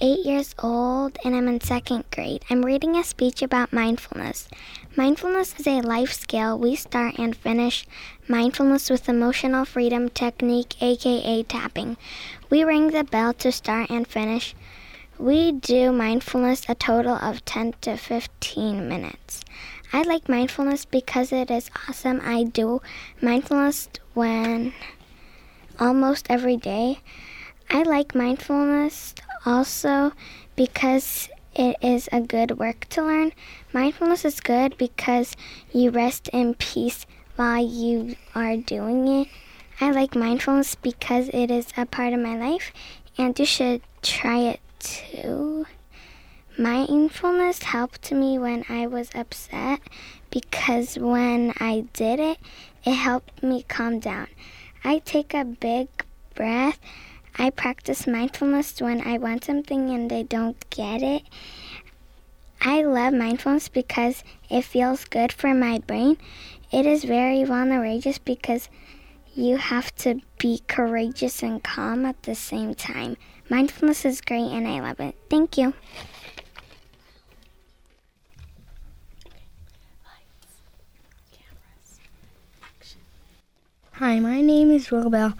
eight 0.00 0.24
years 0.24 0.54
old, 0.62 1.18
and 1.24 1.34
I'm 1.34 1.48
in 1.48 1.60
second 1.60 2.04
grade. 2.10 2.42
I'm 2.48 2.64
reading 2.64 2.96
a 2.96 3.04
speech 3.04 3.42
about 3.42 3.72
mindfulness. 3.72 4.48
Mindfulness 4.96 5.58
is 5.58 5.66
a 5.66 5.82
life 5.82 6.12
skill. 6.12 6.58
We 6.58 6.76
start 6.76 7.18
and 7.18 7.36
finish 7.36 7.86
mindfulness 8.28 8.88
with 8.88 9.10
emotional 9.10 9.66
freedom 9.66 10.08
technique, 10.08 10.80
aka 10.80 11.42
tapping. 11.42 11.98
We 12.48 12.64
ring 12.64 12.92
the 12.92 13.04
bell 13.04 13.34
to 13.34 13.52
start 13.52 13.90
and 13.90 14.06
finish. 14.06 14.54
We 15.18 15.52
do 15.52 15.92
mindfulness 15.92 16.64
a 16.66 16.74
total 16.76 17.16
of 17.16 17.44
10 17.44 17.74
to 17.82 17.96
15 17.98 18.88
minutes. 18.88 19.44
I 19.92 20.02
like 20.02 20.30
mindfulness 20.30 20.86
because 20.86 21.32
it 21.32 21.50
is 21.50 21.68
awesome. 21.88 22.22
I 22.24 22.44
do 22.44 22.80
mindfulness 23.20 23.88
when 24.14 24.72
almost 25.80 26.26
every 26.28 26.56
day. 26.56 27.00
I 27.70 27.82
like 27.82 28.14
mindfulness 28.14 29.14
also 29.46 30.12
because 30.54 31.28
it 31.54 31.76
is 31.82 32.08
a 32.12 32.20
good 32.20 32.58
work 32.58 32.88
to 32.90 33.02
learn. 33.02 33.32
Mindfulness 33.72 34.24
is 34.24 34.40
good 34.40 34.76
because 34.76 35.34
you 35.72 35.90
rest 35.90 36.28
in 36.32 36.54
peace 36.54 37.06
while 37.36 37.64
you 37.64 38.16
are 38.34 38.56
doing 38.56 39.08
it. 39.08 39.28
I 39.80 39.90
like 39.90 40.14
mindfulness 40.14 40.74
because 40.74 41.30
it 41.32 41.50
is 41.50 41.68
a 41.76 41.86
part 41.86 42.12
of 42.12 42.20
my 42.20 42.36
life 42.36 42.72
and 43.16 43.38
you 43.38 43.46
should 43.46 43.80
try 44.02 44.38
it 44.38 44.60
too. 44.78 45.66
Mindfulness 46.58 47.62
helped 47.62 48.12
me 48.12 48.38
when 48.38 48.64
I 48.68 48.86
was 48.86 49.08
upset 49.14 49.80
because 50.30 50.98
when 50.98 51.54
I 51.58 51.86
did 51.94 52.20
it, 52.20 52.38
it 52.84 52.92
helped 52.92 53.42
me 53.42 53.62
calm 53.62 53.98
down. 53.98 54.26
I 54.82 54.98
take 54.98 55.34
a 55.34 55.44
big 55.44 55.88
breath. 56.34 56.78
I 57.38 57.50
practice 57.50 58.06
mindfulness 58.06 58.80
when 58.80 59.06
I 59.06 59.18
want 59.18 59.44
something 59.44 59.90
and 59.90 60.12
I 60.12 60.22
don't 60.22 60.58
get 60.70 61.02
it. 61.02 61.22
I 62.60 62.82
love 62.82 63.14
mindfulness 63.14 63.68
because 63.68 64.22
it 64.48 64.62
feels 64.64 65.04
good 65.04 65.32
for 65.32 65.54
my 65.54 65.78
brain. 65.78 66.18
It 66.70 66.86
is 66.86 67.04
very 67.04 67.44
vulnerable 67.44 68.12
because 68.24 68.68
you 69.34 69.56
have 69.56 69.94
to 69.96 70.20
be 70.38 70.62
courageous 70.66 71.42
and 71.42 71.62
calm 71.62 72.04
at 72.04 72.22
the 72.24 72.34
same 72.34 72.74
time. 72.74 73.16
Mindfulness 73.48 74.04
is 74.04 74.20
great 74.20 74.50
and 74.50 74.66
I 74.66 74.80
love 74.80 75.00
it. 75.00 75.14
Thank 75.28 75.56
you. 75.56 75.74
Hi, 84.00 84.18
my 84.18 84.40
name 84.40 84.70
is 84.70 84.88
Robel. 84.88 85.34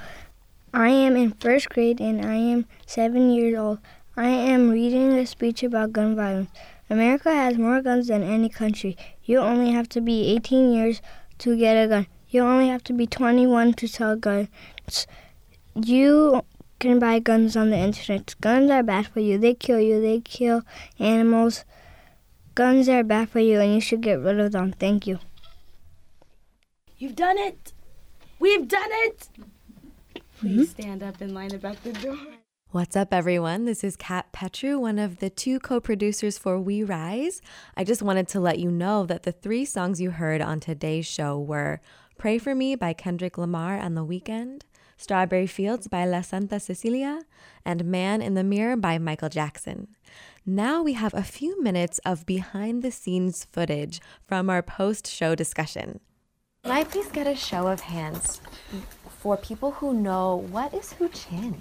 I 0.74 0.90
am 0.90 1.16
in 1.16 1.30
first 1.30 1.70
grade 1.70 1.98
and 1.98 2.22
I 2.22 2.34
am 2.34 2.66
seven 2.84 3.30
years 3.30 3.56
old. 3.58 3.78
I 4.18 4.28
am 4.28 4.68
reading 4.68 5.12
a 5.14 5.24
speech 5.24 5.62
about 5.62 5.94
gun 5.94 6.14
violence. 6.14 6.50
America 6.90 7.32
has 7.32 7.56
more 7.56 7.80
guns 7.80 8.08
than 8.08 8.22
any 8.22 8.50
country. 8.50 8.98
You 9.24 9.38
only 9.38 9.70
have 9.72 9.88
to 9.96 10.02
be 10.02 10.26
18 10.34 10.74
years 10.74 11.00
to 11.38 11.56
get 11.56 11.82
a 11.82 11.88
gun. 11.88 12.06
You 12.28 12.42
only 12.42 12.68
have 12.68 12.84
to 12.84 12.92
be 12.92 13.06
21 13.06 13.72
to 13.80 13.88
sell 13.88 14.14
guns. 14.14 14.48
You 15.74 16.42
can 16.80 16.98
buy 16.98 17.18
guns 17.18 17.56
on 17.56 17.70
the 17.70 17.78
internet. 17.78 18.34
Guns 18.42 18.70
are 18.70 18.82
bad 18.82 19.06
for 19.06 19.20
you. 19.20 19.38
They 19.38 19.54
kill 19.54 19.80
you. 19.80 20.02
They 20.02 20.20
kill 20.20 20.64
animals. 20.98 21.64
Guns 22.54 22.90
are 22.90 23.04
bad 23.04 23.30
for 23.30 23.40
you 23.40 23.58
and 23.58 23.72
you 23.72 23.80
should 23.80 24.02
get 24.02 24.20
rid 24.20 24.38
of 24.38 24.52
them. 24.52 24.72
Thank 24.72 25.06
you. 25.06 25.18
You've 26.98 27.16
done 27.16 27.38
it! 27.38 27.72
We've 28.40 28.66
done 28.66 28.88
it! 28.90 29.28
Please 30.38 30.70
mm-hmm. 30.70 30.82
stand 30.82 31.02
up 31.02 31.20
and 31.20 31.34
line 31.34 31.54
up 31.54 31.62
at 31.62 31.84
the 31.84 31.92
door. 31.92 32.16
What's 32.70 32.96
up, 32.96 33.12
everyone? 33.12 33.66
This 33.66 33.84
is 33.84 33.96
Kat 33.96 34.32
Petru, 34.32 34.78
one 34.78 34.98
of 34.98 35.18
the 35.18 35.28
two 35.28 35.60
co 35.60 35.78
producers 35.78 36.38
for 36.38 36.58
We 36.58 36.82
Rise. 36.82 37.42
I 37.76 37.84
just 37.84 38.00
wanted 38.00 38.28
to 38.28 38.40
let 38.40 38.58
you 38.58 38.70
know 38.70 39.04
that 39.04 39.24
the 39.24 39.32
three 39.32 39.66
songs 39.66 40.00
you 40.00 40.12
heard 40.12 40.40
on 40.40 40.58
today's 40.58 41.04
show 41.04 41.38
were 41.38 41.82
Pray 42.16 42.38
for 42.38 42.54
Me 42.54 42.74
by 42.76 42.94
Kendrick 42.94 43.36
Lamar 43.36 43.76
and 43.76 43.94
The 43.94 44.06
Weeknd, 44.06 44.62
Strawberry 44.96 45.46
Fields 45.46 45.86
by 45.86 46.06
La 46.06 46.22
Santa 46.22 46.60
Cecilia, 46.60 47.20
and 47.66 47.84
Man 47.84 48.22
in 48.22 48.32
the 48.32 48.44
Mirror 48.44 48.78
by 48.78 48.96
Michael 48.96 49.28
Jackson. 49.28 49.88
Now 50.46 50.82
we 50.82 50.94
have 50.94 51.12
a 51.12 51.22
few 51.22 51.62
minutes 51.62 52.00
of 52.06 52.24
behind 52.24 52.82
the 52.82 52.90
scenes 52.90 53.44
footage 53.44 54.00
from 54.26 54.48
our 54.48 54.62
post 54.62 55.06
show 55.06 55.34
discussion. 55.34 56.00
Can 56.62 56.72
I 56.72 56.84
please 56.84 57.06
get 57.08 57.26
a 57.26 57.34
show 57.34 57.68
of 57.68 57.80
hands 57.80 58.40
for 59.08 59.36
people 59.38 59.70
who 59.72 59.94
know 59.94 60.36
what 60.36 60.74
is 60.74 60.92
Huichin? 60.92 61.54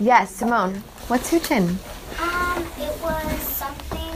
Yes, 0.00 0.34
Simone. 0.34 0.82
What's 1.06 1.30
Huichin? 1.30 1.68
Um, 2.18 2.62
it 2.78 3.00
was 3.00 3.40
something 3.42 4.14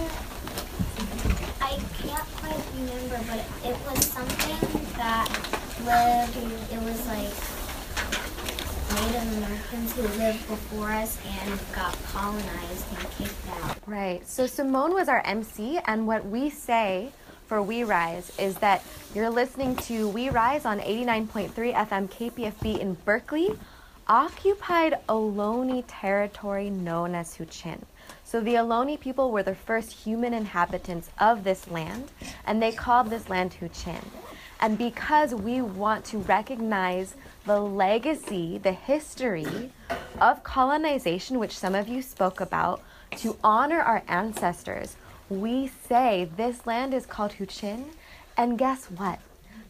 I 1.61 1.79
can't 2.03 2.29
quite 2.43 2.65
remember, 2.75 3.21
but 3.29 3.39
it 3.65 3.77
was 3.87 4.05
something 4.05 4.91
that 4.97 5.29
lived. 5.85 6.37
It 6.73 6.83
was 6.83 7.07
like 7.07 7.35
Native 9.01 9.39
Americans 9.39 9.93
who 9.95 10.03
lived 10.19 10.49
before 10.49 10.91
us 10.91 11.19
and 11.25 11.61
got 11.73 11.97
colonized 12.07 12.85
and 12.99 13.11
kicked 13.13 13.49
out. 13.63 13.79
Right. 13.87 14.27
So 14.27 14.49
Simone 14.49 14.93
was 14.93 15.09
our 15.09 15.23
MC, 15.25 15.79
and 15.87 16.09
what 16.09 16.27
we 16.27 16.51
say 16.51 17.13
for 17.55 17.63
We 17.63 17.85
Rise 17.85 18.33
is 18.37 18.57
that 18.57 18.83
you're 19.15 19.31
listening 19.31 19.77
to 19.87 20.09
We 20.09 20.29
Rise 20.29 20.65
on 20.65 20.81
89.3 20.81 21.53
FM 21.53 22.09
KPFB 22.09 22.81
in 22.81 22.95
Berkeley, 23.05 23.57
occupied 24.09 24.99
Ohlone 25.09 25.85
territory 25.87 26.69
known 26.69 27.15
as 27.15 27.37
Huichin. 27.37 27.81
So 28.25 28.41
the 28.41 28.55
Ohlone 28.55 28.99
people 28.99 29.31
were 29.31 29.45
the 29.45 29.55
first 29.55 29.93
human 29.93 30.35
inhabitants 30.35 31.11
of 31.21 31.45
this 31.45 31.71
land, 31.71 32.11
and 32.45 32.61
they 32.61 32.73
called 32.73 33.09
this 33.09 33.31
land 33.31 33.55
Huichin. 33.61 34.03
And 34.59 34.77
because 34.77 35.33
we 35.33 35.61
want 35.61 36.05
to 36.07 36.19
recognize 36.19 37.15
the 37.47 37.61
legacy, 37.61 38.59
the 38.59 38.73
history 38.73 39.71
of 40.21 40.43
colonization, 40.43 41.39
which 41.39 41.57
some 41.57 41.77
of 41.77 41.87
you 41.87 42.03
spoke 42.03 42.41
about, 42.41 42.83
to 43.19 43.37
honor 43.45 43.79
our 43.79 44.03
ancestors, 44.09 44.97
we 45.29 45.71
say 45.89 46.29
this 46.37 46.67
land 46.67 46.95
is 46.95 47.07
called 47.07 47.33
Huichin, 47.33 47.85
and 48.37 48.59
guess 48.59 48.87
what? 48.87 49.19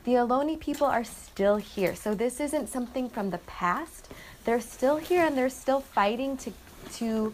The 0.04 0.12
Ohlone 0.12 0.58
people 0.60 0.86
are 0.86 1.04
still 1.04 1.56
here. 1.56 1.94
So 1.94 2.14
this 2.14 2.40
isn't 2.40 2.68
something 2.68 3.08
from 3.08 3.30
the 3.30 3.38
past. 3.38 4.12
They're 4.44 4.60
still 4.60 4.96
here 4.96 5.24
and 5.24 5.36
they're 5.36 5.48
still 5.48 5.80
fighting 5.80 6.36
to 6.38 6.52
to 6.94 7.32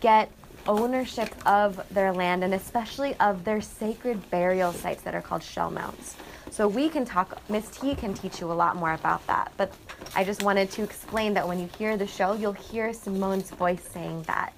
get 0.00 0.30
ownership 0.66 1.34
of 1.46 1.80
their 1.90 2.12
land 2.12 2.44
and 2.44 2.52
especially 2.52 3.14
of 3.18 3.44
their 3.44 3.62
sacred 3.62 4.30
burial 4.30 4.72
sites 4.72 5.02
that 5.02 5.14
are 5.14 5.22
called 5.22 5.42
shell 5.42 5.70
mounds. 5.70 6.16
So 6.50 6.68
we 6.68 6.88
can 6.90 7.04
talk 7.06 7.40
Miss 7.48 7.68
T 7.70 7.94
can 7.94 8.12
teach 8.12 8.40
you 8.40 8.52
a 8.52 8.54
lot 8.54 8.76
more 8.76 8.92
about 8.92 9.26
that. 9.26 9.52
But 9.56 9.72
I 10.14 10.24
just 10.24 10.42
wanted 10.42 10.70
to 10.72 10.82
explain 10.82 11.32
that 11.34 11.48
when 11.48 11.58
you 11.58 11.70
hear 11.78 11.96
the 11.96 12.06
show, 12.06 12.34
you'll 12.34 12.52
hear 12.52 12.90
Simone's 12.90 13.50
voice 13.50 13.82
saying 13.82 14.24
that. 14.24 14.52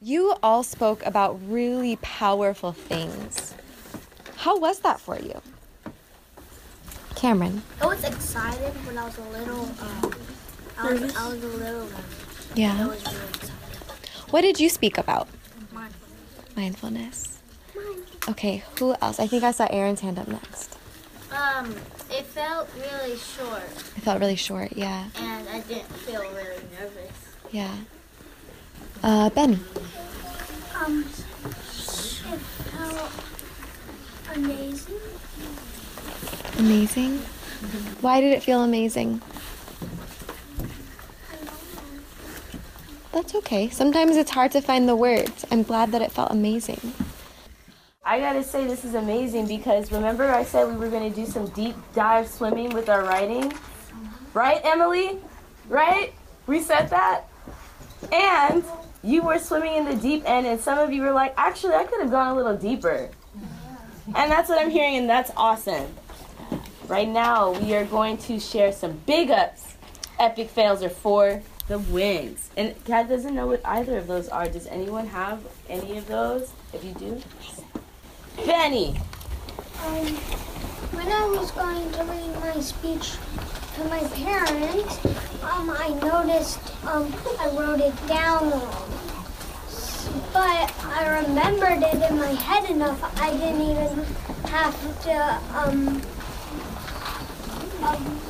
You 0.00 0.34
all 0.42 0.62
spoke 0.62 1.04
about 1.06 1.38
really 1.48 1.96
powerful 1.96 2.72
things. 2.72 3.54
How 4.36 4.58
was 4.58 4.80
that 4.80 5.00
for 5.00 5.18
you? 5.18 5.40
Cameron. 7.14 7.62
I 7.80 7.86
was 7.86 8.04
excited 8.04 8.74
when 8.86 8.98
I 8.98 9.04
was 9.06 9.16
a 9.16 9.22
little. 9.22 9.64
Um, 9.64 10.14
I, 10.78 10.92
was, 10.92 11.16
I 11.16 11.28
was 11.32 11.42
a 11.42 11.46
little. 11.46 11.82
Um, 11.82 12.04
Yeah. 12.54 12.76
I 12.78 12.86
was 12.88 13.02
really 13.06 13.16
excited. 13.28 13.50
What 14.30 14.42
did 14.42 14.60
you 14.60 14.68
speak 14.68 14.98
about? 14.98 15.28
Mindfulness. 15.72 16.56
Mindfulness. 16.56 17.38
Okay, 18.28 18.64
who 18.78 18.94
else? 19.00 19.18
I 19.18 19.26
think 19.26 19.44
I 19.44 19.52
saw 19.52 19.66
Aaron's 19.70 20.00
hand 20.00 20.18
up 20.18 20.28
next. 20.28 20.76
Um, 21.32 21.74
it 22.10 22.26
felt 22.26 22.68
really 22.76 23.16
short, 23.16 23.62
It 23.96 24.02
felt 24.02 24.20
really 24.20 24.36
short, 24.36 24.72
yeah. 24.76 25.06
and 25.16 25.48
I 25.48 25.60
didn't 25.60 25.88
feel 25.92 26.20
really 26.20 26.62
nervous. 26.78 27.12
Yeah. 27.50 27.74
Uh, 29.06 29.30
Benny. 29.30 29.56
Um, 30.84 31.04
it 31.04 32.40
felt 32.74 33.12
amazing. 34.34 34.98
Amazing. 36.58 37.18
Why 38.00 38.20
did 38.20 38.32
it 38.32 38.42
feel 38.42 38.64
amazing? 38.64 39.22
That's 43.12 43.36
okay. 43.36 43.68
Sometimes 43.68 44.16
it's 44.16 44.32
hard 44.32 44.50
to 44.50 44.60
find 44.60 44.88
the 44.88 44.96
words. 44.96 45.46
I'm 45.52 45.62
glad 45.62 45.92
that 45.92 46.02
it 46.02 46.10
felt 46.10 46.32
amazing. 46.32 46.92
I 48.04 48.18
gotta 48.18 48.42
say 48.42 48.66
this 48.66 48.84
is 48.84 48.94
amazing 48.94 49.46
because 49.46 49.92
remember 49.92 50.24
I 50.24 50.42
said 50.42 50.66
we 50.66 50.74
were 50.74 50.90
gonna 50.90 51.10
do 51.10 51.26
some 51.26 51.46
deep 51.50 51.76
dive 51.94 52.26
swimming 52.26 52.70
with 52.70 52.88
our 52.88 53.04
writing? 53.04 53.52
Right, 54.34 54.60
Emily? 54.64 55.20
Right? 55.68 56.12
We 56.48 56.60
said 56.60 56.90
that? 56.90 57.28
And 58.12 58.64
you 59.06 59.22
were 59.22 59.38
swimming 59.38 59.76
in 59.76 59.84
the 59.84 59.94
deep 59.94 60.24
end 60.26 60.46
and 60.46 60.60
some 60.60 60.78
of 60.78 60.92
you 60.92 61.02
were 61.02 61.12
like, 61.12 61.32
actually 61.36 61.74
I 61.74 61.84
could 61.84 62.00
have 62.00 62.10
gone 62.10 62.32
a 62.32 62.34
little 62.34 62.56
deeper. 62.56 63.08
And 64.14 64.30
that's 64.30 64.48
what 64.48 64.60
I'm 64.60 64.70
hearing 64.70 64.96
and 64.96 65.08
that's 65.08 65.30
awesome. 65.36 65.86
Right 66.88 67.08
now 67.08 67.52
we 67.52 67.74
are 67.76 67.84
going 67.84 68.18
to 68.18 68.40
share 68.40 68.72
some 68.72 69.00
big 69.06 69.30
ups. 69.30 69.76
Epic 70.18 70.50
fails 70.50 70.82
are 70.82 70.88
for 70.88 71.42
the 71.68 71.78
wins. 71.78 72.50
And 72.56 72.74
Kat 72.84 73.08
doesn't 73.08 73.34
know 73.34 73.46
what 73.46 73.60
either 73.64 73.98
of 73.98 74.06
those 74.06 74.28
are. 74.28 74.48
Does 74.48 74.66
anyone 74.66 75.06
have 75.06 75.42
any 75.68 75.98
of 75.98 76.06
those? 76.06 76.52
If 76.72 76.84
you 76.84 76.92
do, 76.94 77.20
Benny. 78.44 78.96
Um, 79.84 80.06
when 80.96 81.08
I 81.08 81.26
was 81.28 81.50
going 81.52 81.90
to 81.92 82.04
read 82.04 82.40
my 82.40 82.60
speech 82.60 83.16
to 83.74 83.84
my 83.84 84.00
parents, 84.08 84.98
um, 85.46 85.70
I 85.70 85.88
noticed 86.02 86.58
um, 86.86 87.14
I 87.40 87.48
wrote 87.56 87.80
it 87.80 87.94
down 88.06 88.50
wrong. 88.50 88.90
But 90.32 90.74
I 90.84 91.20
remembered 91.22 91.82
it 91.82 92.10
in 92.10 92.18
my 92.18 92.32
head 92.32 92.70
enough, 92.70 93.00
I 93.20 93.30
didn't 93.32 93.62
even 93.62 94.04
have 94.48 95.02
to 95.02 95.40
um, 95.54 96.02
um, 97.82 98.20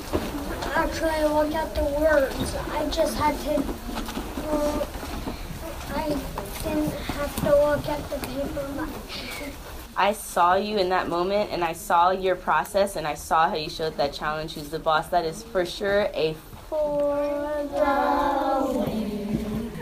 actually 0.75 1.25
look 1.25 1.55
at 1.55 1.75
the 1.75 1.85
words. 1.85 2.55
I 2.73 2.89
just 2.91 3.17
had 3.17 3.39
to. 3.41 3.65
Uh, 4.49 4.87
I 5.95 6.09
didn't 6.63 6.91
have 6.91 7.37
to 7.37 7.51
look 7.51 7.89
at 7.89 8.11
the 8.11 8.27
paper. 8.27 8.69
But 8.77 8.89
I 9.97 10.13
saw 10.13 10.57
you 10.57 10.77
in 10.77 10.91
that 10.91 11.09
moment 11.09 11.51
and 11.51 11.65
I 11.65 11.73
saw 11.73 12.11
your 12.11 12.37
process 12.37 12.97
and 12.97 13.07
I 13.07 13.15
saw 13.15 13.49
how 13.49 13.55
you 13.55 13.71
showed 13.71 13.97
that 13.97 14.13
challenge 14.13 14.55
who's 14.55 14.69
the 14.69 14.79
boss. 14.79 15.09
That 15.09 15.25
is 15.25 15.43
for 15.43 15.65
sure 15.65 16.11
a 16.13 16.35
for 16.69 17.17
the 17.73 18.85
win. 18.87 19.73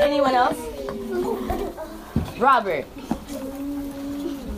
Anyone 0.00 0.34
else? 0.34 0.58
Robert. 2.38 2.86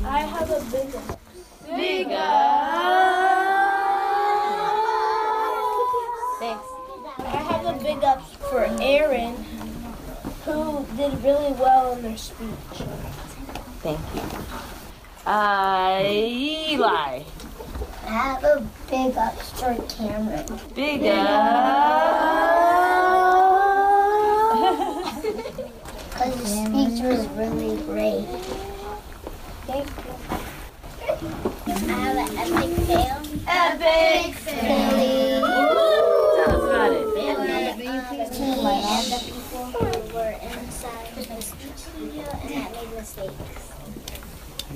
I 0.04 0.20
have 0.20 0.50
a 0.50 0.60
big 0.70 0.94
up. 0.94 1.20
Big 1.66 2.06
up. 2.12 3.26
Thanks. 6.38 6.66
I 7.18 7.42
have 7.50 7.66
a 7.66 7.78
big 7.82 8.04
ups 8.04 8.32
for 8.48 8.66
Aaron, 8.80 9.34
who 10.44 10.86
did 10.96 11.12
really 11.24 11.52
well 11.54 11.92
in 11.92 12.02
their 12.02 12.16
speech. 12.16 12.86
Thank 13.82 14.00
you. 14.14 14.22
Uh, 15.30 16.02
Eli. 16.04 17.22
I 18.06 18.10
have 18.10 18.44
a 18.44 18.64
big 18.88 19.16
ups 19.16 19.50
for 19.50 19.74
Cameron. 19.88 20.46
Big 20.76 21.00
Because 26.12 26.36
the 26.40 26.46
speech 26.46 27.02
was 27.02 27.26
really 27.30 27.76
great. 27.82 28.26
Thank 29.66 29.88
you. 29.88 30.14
I 31.66 31.78
have 31.90 32.16
an 32.16 32.28
epic 32.38 32.72
fail. 32.86 33.18
Epic 33.48 34.34
fail. 34.36 35.40
Tell 36.36 36.50
us 36.54 36.62
about 36.62 36.92
it. 36.92 37.06
The 39.06 39.18
people 39.24 39.64
who 39.66 40.14
were 40.14 40.34
inside 40.42 41.06
the 41.16 41.22
speech 41.42 41.76
studio 41.76 42.24
and 42.42 42.50
that 42.50 42.68
made 42.72 42.90
mistakes. 42.96 43.65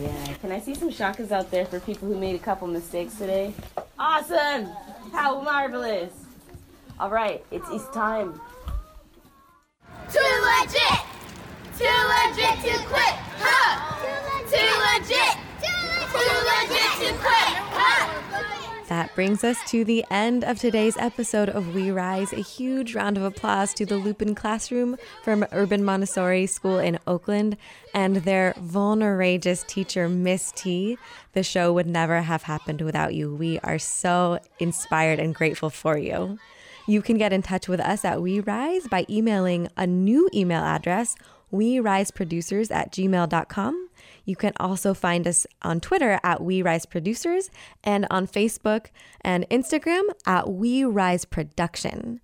Yeah, 0.00 0.34
can 0.40 0.50
I 0.50 0.60
see 0.60 0.74
some 0.74 0.88
shakas 0.88 1.30
out 1.30 1.50
there 1.50 1.66
for 1.66 1.78
people 1.78 2.08
who 2.08 2.18
made 2.18 2.34
a 2.34 2.38
couple 2.38 2.66
mistakes 2.66 3.16
today? 3.16 3.52
Awesome! 3.98 4.70
How 5.12 5.42
marvelous! 5.42 6.10
All 6.98 7.10
right, 7.10 7.44
it's 7.50 7.68
it's 7.70 7.86
time. 7.88 8.40
Too 10.10 10.32
legit! 10.48 11.00
Too 11.76 11.98
legit 12.14 12.56
to 12.64 12.78
quit! 12.88 13.14
Ha! 13.44 13.56
Too 14.48 14.72
legit! 14.88 15.36
Too 15.60 15.84
legit 16.48 16.92
to 17.04 17.18
quit! 17.20 17.39
Ha! 18.90 19.00
That 19.00 19.14
brings 19.14 19.44
us 19.44 19.56
to 19.70 19.84
the 19.84 20.04
end 20.10 20.44
of 20.44 20.58
today's 20.58 20.96
episode 20.96 21.48
of 21.48 21.74
We 21.74 21.90
Rise. 21.90 22.32
A 22.32 22.42
huge 22.42 22.94
round 22.94 23.16
of 23.16 23.22
applause 23.22 23.72
to 23.74 23.86
the 23.86 23.96
Lupine 23.96 24.34
Classroom 24.34 24.96
from 25.22 25.46
Urban 25.52 25.84
Montessori 25.84 26.46
School 26.46 26.78
in 26.78 26.98
Oakland 27.06 27.56
and 27.94 28.16
their 28.16 28.52
vulnerageous 28.58 29.66
teacher, 29.66 30.08
Miss 30.08 30.52
T. 30.52 30.98
The 31.32 31.42
show 31.42 31.72
would 31.72 31.86
never 31.86 32.22
have 32.22 32.42
happened 32.42 32.82
without 32.82 33.14
you. 33.14 33.34
We 33.34 33.60
are 33.60 33.78
so 33.78 34.40
inspired 34.58 35.20
and 35.20 35.34
grateful 35.34 35.70
for 35.70 35.96
you. 35.96 36.38
You 36.86 37.00
can 37.00 37.16
get 37.16 37.32
in 37.32 37.42
touch 37.42 37.68
with 37.68 37.80
us 37.80 38.04
at 38.04 38.20
We 38.20 38.40
Rise 38.40 38.88
by 38.88 39.06
emailing 39.08 39.68
a 39.76 39.86
new 39.86 40.28
email 40.34 40.62
address, 40.62 41.14
we 41.50 41.80
rise 41.80 42.10
producers 42.10 42.70
at 42.70 42.92
gmail.com. 42.92 43.89
You 44.30 44.36
can 44.36 44.52
also 44.60 44.94
find 44.94 45.26
us 45.26 45.44
on 45.60 45.80
Twitter 45.80 46.20
at 46.22 46.40
We 46.40 46.62
Rise 46.62 46.86
Producers 46.86 47.50
and 47.82 48.06
on 48.12 48.28
Facebook 48.28 48.86
and 49.22 49.44
Instagram 49.50 50.04
at 50.24 50.48
We 50.48 50.84
Rise 50.84 51.24
Production. 51.24 52.20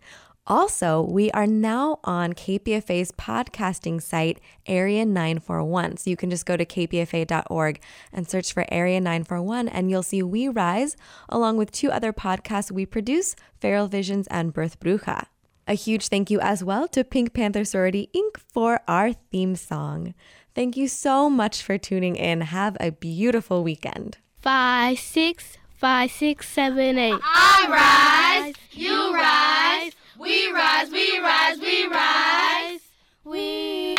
Also, 0.46 1.02
we 1.02 1.32
are 1.32 1.48
now 1.48 1.98
on 2.04 2.32
KPFA's 2.32 3.10
podcasting 3.10 4.00
site, 4.00 4.38
Area 4.66 5.04
941. 5.04 5.96
So 5.96 6.08
you 6.08 6.16
can 6.16 6.30
just 6.30 6.46
go 6.46 6.56
to 6.56 6.64
kpfa.org 6.64 7.80
and 8.12 8.30
search 8.30 8.52
for 8.52 8.64
Area 8.70 9.00
941, 9.00 9.66
and 9.66 9.90
you'll 9.90 10.04
see 10.04 10.22
We 10.22 10.46
Rise, 10.46 10.96
along 11.28 11.56
with 11.56 11.72
two 11.72 11.90
other 11.90 12.12
podcasts 12.12 12.70
we 12.70 12.86
produce, 12.86 13.34
Feral 13.60 13.88
Visions 13.88 14.28
and 14.28 14.52
Birth 14.52 14.78
Bruja. 14.78 15.24
A 15.66 15.74
huge 15.74 16.06
thank 16.06 16.30
you 16.30 16.38
as 16.38 16.62
well 16.62 16.86
to 16.86 17.02
Pink 17.02 17.34
Panther 17.34 17.64
Sorority 17.64 18.08
Inc. 18.14 18.40
for 18.52 18.78
our 18.86 19.12
theme 19.12 19.56
song. 19.56 20.14
Thank 20.56 20.76
you 20.78 20.88
so 20.88 21.28
much 21.28 21.62
for 21.62 21.76
tuning 21.76 22.16
in. 22.16 22.40
Have 22.40 22.78
a 22.80 22.90
beautiful 22.90 23.62
weekend. 23.62 24.16
Five, 24.40 24.98
six, 24.98 25.58
five, 25.76 26.10
six, 26.10 26.48
seven, 26.48 26.96
eight. 26.96 27.20
I 27.22 27.66
rise, 27.68 28.54
you 28.72 29.14
rise, 29.14 29.92
we 30.18 30.50
rise, 30.50 30.90
we 30.90 31.18
rise, 31.20 31.58
we 31.58 31.86
rise. 31.88 32.80
We 33.22 33.96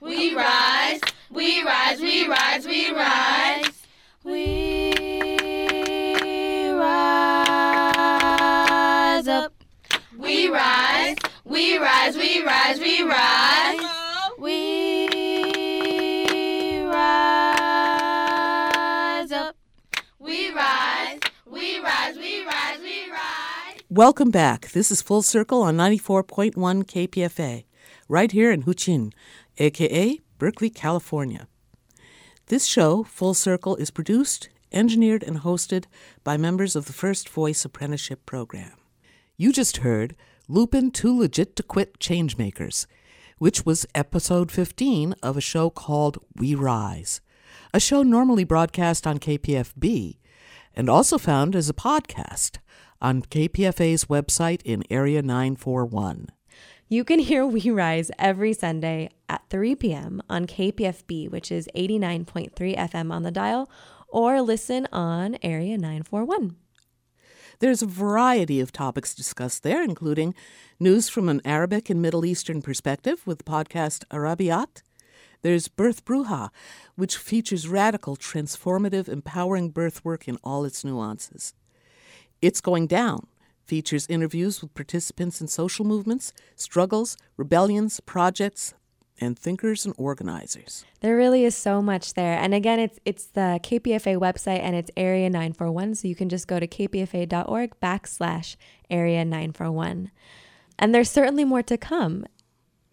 We 0.00 0.34
rise, 0.34 1.00
we 1.30 1.62
rise, 1.62 2.00
we 2.00 2.26
rise, 2.26 2.66
we 2.66 2.90
rise. 2.92 3.86
We 4.24 4.90
rise 6.72 7.28
up. 9.28 9.52
We 10.18 10.48
rise, 10.48 10.89
we 11.50 11.76
rise, 11.78 12.16
we 12.16 12.44
rise, 12.44 12.78
we 12.78 13.02
rise. 13.02 13.80
We 14.38 15.08
rise 16.84 17.42
up. 19.32 19.56
We 20.20 20.52
rise, 20.52 21.18
we 21.46 21.80
rise, 21.80 22.16
we 22.16 22.44
rise, 22.46 22.78
we 22.80 23.10
rise. 23.10 23.80
Welcome 23.90 24.30
back. 24.30 24.70
This 24.70 24.92
is 24.92 25.02
Full 25.02 25.22
Circle 25.22 25.60
on 25.62 25.76
94.1 25.76 26.54
KPFA, 26.54 27.64
right 28.08 28.30
here 28.30 28.52
in 28.52 28.62
Huichin, 28.62 29.12
aka 29.58 30.20
Berkeley, 30.38 30.70
California. 30.70 31.48
This 32.46 32.64
show, 32.66 33.02
Full 33.02 33.34
Circle, 33.34 33.74
is 33.76 33.90
produced, 33.90 34.48
engineered, 34.70 35.24
and 35.24 35.40
hosted 35.40 35.86
by 36.22 36.36
members 36.36 36.76
of 36.76 36.86
the 36.86 36.92
First 36.92 37.28
Voice 37.28 37.64
Apprenticeship 37.64 38.24
Program. 38.24 38.74
You 39.36 39.52
just 39.52 39.78
heard 39.78 40.14
Lupine 40.50 40.90
Too 40.90 41.16
Legit 41.16 41.54
to 41.54 41.62
Quit 41.62 42.00
Changemakers, 42.00 42.86
which 43.38 43.64
was 43.64 43.86
episode 43.94 44.50
15 44.50 45.14
of 45.22 45.36
a 45.36 45.40
show 45.40 45.70
called 45.70 46.18
We 46.34 46.56
Rise, 46.56 47.20
a 47.72 47.78
show 47.78 48.02
normally 48.02 48.42
broadcast 48.42 49.06
on 49.06 49.18
KPFB 49.18 50.18
and 50.74 50.90
also 50.90 51.18
found 51.18 51.54
as 51.54 51.68
a 51.68 51.72
podcast 51.72 52.58
on 53.00 53.22
KPFA's 53.22 54.06
website 54.06 54.60
in 54.64 54.82
Area 54.90 55.22
941. 55.22 56.30
You 56.88 57.04
can 57.04 57.20
hear 57.20 57.46
We 57.46 57.70
Rise 57.70 58.10
every 58.18 58.52
Sunday 58.52 59.10
at 59.28 59.42
3 59.50 59.76
p.m. 59.76 60.20
on 60.28 60.48
KPFB, 60.48 61.30
which 61.30 61.52
is 61.52 61.68
89.3 61.76 62.50
FM 62.76 63.12
on 63.12 63.22
the 63.22 63.30
dial, 63.30 63.70
or 64.08 64.42
listen 64.42 64.88
on 64.90 65.38
Area 65.44 65.78
941. 65.78 66.56
There's 67.60 67.82
a 67.82 67.86
variety 67.86 68.58
of 68.60 68.72
topics 68.72 69.14
discussed 69.14 69.64
there, 69.64 69.82
including 69.82 70.34
news 70.78 71.10
from 71.10 71.28
an 71.28 71.42
Arabic 71.44 71.90
and 71.90 72.00
Middle 72.00 72.24
Eastern 72.24 72.62
perspective 72.62 73.20
with 73.26 73.44
podcast 73.44 74.02
Arabiat. 74.10 74.80
There's 75.42 75.68
Birth 75.68 76.06
Bruja, 76.06 76.48
which 76.96 77.18
features 77.18 77.68
radical, 77.68 78.16
transformative, 78.16 79.10
empowering 79.10 79.68
birth 79.68 80.02
work 80.02 80.26
in 80.26 80.38
all 80.42 80.64
its 80.64 80.86
nuances. 80.86 81.52
It's 82.40 82.62
Going 82.62 82.86
Down 82.86 83.26
features 83.66 84.06
interviews 84.08 84.62
with 84.62 84.72
participants 84.72 85.42
in 85.42 85.46
social 85.46 85.84
movements, 85.84 86.32
struggles, 86.56 87.18
rebellions, 87.36 88.00
projects, 88.00 88.72
and 89.20 89.38
thinkers 89.38 89.84
and 89.84 89.94
organizers. 89.98 90.84
There 91.00 91.16
really 91.16 91.44
is 91.44 91.54
so 91.54 91.82
much 91.82 92.14
there. 92.14 92.38
And 92.38 92.54
again, 92.54 92.78
it's 92.80 92.98
it's 93.04 93.26
the 93.26 93.60
KPFA 93.62 94.18
website 94.18 94.60
and 94.60 94.74
it's 94.74 94.90
Area 94.96 95.28
941. 95.28 95.96
So 95.96 96.08
you 96.08 96.14
can 96.14 96.28
just 96.28 96.48
go 96.48 96.58
to 96.58 96.66
kpfa.org 96.66 97.78
backslash 97.80 98.56
Area 98.88 99.24
941. 99.24 100.10
And 100.78 100.94
there's 100.94 101.10
certainly 101.10 101.44
more 101.44 101.62
to 101.62 101.76
come. 101.76 102.24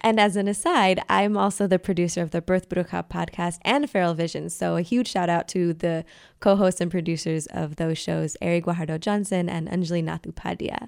And 0.02 0.20
as 0.20 0.36
an 0.36 0.48
aside, 0.48 1.02
I'm 1.10 1.36
also 1.36 1.66
the 1.66 1.80
producer 1.80 2.22
of 2.22 2.30
the 2.30 2.42
Birth 2.42 2.70
Bruja 2.70 3.08
podcast 3.10 3.58
and 3.64 3.90
Feral 3.90 4.14
Vision. 4.14 4.50
So 4.50 4.76
a 4.76 4.82
huge 4.82 5.08
shout 5.08 5.30
out 5.30 5.48
to 5.50 5.74
the 5.74 6.06
co-hosts 6.40 6.80
and 6.80 6.92
producers 6.92 7.48
of 7.48 7.78
those 7.78 7.98
shows, 7.98 8.38
Eric 8.42 8.66
Guajardo 8.66 9.00
Johnson 9.00 9.50
and 9.50 9.68
Anjali 9.68 10.04
Nathupadia. 10.04 10.88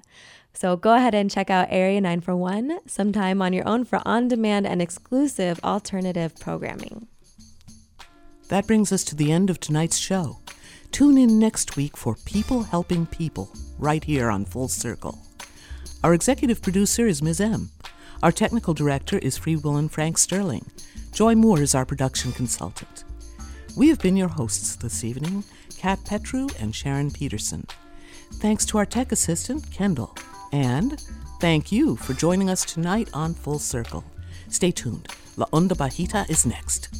So 0.60 0.76
go 0.76 0.92
ahead 0.92 1.14
and 1.14 1.30
check 1.30 1.48
out 1.48 1.68
Area 1.70 2.02
941 2.02 2.80
sometime 2.86 3.40
on 3.40 3.54
your 3.54 3.66
own 3.66 3.86
for 3.86 4.02
on-demand 4.04 4.66
and 4.66 4.82
exclusive 4.82 5.58
alternative 5.64 6.38
programming. 6.38 7.06
That 8.48 8.66
brings 8.66 8.92
us 8.92 9.02
to 9.04 9.16
the 9.16 9.32
end 9.32 9.48
of 9.48 9.58
tonight's 9.58 9.96
show. 9.96 10.40
Tune 10.92 11.16
in 11.16 11.38
next 11.38 11.78
week 11.78 11.96
for 11.96 12.14
People 12.26 12.64
Helping 12.64 13.06
People, 13.06 13.50
right 13.78 14.04
here 14.04 14.28
on 14.28 14.44
Full 14.44 14.68
Circle. 14.68 15.18
Our 16.04 16.12
executive 16.12 16.60
producer 16.60 17.06
is 17.06 17.22
Ms. 17.22 17.40
M. 17.40 17.70
Our 18.22 18.30
technical 18.30 18.74
director 18.74 19.16
is 19.16 19.38
Free 19.38 19.56
Will 19.56 19.78
and 19.78 19.90
Frank 19.90 20.18
Sterling. 20.18 20.66
Joy 21.10 21.36
Moore 21.36 21.62
is 21.62 21.74
our 21.74 21.86
production 21.86 22.32
consultant. 22.32 23.04
We 23.78 23.88
have 23.88 24.00
been 24.00 24.14
your 24.14 24.28
hosts 24.28 24.76
this 24.76 25.04
evening, 25.04 25.42
Kat 25.78 26.00
Petru 26.04 26.48
and 26.58 26.74
Sharon 26.74 27.10
Peterson. 27.10 27.66
Thanks 28.34 28.66
to 28.66 28.76
our 28.76 28.84
tech 28.84 29.10
assistant, 29.10 29.70
Kendall. 29.70 30.14
And 30.52 31.00
thank 31.40 31.70
you 31.70 31.96
for 31.96 32.12
joining 32.14 32.50
us 32.50 32.64
tonight 32.64 33.08
on 33.14 33.34
Full 33.34 33.58
Circle. 33.58 34.04
Stay 34.48 34.70
tuned. 34.70 35.08
La 35.36 35.46
Onda 35.46 35.72
Bajita 35.72 36.28
is 36.28 36.44
next. 36.44 36.99